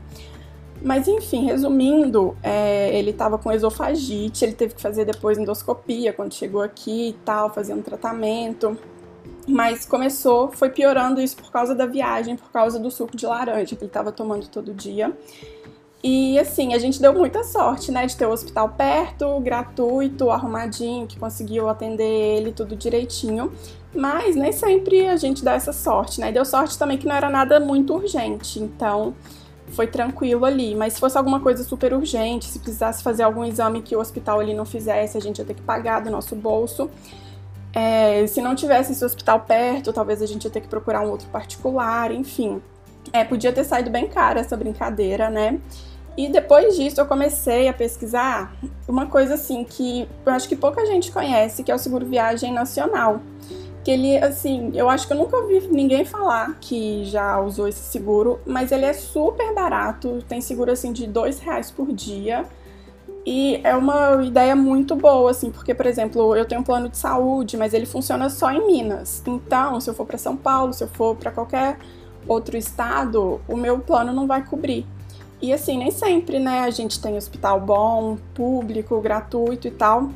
Mas 0.84 1.08
enfim, 1.08 1.46
resumindo, 1.46 2.36
é, 2.42 2.94
ele 2.94 3.10
estava 3.10 3.38
com 3.38 3.50
esofagite, 3.50 4.44
ele 4.44 4.52
teve 4.52 4.74
que 4.74 4.82
fazer 4.82 5.06
depois 5.06 5.38
endoscopia 5.38 6.12
quando 6.12 6.34
chegou 6.34 6.60
aqui 6.60 7.08
e 7.08 7.12
tal, 7.24 7.48
fazendo 7.52 7.82
tratamento. 7.82 8.78
Mas 9.48 9.86
começou, 9.86 10.52
foi 10.52 10.68
piorando 10.68 11.22
isso 11.22 11.36
por 11.36 11.50
causa 11.50 11.74
da 11.74 11.86
viagem, 11.86 12.36
por 12.36 12.50
causa 12.50 12.78
do 12.78 12.90
suco 12.90 13.16
de 13.16 13.24
laranja 13.24 13.74
que 13.74 13.82
ele 13.82 13.86
estava 13.86 14.12
tomando 14.12 14.46
todo 14.48 14.74
dia. 14.74 15.10
E 16.02 16.38
assim, 16.38 16.74
a 16.74 16.78
gente 16.78 17.00
deu 17.00 17.14
muita 17.14 17.42
sorte, 17.44 17.90
né, 17.90 18.04
de 18.04 18.14
ter 18.14 18.26
o 18.26 18.30
hospital 18.30 18.68
perto, 18.68 19.40
gratuito, 19.40 20.28
arrumadinho, 20.30 21.06
que 21.06 21.18
conseguiu 21.18 21.66
atender 21.66 22.36
ele 22.36 22.52
tudo 22.52 22.76
direitinho. 22.76 23.50
Mas 23.94 24.36
nem 24.36 24.52
sempre 24.52 25.08
a 25.08 25.16
gente 25.16 25.42
dá 25.42 25.54
essa 25.54 25.72
sorte, 25.72 26.20
né? 26.20 26.28
E 26.28 26.32
deu 26.32 26.44
sorte 26.44 26.76
também 26.76 26.98
que 26.98 27.06
não 27.06 27.14
era 27.14 27.30
nada 27.30 27.58
muito 27.58 27.94
urgente. 27.94 28.60
Então, 28.60 29.14
foi 29.74 29.86
tranquilo 29.86 30.44
ali. 30.44 30.74
Mas 30.74 30.94
se 30.94 31.00
fosse 31.00 31.18
alguma 31.18 31.40
coisa 31.40 31.62
super 31.64 31.92
urgente, 31.92 32.46
se 32.46 32.58
precisasse 32.58 33.02
fazer 33.02 33.22
algum 33.22 33.44
exame 33.44 33.82
que 33.82 33.94
o 33.94 34.00
hospital 34.00 34.40
ali 34.40 34.54
não 34.54 34.64
fizesse, 34.64 35.18
a 35.18 35.20
gente 35.20 35.38
ia 35.38 35.44
ter 35.44 35.54
que 35.54 35.62
pagar 35.62 36.00
do 36.00 36.10
nosso 36.10 36.34
bolso. 36.34 36.90
É, 37.72 38.26
se 38.26 38.40
não 38.40 38.54
tivesse 38.54 38.92
esse 38.92 39.04
hospital 39.04 39.40
perto, 39.40 39.92
talvez 39.92 40.22
a 40.22 40.26
gente 40.26 40.44
ia 40.44 40.50
ter 40.50 40.60
que 40.60 40.68
procurar 40.68 41.00
um 41.00 41.10
outro 41.10 41.28
particular, 41.28 42.12
enfim. 42.12 42.62
É, 43.12 43.24
podia 43.24 43.52
ter 43.52 43.64
saído 43.64 43.90
bem 43.90 44.06
cara 44.06 44.40
essa 44.40 44.56
brincadeira, 44.56 45.28
né? 45.28 45.58
E 46.16 46.28
depois 46.28 46.76
disso 46.76 47.00
eu 47.00 47.06
comecei 47.06 47.66
a 47.66 47.72
pesquisar 47.72 48.54
uma 48.86 49.06
coisa 49.06 49.34
assim 49.34 49.64
que 49.64 50.08
eu 50.24 50.32
acho 50.32 50.48
que 50.48 50.54
pouca 50.54 50.86
gente 50.86 51.10
conhece, 51.10 51.64
que 51.64 51.72
é 51.72 51.74
o 51.74 51.78
seguro 51.78 52.06
viagem 52.06 52.52
nacional. 52.52 53.20
Que 53.84 53.90
ele, 53.90 54.16
assim, 54.16 54.72
eu 54.74 54.88
acho 54.88 55.06
que 55.06 55.12
eu 55.12 55.18
nunca 55.18 55.36
ouvi 55.36 55.68
ninguém 55.70 56.04
falar 56.04 56.56
que 56.58 57.04
já 57.04 57.38
usou 57.38 57.68
esse 57.68 57.80
seguro, 57.80 58.40
mas 58.46 58.72
ele 58.72 58.86
é 58.86 58.94
super 58.94 59.54
barato, 59.54 60.24
tem 60.26 60.40
seguro 60.40 60.72
assim 60.72 60.90
de 60.90 61.06
dois 61.06 61.38
reais 61.38 61.70
por 61.70 61.92
dia. 61.92 62.46
E 63.26 63.60
é 63.64 63.74
uma 63.74 64.22
ideia 64.22 64.54
muito 64.54 64.94
boa, 64.94 65.30
assim, 65.30 65.50
porque, 65.50 65.74
por 65.74 65.86
exemplo, 65.86 66.34
eu 66.36 66.44
tenho 66.44 66.60
um 66.60 66.64
plano 66.64 66.88
de 66.88 66.98
saúde, 66.98 67.56
mas 67.56 67.72
ele 67.72 67.86
funciona 67.86 68.28
só 68.28 68.50
em 68.50 68.66
Minas. 68.66 69.22
Então, 69.26 69.80
se 69.80 69.88
eu 69.88 69.94
for 69.94 70.06
para 70.06 70.18
São 70.18 70.36
Paulo, 70.36 70.74
se 70.74 70.84
eu 70.84 70.88
for 70.88 71.16
para 71.16 71.30
qualquer 71.30 71.78
outro 72.26 72.56
estado, 72.56 73.40
o 73.48 73.56
meu 73.56 73.78
plano 73.78 74.12
não 74.12 74.26
vai 74.26 74.44
cobrir. 74.44 74.86
E 75.40 75.52
assim, 75.52 75.78
nem 75.78 75.90
sempre, 75.90 76.38
né, 76.38 76.60
a 76.60 76.70
gente 76.70 77.00
tem 77.00 77.16
hospital 77.16 77.60
bom, 77.60 78.16
público, 78.34 79.00
gratuito 79.00 79.68
e 79.68 79.70
tal. 79.70 80.10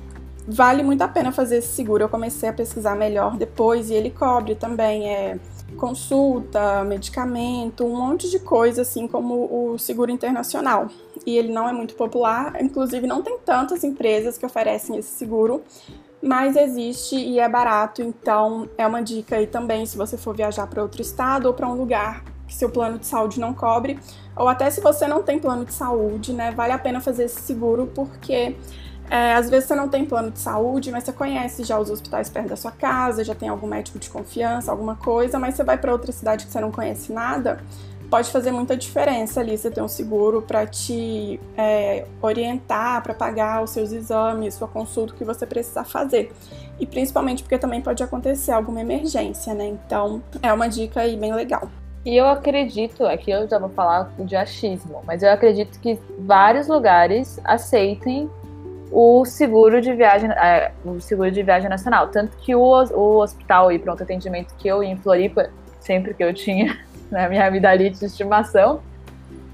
Vale 0.51 0.83
muito 0.83 1.03
a 1.03 1.09
pena 1.09 1.31
fazer 1.31 1.59
esse 1.59 1.69
seguro. 1.69 2.05
Eu 2.05 2.09
comecei 2.09 2.49
a 2.49 2.53
pesquisar 2.55 2.97
melhor 2.97 3.37
depois 3.37 3.91
e 3.91 3.95
ele 3.95 4.11
cobre 4.11 4.55
também 4.55 5.07
é, 5.07 5.39
consulta, 5.77 6.83
medicamento, 6.85 7.85
um 7.85 7.95
monte 7.95 8.31
de 8.31 8.39
coisa, 8.39 8.81
assim 8.81 9.07
como 9.07 9.73
o 9.75 9.79
seguro 9.79 10.11
internacional. 10.11 10.89
E 11.27 11.37
ele 11.37 11.53
não 11.53 11.69
é 11.69 11.73
muito 11.73 11.95
popular, 11.95 12.63
inclusive 12.63 13.07
não 13.07 13.23
tem 13.23 13.39
tantas 13.45 13.85
empresas 13.85 14.39
que 14.39 14.47
oferecem 14.47 14.97
esse 14.97 15.11
seguro, 15.11 15.63
mas 16.23 16.57
existe 16.57 17.15
e 17.15 17.39
é 17.39 17.47
barato, 17.47 18.01
então 18.01 18.71
é 18.79 18.87
uma 18.87 19.03
dica 19.03 19.37
aí 19.37 19.47
também 19.47 19.85
se 19.85 19.99
você 19.99 20.17
for 20.17 20.35
viajar 20.35 20.67
para 20.67 20.83
outro 20.83 21.03
estado 21.03 21.45
ou 21.45 21.53
para 21.53 21.69
um 21.69 21.75
lugar 21.75 22.25
que 22.47 22.55
seu 22.55 22.71
plano 22.71 22.99
de 22.99 23.07
saúde 23.07 23.39
não 23.39 23.53
cobre, 23.53 23.99
ou 24.35 24.49
até 24.49 24.71
se 24.71 24.81
você 24.81 25.07
não 25.07 25.23
tem 25.23 25.39
plano 25.39 25.67
de 25.67 25.75
saúde, 25.75 26.33
né, 26.33 26.51
vale 26.51 26.73
a 26.73 26.79
pena 26.79 26.99
fazer 26.99 27.25
esse 27.25 27.43
seguro 27.43 27.91
porque 27.95 28.57
é, 29.11 29.35
às 29.35 29.49
vezes 29.49 29.69
você 29.69 29.75
não 29.75 29.89
tem 29.89 30.05
plano 30.05 30.31
de 30.31 30.39
saúde, 30.39 30.91
mas 30.91 31.05
você 31.05 31.13
conhece 31.13 31.65
já 31.65 31.79
os 31.79 31.91
hospitais 31.91 32.29
perto 32.29 32.49
da 32.49 32.57
sua 32.57 32.71
casa, 32.71 33.25
já 33.25 33.35
tem 33.35 33.49
algum 33.49 33.67
médico 33.67 33.99
de 33.99 34.11
confiança, 34.11 34.71
alguma 34.71 34.97
coisa, 34.97 35.39
mas 35.39 35.55
você 35.55 35.65
vai 35.65 35.79
para 35.79 35.93
outra 35.93 36.13
cidade 36.13 36.47
que 36.47 36.53
você 36.53 36.61
não 36.61 36.71
conhece 36.71 37.13
nada, 37.13 37.59
pode 38.11 38.31
fazer 38.31 38.51
muita 38.51 38.77
diferença 38.77 39.41
ali 39.41 39.57
você 39.57 39.71
ter 39.71 39.83
um 39.83 39.89
seguro 39.89 40.43
para 40.43 40.67
te 40.67 41.41
é, 41.57 42.07
orientar, 42.21 43.03
para 43.03 43.15
pagar 43.15 43.63
os 43.63 43.71
seus 43.71 43.93
exames, 43.93 44.55
sua 44.55 44.69
consulta 44.69 45.15
que 45.15 45.25
você 45.25 45.47
precisar 45.47 45.85
fazer. 45.85 46.33
E 46.81 46.87
principalmente 46.87 47.43
porque 47.43 47.59
também 47.59 47.81
pode 47.81 48.03
acontecer 48.03 48.53
alguma 48.53 48.81
emergência, 48.81 49.53
né? 49.53 49.67
Então 49.67 50.23
é 50.43 50.53
uma 50.53 50.69
dica 50.69 51.01
aí 51.01 51.17
bem 51.17 51.35
legal. 51.35 51.69
E 52.05 52.17
eu 52.17 52.27
acredito, 52.27 53.05
aqui 53.05 53.31
eu 53.31 53.49
já 53.49 53.59
vou 53.59 53.69
falar 53.69 54.11
de 54.19 54.37
achismo, 54.37 55.03
mas 55.05 55.23
eu 55.23 55.31
acredito 55.31 55.79
que 55.81 55.99
vários 56.19 56.69
lugares 56.69 57.39
aceitem 57.45 58.31
o 58.91 59.25
seguro 59.25 59.81
de 59.81 59.93
viagem, 59.93 60.31
é, 60.31 60.73
o 60.85 61.01
seguro 61.01 61.31
de 61.31 61.43
viagem 61.43 61.69
nacional. 61.69 62.09
Tanto 62.09 62.37
que 62.39 62.55
o, 62.55 62.61
o 62.61 63.19
hospital 63.21 63.71
e 63.71 63.79
pronto 63.79 64.03
atendimento 64.03 64.55
que 64.57 64.69
eu 64.69 64.83
ia 64.83 64.91
em 64.91 64.97
Floripa, 64.97 65.51
sempre 65.81 66.15
que 66.15 66.25
eu 66.25 66.33
tinha 66.33 66.79
na 67.11 67.21
né, 67.23 67.29
minha 67.29 67.47
amidalite 67.47 67.99
de 67.99 68.07
estimação, 68.07 68.81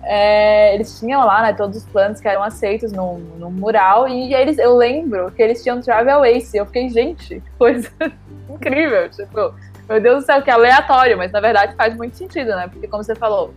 é, 0.03 0.75
eles 0.75 0.99
tinham 0.99 1.25
lá 1.25 1.43
né, 1.43 1.53
todos 1.55 1.79
os 1.79 1.85
planos 1.85 2.21
que 2.21 2.29
eram 2.29 2.43
aceitos 2.43 2.93
no, 2.93 3.19
no 3.39 3.51
mural 3.51 4.07
e 4.07 4.35
eles, 4.35 4.59
eu 4.59 4.77
lembro 4.77 5.31
que 5.31 5.43
eles 5.43 5.63
tinham 5.63 5.81
Travel 5.81 6.25
Ace. 6.25 6.57
Eu 6.57 6.67
fiquei, 6.67 6.89
gente, 6.91 7.41
que 7.41 7.51
coisa 7.59 7.91
incrível. 8.49 9.09
Tipo, 9.09 9.55
meu 9.89 10.01
Deus 10.01 10.23
do 10.23 10.27
céu, 10.27 10.43
que 10.43 10.51
aleatório, 10.51 11.17
mas 11.17 11.33
na 11.33 11.41
verdade 11.41 11.75
faz 11.75 11.97
muito 11.97 12.17
sentido, 12.17 12.49
né? 12.49 12.69
Porque 12.69 12.87
como 12.87 13.03
você 13.03 13.15
falou, 13.15 13.55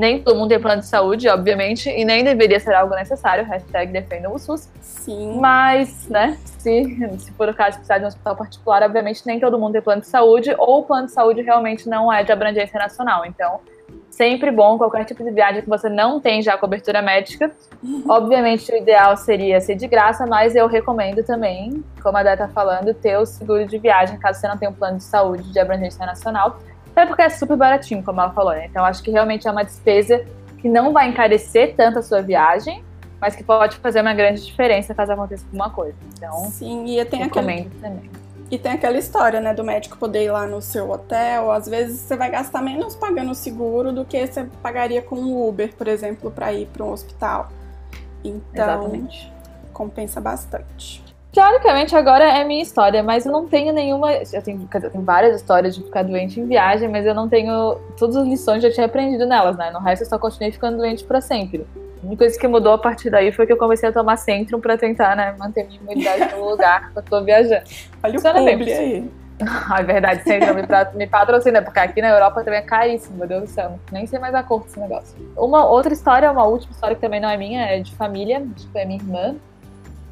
nem 0.00 0.22
todo 0.22 0.36
mundo 0.36 0.48
tem 0.48 0.58
plano 0.58 0.80
de 0.80 0.88
saúde, 0.88 1.28
obviamente, 1.28 1.90
e 1.90 2.04
nem 2.04 2.24
deveria 2.24 2.58
ser 2.58 2.72
algo 2.72 2.94
necessário, 2.94 3.44
hashtag 3.44 3.92
defendam 3.92 4.34
o 4.34 4.38
SUS. 4.38 4.66
Sim. 4.80 5.38
Mas, 5.38 6.08
né, 6.08 6.38
se, 6.58 6.96
se 7.18 7.32
for 7.32 7.48
o 7.50 7.54
caso 7.54 7.72
de 7.72 7.76
precisar 7.76 7.98
de 7.98 8.04
um 8.04 8.08
hospital 8.08 8.34
particular, 8.34 8.82
obviamente 8.82 9.22
nem 9.26 9.38
todo 9.38 9.58
mundo 9.58 9.72
tem 9.72 9.82
plano 9.82 10.00
de 10.00 10.08
saúde, 10.08 10.54
ou 10.58 10.80
o 10.80 10.82
plano 10.84 11.06
de 11.06 11.12
saúde 11.12 11.42
realmente 11.42 11.86
não 11.86 12.10
é 12.10 12.24
de 12.24 12.32
abrangência 12.32 12.78
nacional. 12.78 13.26
Então, 13.26 13.60
sempre 14.10 14.50
bom 14.50 14.78
qualquer 14.78 15.04
tipo 15.04 15.22
de 15.22 15.30
viagem 15.30 15.62
que 15.62 15.68
você 15.68 15.88
não 15.88 16.18
tem 16.18 16.42
já 16.42 16.56
cobertura 16.56 17.02
médica. 17.02 17.50
Uhum. 17.82 18.04
Obviamente, 18.08 18.72
o 18.72 18.76
ideal 18.76 19.16
seria 19.16 19.60
ser 19.60 19.74
de 19.74 19.86
graça, 19.86 20.26
mas 20.26 20.56
eu 20.56 20.66
recomendo 20.66 21.22
também, 21.22 21.84
como 22.02 22.16
a 22.16 22.22
Dé 22.22 22.36
tá 22.36 22.48
falando, 22.48 22.94
ter 22.94 23.18
o 23.18 23.26
seguro 23.26 23.66
de 23.66 23.78
viagem, 23.78 24.18
caso 24.18 24.40
você 24.40 24.48
não 24.48 24.56
tenha 24.56 24.70
um 24.70 24.74
plano 24.74 24.98
de 24.98 25.04
saúde 25.04 25.52
de 25.52 25.58
abrangência 25.58 26.04
nacional. 26.04 26.58
Até 26.92 27.06
porque 27.06 27.22
é 27.22 27.28
super 27.28 27.56
baratinho, 27.56 28.02
como 28.02 28.20
ela 28.20 28.32
falou, 28.32 28.52
né? 28.52 28.66
Então, 28.66 28.84
acho 28.84 29.02
que 29.02 29.10
realmente 29.10 29.46
é 29.46 29.50
uma 29.50 29.64
despesa 29.64 30.24
que 30.58 30.68
não 30.68 30.92
vai 30.92 31.08
encarecer 31.08 31.74
tanto 31.76 31.98
a 31.98 32.02
sua 32.02 32.20
viagem, 32.20 32.84
mas 33.20 33.36
que 33.36 33.44
pode 33.44 33.76
fazer 33.76 34.00
uma 34.00 34.14
grande 34.14 34.44
diferença 34.44 34.94
caso 34.94 35.12
aconteça 35.12 35.44
alguma 35.46 35.70
coisa. 35.70 35.96
Então, 36.16 36.50
Sim, 36.50 36.86
e 36.86 37.04
tem 37.04 37.20
recomendo 37.20 37.66
aquele... 37.66 37.80
também. 37.80 38.10
E 38.50 38.58
tem 38.58 38.72
aquela 38.72 38.98
história, 38.98 39.40
né, 39.40 39.54
do 39.54 39.62
médico 39.62 39.96
poder 39.96 40.24
ir 40.24 40.30
lá 40.32 40.44
no 40.44 40.60
seu 40.60 40.90
hotel. 40.90 41.52
Às 41.52 41.68
vezes 41.68 42.00
você 42.00 42.16
vai 42.16 42.30
gastar 42.30 42.60
menos 42.60 42.96
pagando 42.96 43.30
o 43.30 43.34
seguro 43.34 43.92
do 43.92 44.04
que 44.04 44.26
você 44.26 44.44
pagaria 44.60 45.00
com 45.00 45.14
um 45.14 45.48
Uber, 45.48 45.72
por 45.76 45.86
exemplo, 45.86 46.32
para 46.32 46.52
ir 46.52 46.66
para 46.66 46.84
um 46.84 46.90
hospital. 46.90 47.48
Então, 48.24 48.40
Exatamente. 48.52 49.32
compensa 49.72 50.20
bastante. 50.20 51.04
Teoricamente, 51.32 51.94
agora 51.94 52.24
é 52.24 52.42
minha 52.44 52.62
história, 52.62 53.02
mas 53.02 53.24
eu 53.24 53.30
não 53.30 53.46
tenho 53.46 53.72
nenhuma. 53.72 54.12
Eu 54.12 54.42
tenho, 54.42 54.68
eu 54.72 54.90
tenho 54.90 55.04
várias 55.04 55.36
histórias 55.36 55.76
de 55.76 55.82
ficar 55.82 56.02
doente 56.02 56.40
em 56.40 56.46
viagem, 56.46 56.88
mas 56.88 57.06
eu 57.06 57.14
não 57.14 57.28
tenho. 57.28 57.76
Todas 57.96 58.16
as 58.16 58.26
lições 58.26 58.62
já 58.62 58.70
tinha 58.70 58.86
aprendido 58.86 59.24
nelas, 59.26 59.56
né? 59.56 59.70
No 59.70 59.78
resto, 59.78 60.02
eu 60.02 60.08
só 60.08 60.18
continuei 60.18 60.50
ficando 60.50 60.78
doente 60.78 61.04
para 61.04 61.20
sempre. 61.20 61.64
A 62.02 62.06
única 62.06 62.24
coisa 62.24 62.38
que 62.38 62.48
mudou 62.48 62.72
a 62.72 62.78
partir 62.78 63.10
daí 63.10 63.30
foi 63.30 63.46
que 63.46 63.52
eu 63.52 63.56
comecei 63.56 63.88
a 63.88 63.92
tomar 63.92 64.16
Centrum 64.16 64.58
pra 64.58 64.76
tentar, 64.76 65.14
né, 65.14 65.34
manter 65.38 65.66
minha 65.66 65.78
imunidade 65.80 66.34
no 66.34 66.48
lugar 66.48 66.90
que 66.92 66.98
eu 66.98 67.02
tô 67.02 67.22
viajando. 67.22 67.62
Olha 68.02 68.18
o 68.18 68.22
publi 68.22 68.72
aí. 68.72 69.10
Ah, 69.42 69.76
é 69.80 69.82
verdade, 69.82 70.22
Centrum 70.22 70.54
me, 70.54 70.62
me 70.94 71.06
patrocina, 71.06 71.62
porque 71.62 71.78
aqui 71.78 72.00
na 72.00 72.08
Europa 72.08 72.42
também 72.42 72.60
é 72.60 72.62
caríssimo, 72.62 73.18
meu 73.18 73.28
Deus 73.28 73.42
do 73.42 73.48
céu. 73.48 73.78
Nem 73.92 74.06
sei 74.06 74.18
mais 74.18 74.34
a 74.34 74.42
cor 74.42 74.62
desse 74.64 74.80
negócio. 74.80 75.14
Uma 75.36 75.66
outra 75.66 75.92
história, 75.92 76.32
uma 76.32 76.44
última 76.44 76.72
história 76.72 76.96
que 76.96 77.02
também 77.02 77.20
não 77.20 77.28
é 77.28 77.36
minha, 77.36 77.66
é 77.66 77.80
de 77.80 77.94
família, 77.94 78.42
tipo, 78.56 78.76
é 78.76 78.84
minha 78.86 78.98
irmã. 78.98 79.36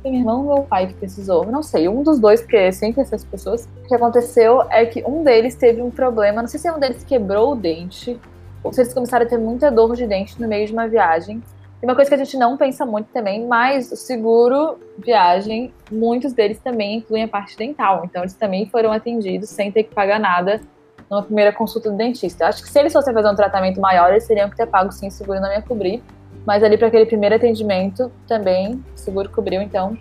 Foi 0.01 0.11
minha 0.11 0.23
irmã 0.23 0.37
ou 0.37 0.55
meu 0.55 0.63
pai 0.65 0.87
que 0.87 0.95
precisou, 0.95 1.47
não 1.47 1.63
sei, 1.63 1.89
um 1.89 2.03
dos 2.03 2.19
dois, 2.19 2.41
porque 2.41 2.57
é 2.57 2.73
sempre 2.73 3.01
essas 3.01 3.25
pessoas. 3.25 3.69
O 3.85 3.89
que 3.89 3.95
aconteceu 3.95 4.63
é 4.71 4.87
que 4.87 5.03
um 5.05 5.25
deles 5.25 5.55
teve 5.55 5.83
um 5.83 5.91
problema, 5.91 6.41
não 6.41 6.49
sei 6.49 6.61
se 6.61 6.71
um 6.71 6.79
deles 6.79 7.03
quebrou 7.05 7.53
o 7.53 7.57
dente, 7.57 8.19
ou 8.63 8.73
se 8.73 8.81
eles 8.81 8.95
começaram 8.95 9.27
a 9.27 9.29
ter 9.29 9.39
muita 9.39 9.71
dor 9.71 9.97
de 9.97 10.07
dente 10.07 10.41
no 10.41 10.47
meio 10.47 10.67
de 10.67 10.73
uma 10.73 10.87
viagem. 10.87 11.43
E 11.81 11.87
uma 11.87 11.95
coisa 11.95 12.09
que 12.09 12.15
a 12.15 12.25
gente 12.25 12.37
não 12.37 12.57
pensa 12.57 12.85
muito 12.85 13.07
também, 13.13 13.47
mas 13.47 13.93
o 13.93 13.97
seguro 13.97 14.79
viagem, 14.99 15.73
muitos 15.91 16.33
deles 16.33 16.59
também 16.59 16.99
incluem 16.99 17.23
a 17.23 17.29
parte 17.29 17.57
dental. 17.57 18.03
Então 18.05 18.23
eles 18.23 18.35
também 18.35 18.67
foram 18.67 18.91
atendidos 18.91 19.49
sem 19.49 19.71
ter 19.71 19.85
que 19.85 19.95
pagar 19.95 20.19
nada 20.19 20.61
numa 21.09 21.23
primeira 21.23 21.53
consulta 21.53 21.91
do 21.91 21.97
dentista. 21.97 22.47
Acho 22.47 22.63
que 22.63 22.69
se 22.69 22.79
eles 22.79 22.93
fossem 22.93 23.15
fazer 23.15 23.29
um 23.29 23.35
tratamento 23.35 23.81
maior, 23.81 24.11
eles 24.11 24.27
teriam 24.27 24.51
que 24.51 24.57
ter 24.57 24.67
pago 24.67 24.91
sim, 24.91 25.09
seguro 25.09 25.41
não 25.41 25.51
ia 25.53 25.63
cobrir. 25.63 26.03
Mas 26.49 26.65
ali 26.65 26.79
para 26.79 26.87
aquele 26.87 27.05
primeiro 27.05 27.35
atendimento 27.35 28.11
também 28.27 28.83
o 28.95 28.99
seguro 28.99 29.29
cobriu, 29.29 29.61
então 29.61 29.99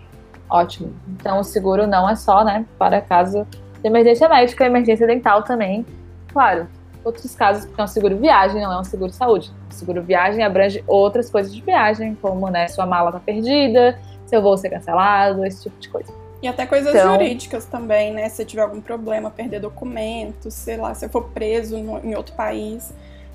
ótimo. 0.48 0.94
Então 1.06 1.40
o 1.40 1.44
seguro 1.44 1.86
não 1.86 2.08
é 2.08 2.16
só, 2.16 2.42
né, 2.42 2.64
para 2.78 3.02
caso 3.02 3.46
de 3.82 3.86
emergência 3.86 4.26
médica, 4.30 4.64
emergência 4.64 5.06
dental 5.06 5.42
também. 5.42 5.84
Claro, 6.32 6.66
outros 7.04 7.34
casos, 7.34 7.66
porque 7.66 7.78
é 7.78 7.84
um 7.84 7.86
seguro 7.86 8.16
viagem, 8.16 8.62
não 8.62 8.72
é 8.72 8.80
um 8.80 8.84
seguro 8.84 9.12
saúde. 9.12 9.52
O 9.70 9.74
seguro 9.74 10.00
viagem 10.00 10.42
abrange 10.42 10.82
outras 10.86 11.28
coisas 11.28 11.54
de 11.54 11.60
viagem, 11.60 12.14
como 12.14 12.48
né, 12.48 12.66
sua 12.68 12.86
mala 12.86 13.12
tá 13.12 13.20
perdida, 13.20 13.98
seu 14.24 14.40
voo 14.40 14.56
ser 14.56 14.70
cancelado, 14.70 15.44
esse 15.44 15.64
tipo 15.64 15.78
de 15.78 15.90
coisa. 15.90 16.10
E 16.40 16.48
até 16.48 16.64
coisas 16.64 16.94
então, 16.94 17.12
jurídicas 17.12 17.66
também, 17.66 18.10
né? 18.14 18.26
Se 18.30 18.42
tiver 18.42 18.62
algum 18.62 18.80
problema, 18.80 19.30
perder 19.30 19.60
documentos, 19.60 20.54
sei 20.54 20.78
lá, 20.78 20.94
se 20.94 21.04
eu 21.04 21.10
for 21.10 21.24
preso 21.24 21.76
no, 21.76 21.98
em 21.98 22.14
outro 22.14 22.34
país, 22.34 22.90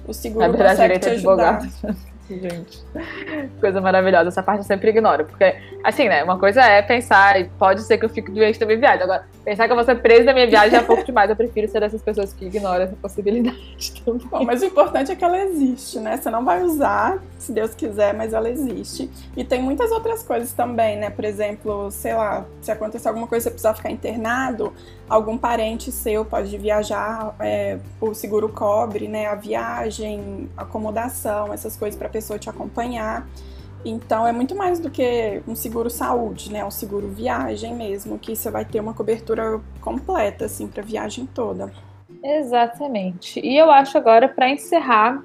o 0.08 0.14
seguro 0.16 0.52
consegue 0.52 0.98
te 0.98 1.10
ajudar. 1.10 1.58
Advogado. 1.58 2.08
Gente, 2.30 2.80
coisa 3.60 3.82
maravilhosa. 3.82 4.30
Essa 4.30 4.42
parte 4.42 4.60
eu 4.60 4.64
sempre 4.64 4.90
ignoro. 4.90 5.26
Porque, 5.26 5.56
assim, 5.84 6.08
né? 6.08 6.24
Uma 6.24 6.40
coisa 6.40 6.62
é 6.62 6.82
pensar, 6.82 7.40
e 7.40 7.46
pode 7.46 7.82
ser 7.82 7.98
que 7.98 8.06
eu 8.06 8.10
fique 8.10 8.32
doente 8.32 8.60
da 8.60 8.66
minha 8.66 8.78
viagem. 8.78 9.04
Agora, 9.04 9.28
pensar 9.44 9.66
que 9.66 9.72
eu 9.72 9.76
vou 9.76 9.84
ser 9.84 9.96
presa 9.96 10.26
da 10.26 10.34
minha 10.34 10.48
viagem 10.48 10.78
é 10.78 10.82
pouco 10.82 11.04
demais. 11.04 11.30
Eu 11.30 11.36
prefiro 11.36 11.68
ser 11.68 11.82
dessas 11.82 12.02
pessoas 12.02 12.34
que 12.34 12.46
ignoram 12.46 12.86
essa 12.86 12.96
possibilidade 12.96 13.58
também. 14.06 14.28
Bom, 14.28 14.46
mas 14.46 14.62
o 14.62 14.66
importante 14.66 15.12
é 15.12 15.16
que 15.16 15.24
ela 15.24 15.38
existe, 15.38 16.00
né? 16.00 16.18
Você 16.18 16.30
não 16.30 16.46
vai 16.46 16.64
usar, 16.64 17.22
se 17.38 17.52
Deus 17.52 17.76
quiser, 17.76 18.14
mas 18.14 18.34
ela 18.34 18.50
existe. 18.50 19.10
E 19.36 19.44
tem 19.44 19.62
muitas 19.62 19.92
outras 19.92 20.24
coisas 20.24 20.54
também, 20.54 20.98
né? 20.98 21.10
Por 21.10 21.26
exemplo, 21.26 21.92
sei 21.92 22.14
lá, 22.14 22.46
se 22.62 22.72
acontecer 22.72 23.10
alguma 23.10 23.28
coisa 23.28 23.44
e 23.44 23.44
você 23.44 23.50
precisar 23.50 23.74
ficar 23.74 23.92
internado, 23.92 24.74
algum 25.14 25.38
parente 25.38 25.92
seu 25.92 26.26
pode 26.26 26.58
viajar, 26.58 27.36
é, 27.40 27.78
o 28.02 28.16
seguro 28.16 28.50
cobre, 28.50 29.08
né? 29.08 29.28
A 29.28 29.36
viagem, 29.36 30.50
acomodação, 30.58 31.54
essas 31.54 31.78
coisas 31.78 31.96
para 31.96 32.08
a 32.08 32.12
pessoa 32.12 32.40
te 32.40 32.50
acompanhar. 32.50 33.28
Então 33.86 34.26
é 34.26 34.32
muito 34.32 34.56
mais 34.56 34.80
do 34.80 34.90
que 34.90 35.44
um 35.48 35.56
seguro 35.56 35.88
saúde, 35.88 36.52
né? 36.52 36.66
Um 36.66 36.72
seguro 36.72 37.08
viagem 37.10 37.76
mesmo, 37.76 38.18
que 38.18 38.36
você 38.36 38.50
vai 38.50 38.66
ter 38.66 38.80
uma 38.80 38.94
cobertura 38.94 39.62
completa 39.82 40.46
assim 40.46 40.68
para 40.68 40.82
a 40.82 40.86
viagem 40.86 41.28
toda. 41.28 41.72
Exatamente. 42.24 43.40
E 43.40 43.56
eu 43.56 43.70
acho 43.70 43.96
agora 43.98 44.28
para 44.28 44.50
encerrar, 44.50 45.22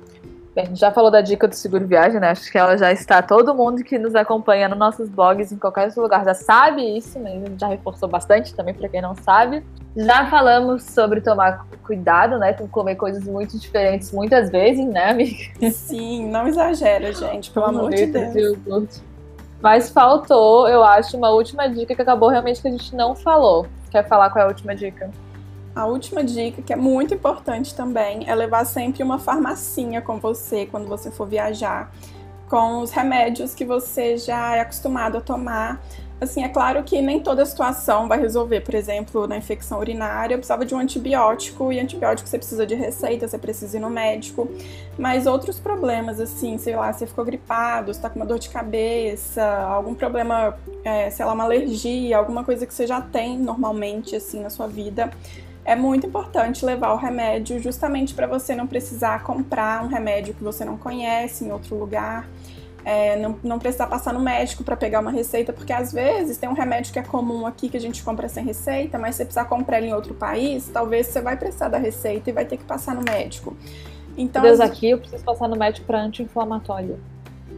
bem, 0.63 0.75
já 0.75 0.91
falou 0.91 1.11
da 1.11 1.21
dica 1.21 1.47
do 1.47 1.55
seguro 1.55 1.87
viagem, 1.87 2.19
né? 2.19 2.31
Acho 2.31 2.51
que 2.51 2.59
ela 2.59 2.77
já 2.77 2.91
está 2.93 3.23
todo 3.23 3.55
mundo 3.55 3.85
que 3.85 3.97
nos 3.99 4.15
acompanha 4.17 4.69
nos 4.69 4.79
nossos 4.79 5.09
blogs 5.09 5.53
em 5.53 5.57
qualquer 5.57 5.93
lugar 5.97 6.25
já 6.25 6.35
sabe 6.35 6.97
isso, 6.97 7.19
mas 7.21 7.41
já 7.59 7.69
reforçou 7.69 8.09
bastante 8.09 8.53
também 8.55 8.75
para 8.75 8.89
quem 8.89 9.01
não 9.01 9.15
sabe. 9.15 9.65
Já 9.97 10.27
falamos 10.27 10.83
sobre 10.83 11.21
tomar 11.21 11.67
cuidado, 11.85 12.39
né, 12.39 12.53
com 12.53 12.67
comer 12.69 12.97
coisas 12.97 13.25
muito 13.25 13.59
diferentes 13.59 14.11
muitas 14.13 14.51
vezes, 14.51 14.85
né, 14.85 15.11
amiga? 15.11 15.71
Sim, 15.71 16.29
não 16.29 16.49
exagera, 16.49 17.13
gente, 17.13 17.51
pelo 17.51 17.67
amor 17.67 17.91
de 17.91 18.07
Deus. 18.07 19.03
Mas 19.61 19.91
faltou, 19.91 20.69
eu 20.69 20.85
acho, 20.85 21.17
uma 21.17 21.31
última 21.31 21.69
dica 21.69 21.95
que 21.95 22.03
acabou 22.03 22.29
realmente 22.29 22.61
que 22.61 22.69
a 22.69 22.71
gente 22.71 22.95
não 22.95 23.15
falou. 23.15 23.67
Quer 23.91 24.07
falar 24.07 24.31
qual 24.31 24.43
é 24.43 24.47
a 24.47 24.49
última 24.49 24.75
dica? 24.75 25.11
A 25.79 25.87
última 25.87 26.25
dica, 26.25 26.61
que 26.61 26.73
é 26.73 26.77
muito 26.77 27.15
importante 27.15 27.73
também, 27.73 28.29
é 28.29 28.35
levar 28.35 28.65
sempre 28.65 29.01
uma 29.01 29.17
farmacinha 29.17 30.03
com 30.03 30.19
você 30.19 30.67
quando 30.67 30.89
você 30.89 31.09
for 31.09 31.29
viajar, 31.29 31.95
com 32.49 32.81
os 32.81 32.91
remédios 32.91 33.55
que 33.55 33.65
você 33.65 34.17
já 34.17 34.57
é 34.57 34.61
acostumado 34.61 35.19
a 35.19 35.21
tomar 35.21 35.81
Assim, 36.21 36.43
é 36.43 36.49
claro 36.49 36.83
que 36.83 37.01
nem 37.01 37.21
toda 37.21 37.47
situação 37.47 38.09
vai 38.09 38.21
resolver. 38.21 38.63
Por 38.63 38.75
exemplo, 38.75 39.29
na 39.29 39.37
infecção 39.37 39.79
urinária, 39.79 40.35
eu 40.35 40.39
precisava 40.39 40.67
de 40.67 40.75
um 40.75 40.79
antibiótico, 40.79 41.73
e 41.73 41.79
antibiótico 41.79 42.29
você 42.29 42.37
precisa 42.37 42.67
de 42.67 42.75
receita, 42.75 43.29
você 43.29 43.39
precisa 43.39 43.77
ir 43.77 43.81
no 43.81 43.89
médico. 43.89 44.49
Mas 44.99 45.27
outros 45.27 45.61
problemas, 45.61 46.19
assim, 46.19 46.59
sei 46.59 46.75
lá, 46.75 46.93
você 46.93 47.07
ficou 47.07 47.25
gripado, 47.25 47.95
você 47.95 48.01
tá 48.01 48.11
com 48.11 48.19
uma 48.19 48.27
dor 48.27 48.41
de 48.41 48.49
cabeça, 48.49 49.45
algum 49.45 49.95
problema, 49.95 50.59
é, 50.83 51.09
sei 51.09 51.25
lá, 51.25 51.33
uma 51.33 51.45
alergia, 51.45 52.19
alguma 52.19 52.43
coisa 52.43 52.67
que 52.67 52.75
você 52.75 52.85
já 52.85 53.01
tem 53.01 53.39
normalmente, 53.39 54.17
assim, 54.17 54.41
na 54.41 54.51
sua 54.51 54.67
vida. 54.67 55.11
É 55.69 55.77
muito 55.77 56.07
importante 56.07 56.65
levar 56.65 56.93
o 56.93 56.97
remédio 56.97 57.61
justamente 57.61 58.15
para 58.15 58.27
você 58.27 58.55
não 58.55 58.67
precisar 58.67 59.23
comprar 59.23 59.85
um 59.85 59.89
remédio 59.89 60.33
que 60.35 60.43
você 60.43 60.65
não 60.65 60.77
conhece 60.77 61.45
em 61.45 61.53
outro 61.53 61.77
lugar 61.77 62.27
é, 62.89 63.17
não, 63.17 63.39
não 63.45 63.59
precisar 63.59 63.87
passar 63.87 64.15
no 64.15 64.21
médico 64.21 64.65
para 64.65 64.75
pegar 64.75 65.01
uma 65.01 65.11
receita, 65.11 65.53
porque 65.53 65.75
às 65.75 65.93
vezes 65.93 66.39
tem 66.39 66.49
um 66.49 66.55
remédio 66.55 66.91
que 66.91 66.99
é 66.99 67.03
comum 67.03 67.47
aqui 67.47 67.69
que 67.69 67.77
a 67.77 67.81
gente 67.81 68.03
compra 68.03 68.31
sem 68.31 68.43
receita, 68.43 68.99
mas 68.99 69.15
se 69.15 69.19
você 69.19 69.25
precisar 69.27 69.45
comprar 69.45 69.77
ele 69.77 69.89
em 69.89 69.93
outro 69.93 70.15
país, 70.15 70.71
talvez 70.73 71.09
você 71.09 71.21
vai 71.21 71.37
precisar 71.37 71.69
da 71.69 71.77
receita 71.77 72.31
e 72.31 72.33
vai 72.33 72.47
ter 72.47 72.57
que 72.57 72.65
passar 72.65 72.95
no 72.95 73.03
médico. 73.03 73.55
Então, 74.17 74.41
Deus, 74.41 74.59
aqui 74.59 74.89
eu 74.89 74.99
preciso 74.99 75.23
passar 75.23 75.49
no 75.49 75.57
médico 75.57 75.87
para 75.87 76.01
anti-inflamatório. 76.01 76.99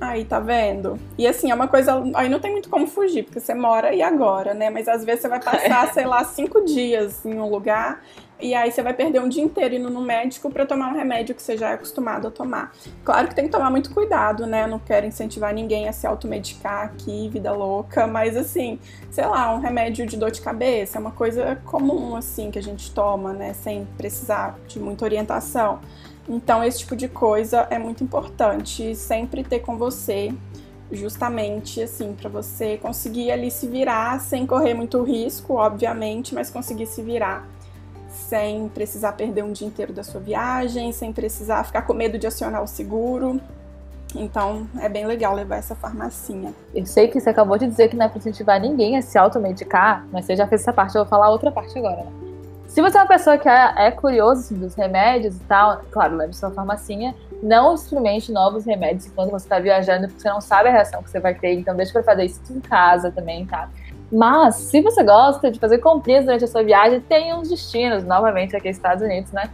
Aí, 0.01 0.24
tá 0.24 0.40
vendo? 0.40 0.98
E 1.18 1.26
assim, 1.26 1.51
é 1.51 1.55
uma 1.55 1.68
coisa. 1.68 2.03
Aí 2.14 2.28
não 2.28 2.40
tem 2.40 2.51
muito 2.51 2.70
como 2.70 2.86
fugir, 2.86 3.24
porque 3.24 3.38
você 3.38 3.53
mora 3.53 3.94
e 3.94 4.01
agora, 4.01 4.55
né? 4.55 4.70
Mas 4.70 4.88
às 4.88 5.05
vezes 5.05 5.20
você 5.20 5.28
vai 5.28 5.42
passar, 5.42 5.88
sei 5.92 6.07
lá, 6.07 6.24
cinco 6.24 6.64
dias 6.64 7.24
em 7.26 7.38
um 7.38 7.48
lugar 7.51 8.03
e 8.43 8.55
aí 8.55 8.70
você 8.70 8.82
vai 8.82 8.95
perder 8.95 9.20
um 9.20 9.28
dia 9.28 9.43
inteiro 9.43 9.74
indo 9.74 9.91
no 9.91 10.01
médico 10.01 10.51
para 10.51 10.66
tomar 10.66 10.88
um 10.88 10.95
remédio 10.95 11.34
que 11.34 11.43
você 11.43 11.57
já 11.57 11.70
é 11.70 11.74
acostumado 11.74 12.28
a 12.28 12.30
tomar. 12.30 12.72
Claro 13.05 13.28
que 13.28 13.34
tem 13.34 13.45
que 13.45 13.51
tomar 13.51 13.70
muito 13.70 13.93
cuidado, 13.93 14.47
né? 14.47 14.66
Não 14.66 14.78
quero 14.78 15.07
incentivar 15.07 15.53
ninguém 15.55 15.88
a 15.88 15.93
se 15.93 16.07
automedicar 16.07 16.86
aqui, 16.86 17.28
vida 17.28 17.53
louca, 17.53 18.07
mas 18.07 18.36
assim, 18.36 18.78
sei 19.11 19.26
lá, 19.26 19.55
um 19.55 19.61
remédio 19.61 20.07
de 20.07 20.16
dor 20.16 20.30
de 20.30 20.41
cabeça 20.41 20.99
é 20.99 21.01
uma 21.01 21.11
coisa 21.11 21.61
comum 21.64 22.16
assim 22.16 22.51
que 22.51 22.59
a 22.59 22.62
gente 22.62 22.91
toma, 22.93 23.32
né, 23.32 23.53
sem 23.53 23.86
precisar 23.97 24.59
de 24.66 24.78
muita 24.78 25.05
orientação. 25.05 25.80
Então, 26.28 26.62
esse 26.62 26.80
tipo 26.80 26.95
de 26.95 27.09
coisa 27.09 27.66
é 27.70 27.78
muito 27.78 28.05
importante 28.05 28.95
sempre 28.95 29.43
ter 29.43 29.61
com 29.61 29.76
você, 29.76 30.32
justamente 30.93 31.82
assim, 31.82 32.14
para 32.14 32.28
você 32.28 32.76
conseguir 32.76 33.30
ali 33.30 33.51
se 33.51 33.66
virar 33.66 34.20
sem 34.20 34.47
correr 34.47 34.74
muito 34.74 35.03
risco, 35.03 35.55
obviamente, 35.55 36.34
mas 36.34 36.51
conseguir 36.51 36.86
se 36.86 37.03
virar 37.03 37.49
sem 38.30 38.68
precisar 38.68 39.12
perder 39.12 39.42
um 39.42 39.50
dia 39.50 39.66
inteiro 39.66 39.92
da 39.92 40.04
sua 40.04 40.20
viagem, 40.20 40.92
sem 40.92 41.12
precisar 41.12 41.64
ficar 41.64 41.82
com 41.82 41.92
medo 41.92 42.16
de 42.16 42.28
acionar 42.28 42.62
o 42.62 42.66
seguro. 42.66 43.40
Então 44.14 44.68
é 44.80 44.88
bem 44.88 45.04
legal 45.04 45.34
levar 45.34 45.56
essa 45.56 45.74
farmacinha. 45.74 46.54
Eu 46.72 46.86
sei 46.86 47.08
que 47.08 47.20
você 47.20 47.30
acabou 47.30 47.58
de 47.58 47.66
dizer 47.66 47.88
que 47.88 47.96
não 47.96 48.06
é 48.06 48.08
para 48.08 48.18
incentivar 48.18 48.60
ninguém 48.60 48.96
a 48.96 49.02
se 49.02 49.18
automedicar, 49.18 50.06
mas 50.12 50.26
você 50.26 50.36
já 50.36 50.46
fez 50.46 50.60
essa 50.60 50.72
parte, 50.72 50.94
eu 50.94 51.02
vou 51.02 51.10
falar 51.10 51.28
outra 51.28 51.50
parte 51.50 51.76
agora. 51.76 52.04
Né? 52.04 52.12
Se 52.68 52.80
você 52.80 52.98
é 52.98 53.00
uma 53.00 53.08
pessoa 53.08 53.36
que 53.36 53.48
é, 53.48 53.74
é 53.88 53.90
curioso 53.90 54.42
assim, 54.42 54.54
dos 54.56 54.76
remédios 54.76 55.34
e 55.34 55.40
tal, 55.40 55.82
claro, 55.90 56.16
leve 56.16 56.32
sua 56.32 56.52
farmacinha. 56.52 57.16
Não 57.42 57.74
experimente 57.74 58.30
novos 58.30 58.64
remédios 58.64 59.06
enquanto 59.06 59.32
você 59.32 59.44
está 59.44 59.58
viajando, 59.58 60.06
porque 60.06 60.20
você 60.20 60.28
não 60.28 60.40
sabe 60.40 60.68
a 60.68 60.72
reação 60.72 61.02
que 61.02 61.10
você 61.10 61.18
vai 61.18 61.34
ter. 61.34 61.54
Então, 61.54 61.74
deixa 61.74 61.92
para 61.92 62.04
fazer 62.04 62.26
isso 62.26 62.40
em 62.48 62.60
casa 62.60 63.10
também, 63.10 63.44
tá? 63.44 63.68
Mas, 64.12 64.56
se 64.56 64.80
você 64.80 65.04
gosta 65.04 65.50
de 65.50 65.58
fazer 65.58 65.78
comprinhas 65.78 66.24
durante 66.24 66.44
a 66.44 66.48
sua 66.48 66.62
viagem, 66.62 67.00
tem 67.00 67.32
uns 67.34 67.48
destinos, 67.48 68.04
novamente 68.04 68.56
aqui 68.56 68.68
nos 68.68 68.76
Estados 68.76 69.02
Unidos, 69.04 69.30
né? 69.30 69.48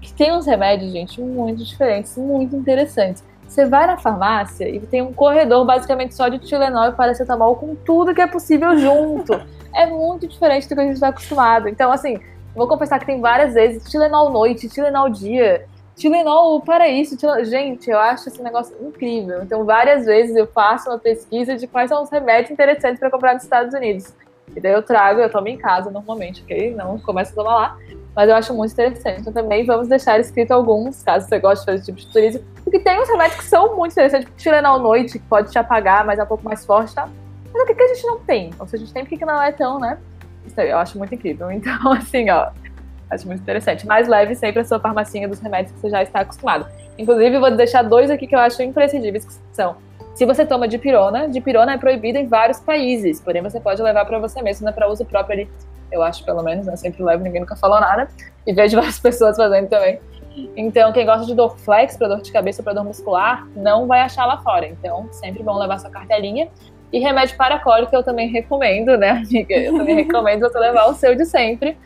Que 0.00 0.12
tem 0.12 0.32
uns 0.32 0.46
remédios, 0.46 0.92
gente, 0.92 1.20
muito 1.20 1.64
diferentes, 1.64 2.16
muito 2.18 2.54
interessantes. 2.54 3.24
Você 3.48 3.64
vai 3.66 3.86
na 3.86 3.96
farmácia 3.96 4.68
e 4.68 4.80
tem 4.80 5.00
um 5.00 5.12
corredor 5.12 5.64
basicamente 5.64 6.14
só 6.14 6.28
de 6.28 6.38
Tilenol 6.38 6.88
e 6.88 6.92
paracetamol 6.92 7.56
com 7.56 7.74
tudo 7.74 8.14
que 8.14 8.20
é 8.20 8.26
possível 8.26 8.76
junto. 8.76 9.40
é 9.72 9.86
muito 9.86 10.26
diferente 10.26 10.68
do 10.68 10.74
que 10.74 10.80
a 10.80 10.84
gente 10.84 10.94
está 10.94 11.08
acostumado. 11.08 11.68
Então, 11.68 11.90
assim, 11.90 12.18
vou 12.54 12.68
confessar 12.68 12.98
que 12.98 13.06
tem 13.06 13.20
várias 13.20 13.54
vezes 13.54 13.88
Tilenol 13.90 14.30
noite, 14.30 14.68
Tilenol 14.68 15.08
dia. 15.08 15.66
Tilenol 15.96 16.60
para 16.60 16.88
isso. 16.88 17.16
Tilenol... 17.16 17.44
Gente, 17.44 17.90
eu 17.90 17.98
acho 17.98 18.28
esse 18.28 18.42
negócio 18.42 18.76
incrível. 18.80 19.42
Então, 19.42 19.64
várias 19.64 20.04
vezes 20.04 20.36
eu 20.36 20.46
faço 20.46 20.90
uma 20.90 20.98
pesquisa 20.98 21.56
de 21.56 21.66
quais 21.66 21.88
são 21.88 22.02
os 22.02 22.10
remédios 22.10 22.50
interessantes 22.50 22.98
para 22.98 23.10
comprar 23.10 23.34
nos 23.34 23.44
Estados 23.44 23.72
Unidos. 23.74 24.12
E 24.54 24.60
daí 24.60 24.72
eu 24.72 24.82
trago, 24.82 25.20
eu 25.20 25.30
tomo 25.30 25.48
em 25.48 25.56
casa 25.56 25.90
normalmente, 25.90 26.42
ok? 26.42 26.74
Não 26.74 26.98
começo 26.98 27.32
a 27.32 27.34
tomar 27.34 27.54
lá. 27.54 27.78
Mas 28.14 28.28
eu 28.28 28.36
acho 28.36 28.54
muito 28.54 28.72
interessante. 28.72 29.20
Então, 29.20 29.32
também 29.32 29.64
vamos 29.64 29.88
deixar 29.88 30.20
escrito 30.20 30.52
alguns, 30.52 31.02
caso 31.02 31.28
você 31.28 31.38
goste 31.38 31.60
de 31.60 31.66
fazer 31.66 31.78
esse 31.78 31.86
tipo 31.86 31.98
de 31.98 32.12
turismo. 32.12 32.44
Porque 32.62 32.78
tem 32.78 33.00
uns 33.00 33.08
remédios 33.08 33.40
que 33.40 33.44
são 33.44 33.76
muito 33.76 33.92
interessantes, 33.92 34.26
tipo 34.26 34.38
Tilenol 34.38 34.78
noite, 34.78 35.18
que 35.18 35.26
pode 35.26 35.50
te 35.50 35.58
apagar, 35.58 36.04
mas 36.04 36.18
é 36.18 36.22
um 36.22 36.26
pouco 36.26 36.44
mais 36.44 36.64
forte, 36.64 36.94
tá? 36.94 37.08
Mas 37.52 37.62
o 37.62 37.66
que, 37.66 37.74
que 37.74 37.82
a 37.82 37.94
gente 37.94 38.06
não 38.06 38.20
tem? 38.20 38.50
Ou 38.58 38.66
se 38.66 38.76
a 38.76 38.78
gente 38.78 38.92
tem, 38.92 39.04
por 39.04 39.08
que, 39.08 39.16
que 39.16 39.24
não 39.24 39.42
é 39.42 39.50
tão, 39.52 39.78
né? 39.78 39.98
Isso 40.46 40.60
aí, 40.60 40.70
eu 40.70 40.78
acho 40.78 40.98
muito 40.98 41.14
incrível. 41.14 41.50
Então, 41.54 41.92
assim, 41.92 42.30
ó, 42.30 42.50
Acho 43.14 43.26
muito 43.26 43.40
interessante. 43.40 43.86
Mais 43.86 44.08
leve 44.08 44.34
sempre 44.34 44.60
a 44.60 44.64
sua 44.64 44.80
farmacinha 44.80 45.28
dos 45.28 45.40
remédios 45.40 45.72
que 45.74 45.80
você 45.80 45.90
já 45.90 46.02
está 46.02 46.20
acostumado. 46.20 46.66
Inclusive, 46.98 47.38
vou 47.38 47.50
deixar 47.50 47.82
dois 47.82 48.10
aqui 48.10 48.26
que 48.26 48.34
eu 48.34 48.38
acho 48.38 48.62
imprescindíveis, 48.62 49.24
que 49.24 49.32
são 49.52 49.76
se 50.14 50.24
você 50.24 50.46
toma 50.46 50.68
dipirona, 50.68 51.28
dipirona 51.28 51.72
é 51.72 51.78
proibida 51.78 52.20
em 52.20 52.28
vários 52.28 52.60
países, 52.60 53.20
porém 53.20 53.42
você 53.42 53.58
pode 53.58 53.82
levar 53.82 54.04
para 54.04 54.18
você 54.20 54.40
mesmo, 54.40 54.64
não 54.64 54.70
é 54.70 54.72
para 54.72 54.88
uso 54.88 55.04
próprio 55.04 55.40
ali. 55.40 55.50
Eu 55.90 56.02
acho, 56.02 56.24
pelo 56.24 56.40
menos, 56.42 56.66
né? 56.66 56.76
Sempre 56.76 57.02
levo, 57.02 57.24
ninguém 57.24 57.40
nunca 57.40 57.56
falou 57.56 57.80
nada. 57.80 58.08
E 58.46 58.52
vejo 58.52 58.76
várias 58.78 59.00
pessoas 59.00 59.36
fazendo 59.36 59.68
também. 59.68 59.98
Então, 60.56 60.92
quem 60.92 61.04
gosta 61.04 61.26
de 61.26 61.34
dor 61.34 61.58
flex, 61.58 61.96
para 61.96 62.08
dor 62.08 62.20
de 62.20 62.32
cabeça, 62.32 62.62
para 62.62 62.72
dor 62.72 62.84
muscular, 62.84 63.46
não 63.56 63.86
vai 63.88 64.00
achar 64.00 64.24
lá 64.24 64.38
fora. 64.38 64.66
Então, 64.66 65.08
sempre 65.12 65.42
bom 65.42 65.58
levar 65.58 65.78
sua 65.78 65.90
cartelinha. 65.90 66.48
E 66.92 67.00
remédio 67.00 67.36
para 67.36 67.58
cólica 67.58 67.96
eu 67.96 68.04
também 68.04 68.28
recomendo, 68.28 68.96
né, 68.96 69.10
amiga? 69.10 69.54
Eu 69.54 69.76
também 69.76 69.96
recomendo 70.06 70.42
você 70.42 70.58
levar 70.60 70.86
o 70.86 70.94
seu 70.94 71.16
de 71.16 71.24
sempre, 71.24 71.76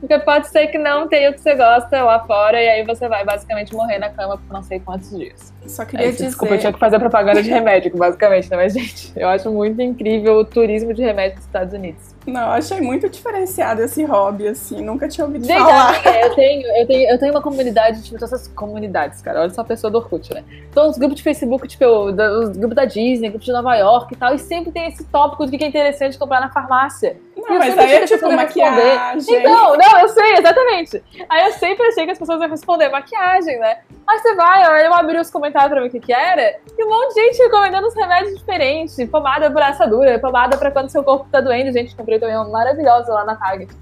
porque 0.00 0.18
pode 0.20 0.48
ser 0.48 0.68
que 0.68 0.78
não 0.78 1.08
tenha 1.08 1.30
o 1.30 1.34
que 1.34 1.40
você 1.40 1.54
gosta 1.54 2.02
lá 2.02 2.20
fora 2.20 2.62
e 2.62 2.68
aí 2.68 2.84
você 2.84 3.08
vai 3.08 3.24
basicamente 3.24 3.74
morrer 3.74 3.98
na 3.98 4.10
cama 4.10 4.38
por 4.38 4.52
não 4.52 4.62
sei 4.62 4.80
quantos 4.80 5.10
dias. 5.10 5.52
Só 5.66 5.84
queria 5.84 6.06
é, 6.06 6.10
dizer... 6.10 6.26
Desculpa, 6.26 6.54
eu 6.54 6.58
tinha 6.58 6.72
que 6.72 6.78
fazer 6.78 6.98
propaganda 6.98 7.42
de 7.42 7.50
remédio, 7.50 7.96
basicamente, 7.96 8.50
né? 8.50 8.56
Mas, 8.56 8.72
gente, 8.74 9.12
eu 9.16 9.28
acho 9.28 9.50
muito 9.50 9.80
incrível 9.82 10.36
o 10.36 10.44
turismo 10.44 10.94
de 10.94 11.02
remédio 11.02 11.36
dos 11.36 11.46
Estados 11.46 11.74
Unidos. 11.74 12.17
Não, 12.28 12.50
achei 12.50 12.80
muito 12.80 13.08
diferenciado 13.08 13.82
esse 13.82 14.04
hobby, 14.04 14.48
assim, 14.48 14.82
nunca 14.82 15.08
tinha 15.08 15.24
ouvido 15.24 15.46
gente, 15.46 15.58
falar. 15.58 15.94
eu 16.22 16.34
tenho, 16.34 16.66
eu, 16.76 16.86
tenho, 16.86 17.10
eu 17.10 17.18
tenho 17.18 17.32
uma 17.32 17.40
comunidade, 17.40 18.02
tipo, 18.02 18.18
todas 18.18 18.32
essas 18.34 18.48
comunidades, 18.48 19.22
cara. 19.22 19.40
Olha 19.40 19.50
só 19.50 19.62
a 19.62 19.64
pessoa 19.64 19.90
do 19.90 19.98
Orkut, 19.98 20.34
né? 20.34 20.44
Então, 20.70 20.88
os 20.88 20.98
grupos 20.98 21.16
de 21.16 21.22
Facebook, 21.22 21.66
tipo, 21.66 21.84
os 21.86 22.56
grupos 22.56 22.76
da 22.76 22.84
Disney, 22.84 23.30
grupos 23.30 23.46
de 23.46 23.52
Nova 23.52 23.74
York 23.76 24.12
e 24.12 24.16
tal, 24.16 24.34
e 24.34 24.38
sempre 24.38 24.70
tem 24.70 24.88
esse 24.88 25.04
tópico 25.04 25.46
do 25.46 25.50
que 25.50 25.64
é 25.64 25.66
interessante 25.66 26.18
comprar 26.18 26.40
na 26.40 26.50
farmácia. 26.50 27.16
Não, 27.36 27.58
mas 27.58 27.78
aí 27.78 27.92
é 27.94 28.06
tipo 28.06 28.30
maquiagem. 28.30 29.36
Então, 29.36 29.76
não, 29.76 29.98
eu 30.00 30.08
sei, 30.08 30.34
exatamente. 30.34 31.02
Aí 31.28 31.46
eu 31.46 31.52
sempre 31.52 31.86
achei 31.86 32.04
que 32.04 32.10
as 32.12 32.18
pessoas 32.18 32.40
iam 32.40 32.50
responder 32.50 32.88
maquiagem, 32.88 33.58
né? 33.58 33.78
Aí 34.06 34.18
você 34.18 34.34
vai, 34.34 34.86
eu 34.86 34.94
abri 34.94 35.18
os 35.18 35.30
comentários 35.30 35.70
pra 35.70 35.80
ver 35.82 35.88
o 35.88 35.90
que 35.90 36.00
que 36.00 36.12
era, 36.12 36.56
e 36.76 36.84
um 36.84 36.88
monte 36.88 37.14
de 37.14 37.20
gente 37.20 37.42
recomendando 37.42 37.86
uns 37.86 37.94
remédios 37.94 38.38
diferentes, 38.38 38.96
pomada 39.10 39.50
pra 39.50 39.68
assadura, 39.68 40.18
pomada 40.18 40.56
pra 40.56 40.70
quando 40.70 40.88
seu 40.88 41.04
corpo 41.04 41.26
tá 41.30 41.40
doendo. 41.40 41.72
Gente, 41.72 41.94
comprei 42.18 42.20
também 42.20 42.36
uma 42.36 42.48
maravilhosa 42.48 43.12
lá 43.12 43.24
na 43.24 43.36
Target. 43.36 43.72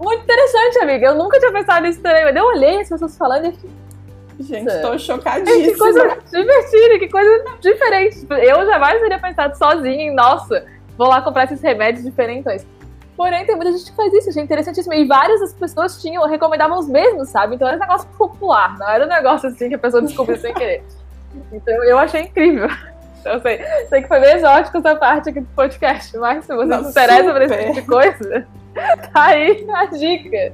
Muito 0.00 0.22
interessante, 0.22 0.78
amiga. 0.80 1.06
Eu 1.08 1.14
nunca 1.14 1.38
tinha 1.38 1.52
pensado 1.52 1.86
nisso 1.86 2.00
também, 2.00 2.24
mas 2.24 2.34
eu 2.34 2.44
olhei 2.44 2.80
as 2.80 2.88
pessoas 2.88 3.16
falando 3.16 3.46
e 3.46 3.52
fiquei... 3.52 3.70
Gente, 4.40 4.80
tô 4.80 4.96
chocadíssima. 4.96 5.72
Que 5.72 5.76
coisa 5.76 6.18
divertida, 6.30 6.98
que 7.00 7.08
coisa 7.08 7.44
diferente. 7.60 8.26
Eu 8.30 8.64
jamais 8.66 9.00
teria 9.00 9.18
pensado 9.18 9.58
sozinha 9.58 10.04
em, 10.04 10.14
nossa, 10.14 10.64
vou 10.96 11.08
lá 11.08 11.20
comprar 11.20 11.44
esses 11.44 11.60
remédios 11.60 12.04
diferentes. 12.04 12.64
Porém, 13.16 13.44
tem 13.44 13.56
muita 13.56 13.72
gente 13.72 13.90
que 13.90 13.96
faz 13.96 14.14
isso, 14.14 14.28
achei 14.30 14.44
interessantíssimo. 14.44 14.94
E 14.94 15.04
várias 15.04 15.40
das 15.40 15.52
pessoas 15.52 16.00
tinham, 16.00 16.24
recomendavam 16.28 16.78
os 16.78 16.86
mesmos, 16.86 17.30
sabe? 17.30 17.56
Então 17.56 17.66
era 17.66 17.76
um 17.76 17.80
negócio 17.80 18.08
popular, 18.16 18.78
não 18.78 18.88
era 18.88 19.04
um 19.04 19.08
negócio 19.08 19.48
assim 19.48 19.68
que 19.68 19.74
a 19.74 19.78
pessoa 19.78 20.00
descobriu 20.00 20.38
sem 20.38 20.54
querer. 20.54 20.84
Então 21.50 21.82
eu 21.82 21.98
achei 21.98 22.20
incrível. 22.20 22.68
Então, 23.28 23.34
eu 23.34 23.40
sei, 23.40 23.60
sei 23.88 24.02
que 24.02 24.08
foi 24.08 24.20
bem 24.20 24.36
exótico 24.36 24.78
essa 24.78 24.96
parte 24.96 25.28
aqui 25.28 25.40
do 25.40 25.48
podcast, 25.48 26.16
mas 26.16 26.44
se 26.46 26.54
você 26.54 26.68
não, 26.68 26.84
se 26.84 26.90
interessa 26.90 27.30
por 27.30 27.42
esse 27.42 27.56
tipo 27.58 27.72
de 27.74 27.82
coisa, 27.82 28.46
tá 29.12 29.24
aí 29.26 29.66
a 29.70 29.84
dica. 29.84 30.52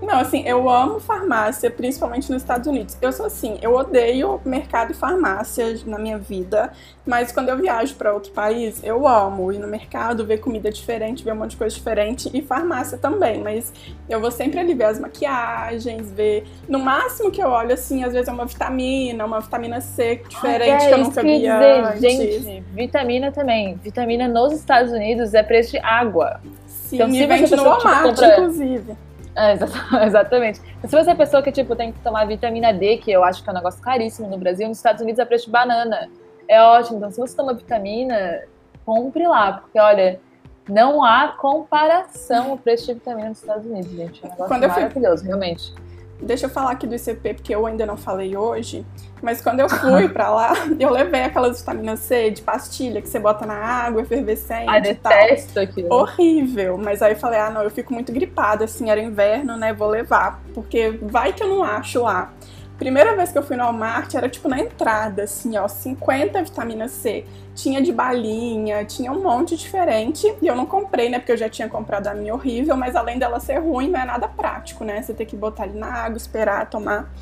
Não, 0.00 0.18
assim, 0.18 0.42
eu 0.46 0.68
amo 0.68 1.00
farmácia, 1.00 1.70
principalmente 1.70 2.30
nos 2.30 2.42
Estados 2.42 2.66
Unidos. 2.66 2.96
Eu 3.00 3.12
sou 3.12 3.26
assim, 3.26 3.58
eu 3.60 3.74
odeio 3.74 4.40
mercado 4.44 4.92
e 4.92 4.94
farmácia 4.94 5.78
na 5.86 5.98
minha 5.98 6.18
vida, 6.18 6.72
mas 7.04 7.32
quando 7.32 7.48
eu 7.48 7.56
viajo 7.56 7.94
para 7.96 8.12
outro 8.12 8.30
país, 8.32 8.80
eu 8.84 9.08
amo 9.08 9.52
ir 9.52 9.58
no 9.58 9.66
mercado, 9.66 10.24
ver 10.24 10.38
comida 10.38 10.70
diferente, 10.70 11.24
ver 11.24 11.32
um 11.32 11.36
monte 11.36 11.52
de 11.52 11.56
coisa 11.56 11.74
diferente 11.74 12.30
e 12.32 12.40
farmácia 12.42 12.96
também. 12.96 13.42
Mas 13.42 13.72
eu 14.08 14.20
vou 14.20 14.30
sempre 14.30 14.60
ali 14.60 14.74
ver 14.74 14.84
as 14.84 15.00
maquiagens, 15.00 16.10
ver. 16.12 16.46
No 16.68 16.78
máximo 16.78 17.30
que 17.30 17.42
eu 17.42 17.48
olho, 17.48 17.72
assim, 17.72 18.04
às 18.04 18.12
vezes 18.12 18.28
é 18.28 18.32
uma 18.32 18.46
vitamina, 18.46 19.24
uma 19.24 19.40
vitamina 19.40 19.80
C 19.80 20.22
diferente 20.28 20.84
é, 20.84 20.88
que 20.88 20.94
eu 20.94 20.98
nunca 20.98 21.22
vi 21.22 21.38
dizer, 21.38 21.84
antes. 21.84 22.00
Gente, 22.00 22.64
vitamina 22.72 23.32
também. 23.32 23.74
Vitamina 23.76 24.28
nos 24.28 24.52
Estados 24.52 24.92
Unidos 24.92 25.34
é 25.34 25.42
preço 25.42 25.72
de 25.72 25.78
água. 25.78 26.40
Sim, 26.66 26.96
então, 26.96 27.10
se 27.10 27.26
você 27.26 27.56
no 27.56 27.64
Walmart, 27.64 28.02
compra... 28.10 28.32
inclusive. 28.32 29.07
É, 29.38 29.52
exatamente. 30.04 30.60
Se 30.84 30.88
você 30.88 31.10
é 31.10 31.14
pessoa 31.14 31.42
que, 31.42 31.52
tipo, 31.52 31.76
tem 31.76 31.92
que 31.92 32.00
tomar 32.00 32.26
vitamina 32.26 32.72
D, 32.72 32.96
que 32.98 33.10
eu 33.10 33.22
acho 33.22 33.42
que 33.42 33.48
é 33.48 33.52
um 33.52 33.56
negócio 33.56 33.80
caríssimo 33.80 34.28
no 34.28 34.36
Brasil, 34.36 34.66
nos 34.66 34.78
Estados 34.78 35.00
Unidos 35.00 35.20
é 35.20 35.24
preço 35.24 35.46
de 35.46 35.52
banana. 35.52 36.10
É 36.48 36.60
ótimo. 36.60 36.98
Então, 36.98 37.10
se 37.10 37.20
você 37.20 37.36
toma 37.36 37.54
vitamina, 37.54 38.42
compre 38.84 39.26
lá, 39.28 39.52
porque, 39.52 39.78
olha, 39.78 40.20
não 40.68 41.04
há 41.04 41.28
comparação 41.28 42.52
o 42.52 42.58
preço 42.58 42.86
de 42.86 42.94
vitamina 42.94 43.28
nos 43.28 43.38
Estados 43.38 43.64
Unidos, 43.64 43.90
gente. 43.92 44.24
É 44.24 44.26
um 44.26 44.30
negócio 44.30 44.68
maravilhoso, 44.68 45.18
fui... 45.18 45.28
realmente. 45.28 45.72
Deixa 46.20 46.46
eu 46.46 46.50
falar 46.50 46.72
aqui 46.72 46.86
do 46.86 46.94
ICP, 46.94 47.34
porque 47.34 47.54
eu 47.54 47.64
ainda 47.64 47.86
não 47.86 47.96
falei 47.96 48.36
hoje, 48.36 48.84
mas 49.22 49.40
quando 49.40 49.60
eu 49.60 49.68
fui 49.68 50.08
pra 50.08 50.30
lá, 50.30 50.52
eu 50.78 50.90
levei 50.90 51.22
aquelas 51.22 51.60
vitaminas 51.60 52.00
C 52.00 52.30
de 52.30 52.42
pastilha 52.42 53.00
que 53.00 53.08
você 53.08 53.20
bota 53.20 53.46
na 53.46 53.54
água, 53.54 54.02
efervescente 54.02 54.68
ah, 54.68 54.78
e 54.78 54.82
detesto 54.82 55.60
aquilo. 55.60 55.92
Horrível. 55.92 56.76
Mas 56.76 57.02
aí 57.02 57.12
eu 57.12 57.18
falei, 57.18 57.38
ah, 57.38 57.50
não, 57.50 57.62
eu 57.62 57.70
fico 57.70 57.94
muito 57.94 58.12
gripada, 58.12 58.64
assim, 58.64 58.90
era 58.90 59.00
inverno, 59.00 59.56
né, 59.56 59.72
vou 59.72 59.88
levar, 59.88 60.40
porque 60.54 60.98
vai 61.02 61.32
que 61.32 61.42
eu 61.42 61.48
não 61.48 61.62
acho 61.62 62.02
lá. 62.02 62.32
Primeira 62.78 63.16
vez 63.16 63.32
que 63.32 63.38
eu 63.38 63.42
fui 63.42 63.56
no 63.56 63.64
Walmart 63.64 64.14
era 64.14 64.28
tipo 64.28 64.48
na 64.48 64.60
entrada, 64.60 65.24
assim, 65.24 65.58
ó, 65.58 65.66
50 65.66 66.40
vitamina 66.44 66.86
C. 66.86 67.24
Tinha 67.52 67.82
de 67.82 67.92
balinha, 67.92 68.84
tinha 68.84 69.10
um 69.10 69.20
monte 69.20 69.56
diferente. 69.56 70.32
E 70.40 70.46
eu 70.46 70.54
não 70.54 70.64
comprei, 70.64 71.08
né? 71.08 71.18
Porque 71.18 71.32
eu 71.32 71.36
já 71.36 71.48
tinha 71.48 71.68
comprado 71.68 72.06
a 72.06 72.14
minha 72.14 72.32
horrível, 72.32 72.76
mas 72.76 72.94
além 72.94 73.18
dela 73.18 73.40
ser 73.40 73.58
ruim, 73.58 73.90
não 73.90 73.98
é 73.98 74.04
nada 74.04 74.28
prático, 74.28 74.84
né? 74.84 75.02
Você 75.02 75.12
tem 75.12 75.26
que 75.26 75.36
botar 75.36 75.64
ali 75.64 75.76
na 75.76 75.88
água, 75.88 76.16
esperar, 76.16 76.70
tomar. 76.70 77.12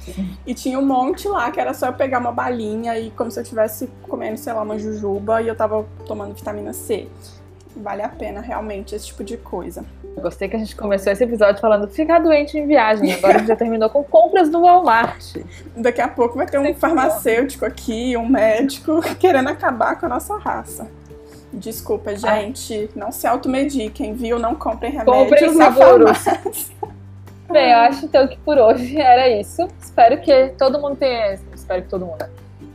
E 0.46 0.52
tinha 0.52 0.78
um 0.78 0.84
monte 0.84 1.26
lá 1.26 1.50
que 1.50 1.58
era 1.58 1.72
só 1.72 1.86
eu 1.86 1.94
pegar 1.94 2.18
uma 2.18 2.32
balinha 2.32 2.98
e 2.98 3.10
como 3.12 3.30
se 3.30 3.38
eu 3.38 3.42
estivesse 3.42 3.88
comendo, 4.02 4.36
sei 4.36 4.52
lá, 4.52 4.60
uma 4.60 4.78
jujuba 4.78 5.40
e 5.40 5.48
eu 5.48 5.56
tava 5.56 5.86
tomando 6.06 6.34
vitamina 6.34 6.74
C 6.74 7.08
vale 7.76 8.02
a 8.02 8.08
pena 8.08 8.40
realmente 8.40 8.94
esse 8.94 9.06
tipo 9.06 9.22
de 9.22 9.36
coisa. 9.36 9.84
Eu 10.16 10.22
gostei 10.22 10.48
que 10.48 10.56
a 10.56 10.58
gente 10.58 10.74
começou 10.74 11.12
esse 11.12 11.22
episódio 11.22 11.60
falando 11.60 11.88
ficar 11.88 12.18
doente 12.18 12.56
em 12.56 12.66
viagem. 12.66 13.12
Agora 13.12 13.36
a 13.36 13.38
gente 13.38 13.48
já 13.48 13.56
terminou 13.56 13.90
com 13.90 14.02
compras 14.02 14.48
no 14.48 14.62
Walmart. 14.62 15.36
Daqui 15.76 16.00
a 16.00 16.08
pouco 16.08 16.36
vai 16.36 16.46
ter 16.46 16.58
um 16.58 16.74
farmacêutico 16.74 17.64
aqui, 17.64 18.16
um 18.16 18.26
médico, 18.26 19.00
querendo 19.20 19.48
acabar 19.48 19.98
com 19.98 20.06
a 20.06 20.08
nossa 20.08 20.36
raça. 20.38 20.88
Desculpa, 21.52 22.16
gente. 22.16 22.90
Não 22.94 23.12
se 23.12 23.26
automediquem, 23.26 24.14
viu? 24.14 24.38
Não 24.38 24.54
comprem 24.54 24.92
remédios 24.92 25.16
comprem 25.16 25.54
na 25.54 25.72
farmácia. 25.72 26.40
Bem, 27.50 27.72
eu 27.72 27.78
acho 27.78 28.06
então 28.06 28.26
que 28.26 28.36
por 28.38 28.58
hoje 28.58 28.98
era 28.98 29.28
isso. 29.28 29.66
Espero 29.80 30.20
que 30.20 30.48
todo 30.58 30.80
mundo 30.80 30.96
tenha. 30.96 31.38
Espero 31.54 31.82
que 31.82 31.88
todo 31.88 32.04
mundo. 32.04 32.26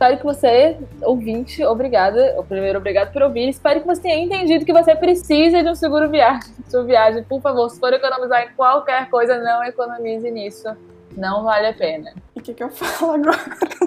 Espero 0.02 0.18
que 0.18 0.24
você, 0.24 0.76
ouvinte, 1.02 1.64
obrigada. 1.64 2.34
O 2.36 2.42
primeiro, 2.42 2.80
obrigado 2.80 3.12
por 3.12 3.22
ouvir. 3.22 3.48
Espero 3.48 3.80
que 3.80 3.86
você 3.86 4.02
tenha 4.02 4.18
entendido 4.18 4.64
que 4.64 4.72
você 4.72 4.96
precisa 4.96 5.62
de 5.62 5.68
um 5.68 5.76
seguro 5.76 6.10
viagem. 6.10 6.52
Sua 6.66 6.82
viagem, 6.82 7.22
por 7.22 7.40
favor, 7.40 7.70
se 7.70 7.78
for 7.78 7.92
economizar 7.92 8.42
em 8.42 8.48
qualquer 8.56 9.08
coisa, 9.08 9.38
não 9.38 9.62
economize 9.62 10.28
nisso. 10.28 10.68
Não 11.16 11.44
vale 11.44 11.68
a 11.68 11.72
pena. 11.72 12.10
E 12.34 12.40
o 12.40 12.42
que, 12.42 12.52
que 12.52 12.64
eu 12.64 12.68
falo 12.70 13.12
agora? 13.12 13.38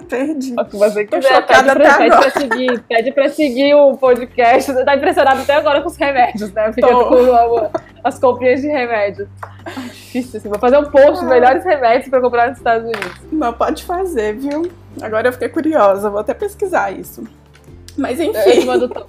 Perdi. 0.08 0.54
O 0.58 0.64
que 0.64 0.76
você 0.76 1.04
quiser, 1.04 1.46
pede 1.46 1.64
pra, 1.64 1.98
pede 1.98 2.16
pra, 2.16 2.30
seguir. 2.30 2.82
Pede 2.84 3.12
pra 3.12 3.28
seguir 3.28 3.74
o 3.74 3.98
podcast. 3.98 4.72
Você 4.72 4.84
tá 4.86 4.96
impressionado 4.96 5.42
até 5.42 5.54
agora 5.56 5.82
com 5.82 5.88
os 5.88 5.96
remédios, 5.96 6.50
né? 6.52 6.72
Fica 6.72 6.88
com 6.88 7.70
as 8.02 8.18
comprinhas 8.18 8.62
de 8.62 8.68
remédios. 8.68 9.28
difícil, 9.92 10.38
assim. 10.38 10.48
Vou 10.48 10.58
fazer 10.58 10.78
um 10.78 10.84
post 10.84 11.20
de 11.20 11.26
melhores 11.26 11.62
remédios 11.62 12.08
pra 12.08 12.22
comprar 12.22 12.48
nos 12.48 12.56
Estados 12.56 12.84
Unidos. 12.84 13.20
Não, 13.30 13.52
pode 13.52 13.84
fazer, 13.84 14.34
viu? 14.34 14.70
Agora 15.00 15.28
eu 15.28 15.32
fiquei 15.32 15.48
curiosa, 15.48 16.10
vou 16.10 16.20
até 16.20 16.34
pesquisar 16.34 16.90
isso. 16.90 17.24
Mas 17.96 18.20
enfim. 18.20 18.36
Eu 18.36 18.66
mando 18.66 19.06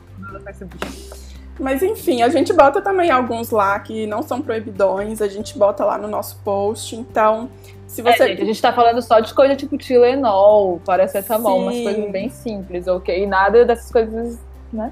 Mas 1.60 1.84
enfim, 1.84 2.22
a 2.22 2.30
gente 2.30 2.54
bota 2.54 2.82
também 2.82 3.10
alguns 3.10 3.52
lá 3.52 3.80
que 3.80 4.06
não 4.08 4.22
são 4.22 4.42
proibidões, 4.42 5.22
a 5.22 5.28
gente 5.28 5.58
bota 5.58 5.84
lá 5.84 5.98
no 5.98 6.08
nosso 6.08 6.38
post. 6.44 6.96
Então, 6.96 7.50
se 7.88 8.02
você. 8.02 8.24
É, 8.24 8.28
gente, 8.28 8.42
a 8.42 8.46
gente 8.46 8.62
tá 8.62 8.74
falando 8.74 9.02
só 9.02 9.20
de 9.20 9.34
coisa 9.34 9.56
tipo 9.56 9.78
Tilenol, 9.78 10.82
paracetamol, 10.86 11.62
umas 11.62 11.80
coisas 11.80 12.12
bem 12.12 12.30
simples, 12.30 12.88
ok? 12.88 13.26
Nada 13.26 13.66
dessas 13.66 13.92
coisas, 13.92 14.38
né? 14.72 14.92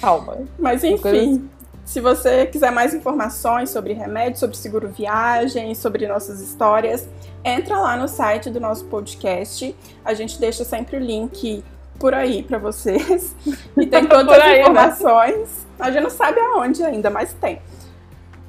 Calma. 0.00 0.38
Mas 0.58 0.84
enfim. 0.84 1.48
Se 1.90 2.00
você 2.00 2.46
quiser 2.46 2.70
mais 2.70 2.94
informações 2.94 3.68
sobre 3.68 3.92
remédios, 3.92 4.38
sobre 4.38 4.56
seguro 4.56 4.86
viagem, 4.86 5.74
sobre 5.74 6.06
nossas 6.06 6.40
histórias, 6.40 7.08
entra 7.44 7.80
lá 7.80 7.96
no 7.96 8.06
site 8.06 8.48
do 8.48 8.60
nosso 8.60 8.84
podcast. 8.84 9.74
A 10.04 10.14
gente 10.14 10.38
deixa 10.38 10.62
sempre 10.62 10.98
o 10.98 11.00
link 11.00 11.64
por 11.98 12.14
aí 12.14 12.44
para 12.44 12.58
vocês. 12.58 13.34
E 13.76 13.86
tem 13.86 14.06
todas 14.06 14.38
as 14.38 14.40
aí, 14.40 14.52
né? 14.52 14.60
informações. 14.60 15.48
Né? 15.48 15.48
A 15.80 15.90
gente 15.90 16.02
não 16.04 16.10
sabe 16.10 16.38
aonde 16.38 16.80
ainda, 16.84 17.10
mas 17.10 17.32
tem. 17.32 17.60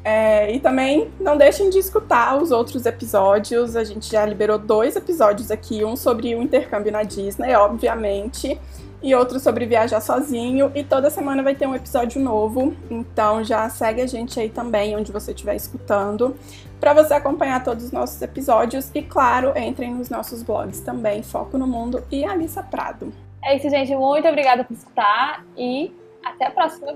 É, 0.04 0.52
e 0.54 0.60
também 0.60 1.10
não 1.20 1.36
deixem 1.36 1.72
de 1.72 1.80
escutar 1.80 2.40
os 2.40 2.52
outros 2.52 2.86
episódios. 2.86 3.76
A 3.76 3.84
gente 3.84 4.12
já 4.12 4.24
liberou 4.24 4.60
dois 4.60 4.96
episódios 4.96 5.50
aqui, 5.50 5.84
um 5.84 5.96
sobre 5.96 6.36
o 6.36 6.44
intercâmbio 6.44 6.92
na 6.92 7.02
Disney, 7.02 7.56
obviamente, 7.56 8.60
e 9.02 9.16
outro 9.16 9.40
sobre 9.40 9.66
viajar 9.66 10.02
sozinho. 10.02 10.72
E 10.76 10.84
toda 10.84 11.10
semana 11.10 11.42
vai 11.42 11.56
ter 11.56 11.68
um 11.68 11.76
episódio 11.76 12.22
novo. 12.22 12.76
Então 12.90 13.44
já 13.44 13.70
segue 13.70 14.02
a 14.02 14.08
gente 14.08 14.40
aí 14.40 14.50
também, 14.50 14.96
onde 14.96 15.12
você 15.12 15.32
estiver 15.32 15.56
escutando, 15.56 16.36
para 16.80 16.94
você 16.94 17.14
acompanhar 17.14 17.64
todos 17.64 17.86
os 17.86 17.92
nossos 17.92 18.22
episódios. 18.22 18.92
E 18.94 19.02
claro, 19.02 19.54
entrem 19.58 19.94
nos 19.94 20.10
nossos 20.10 20.44
blogs 20.44 20.82
também, 20.82 21.24
Foco 21.24 21.58
no 21.58 21.68
Mundo 21.68 22.04
e 22.12 22.26
Alissa 22.26 22.64
Prado. 22.64 23.14
É 23.44 23.56
isso, 23.56 23.70
gente. 23.70 23.96
Muito 23.96 24.28
obrigada 24.28 24.64
por 24.64 24.74
escutar 24.74 25.44
e 25.58 25.92
até 26.24 26.48
a 26.48 26.52
próxima. 26.52 26.96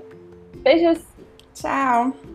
Beijos! 0.62 0.98
Tchau! 1.54 2.25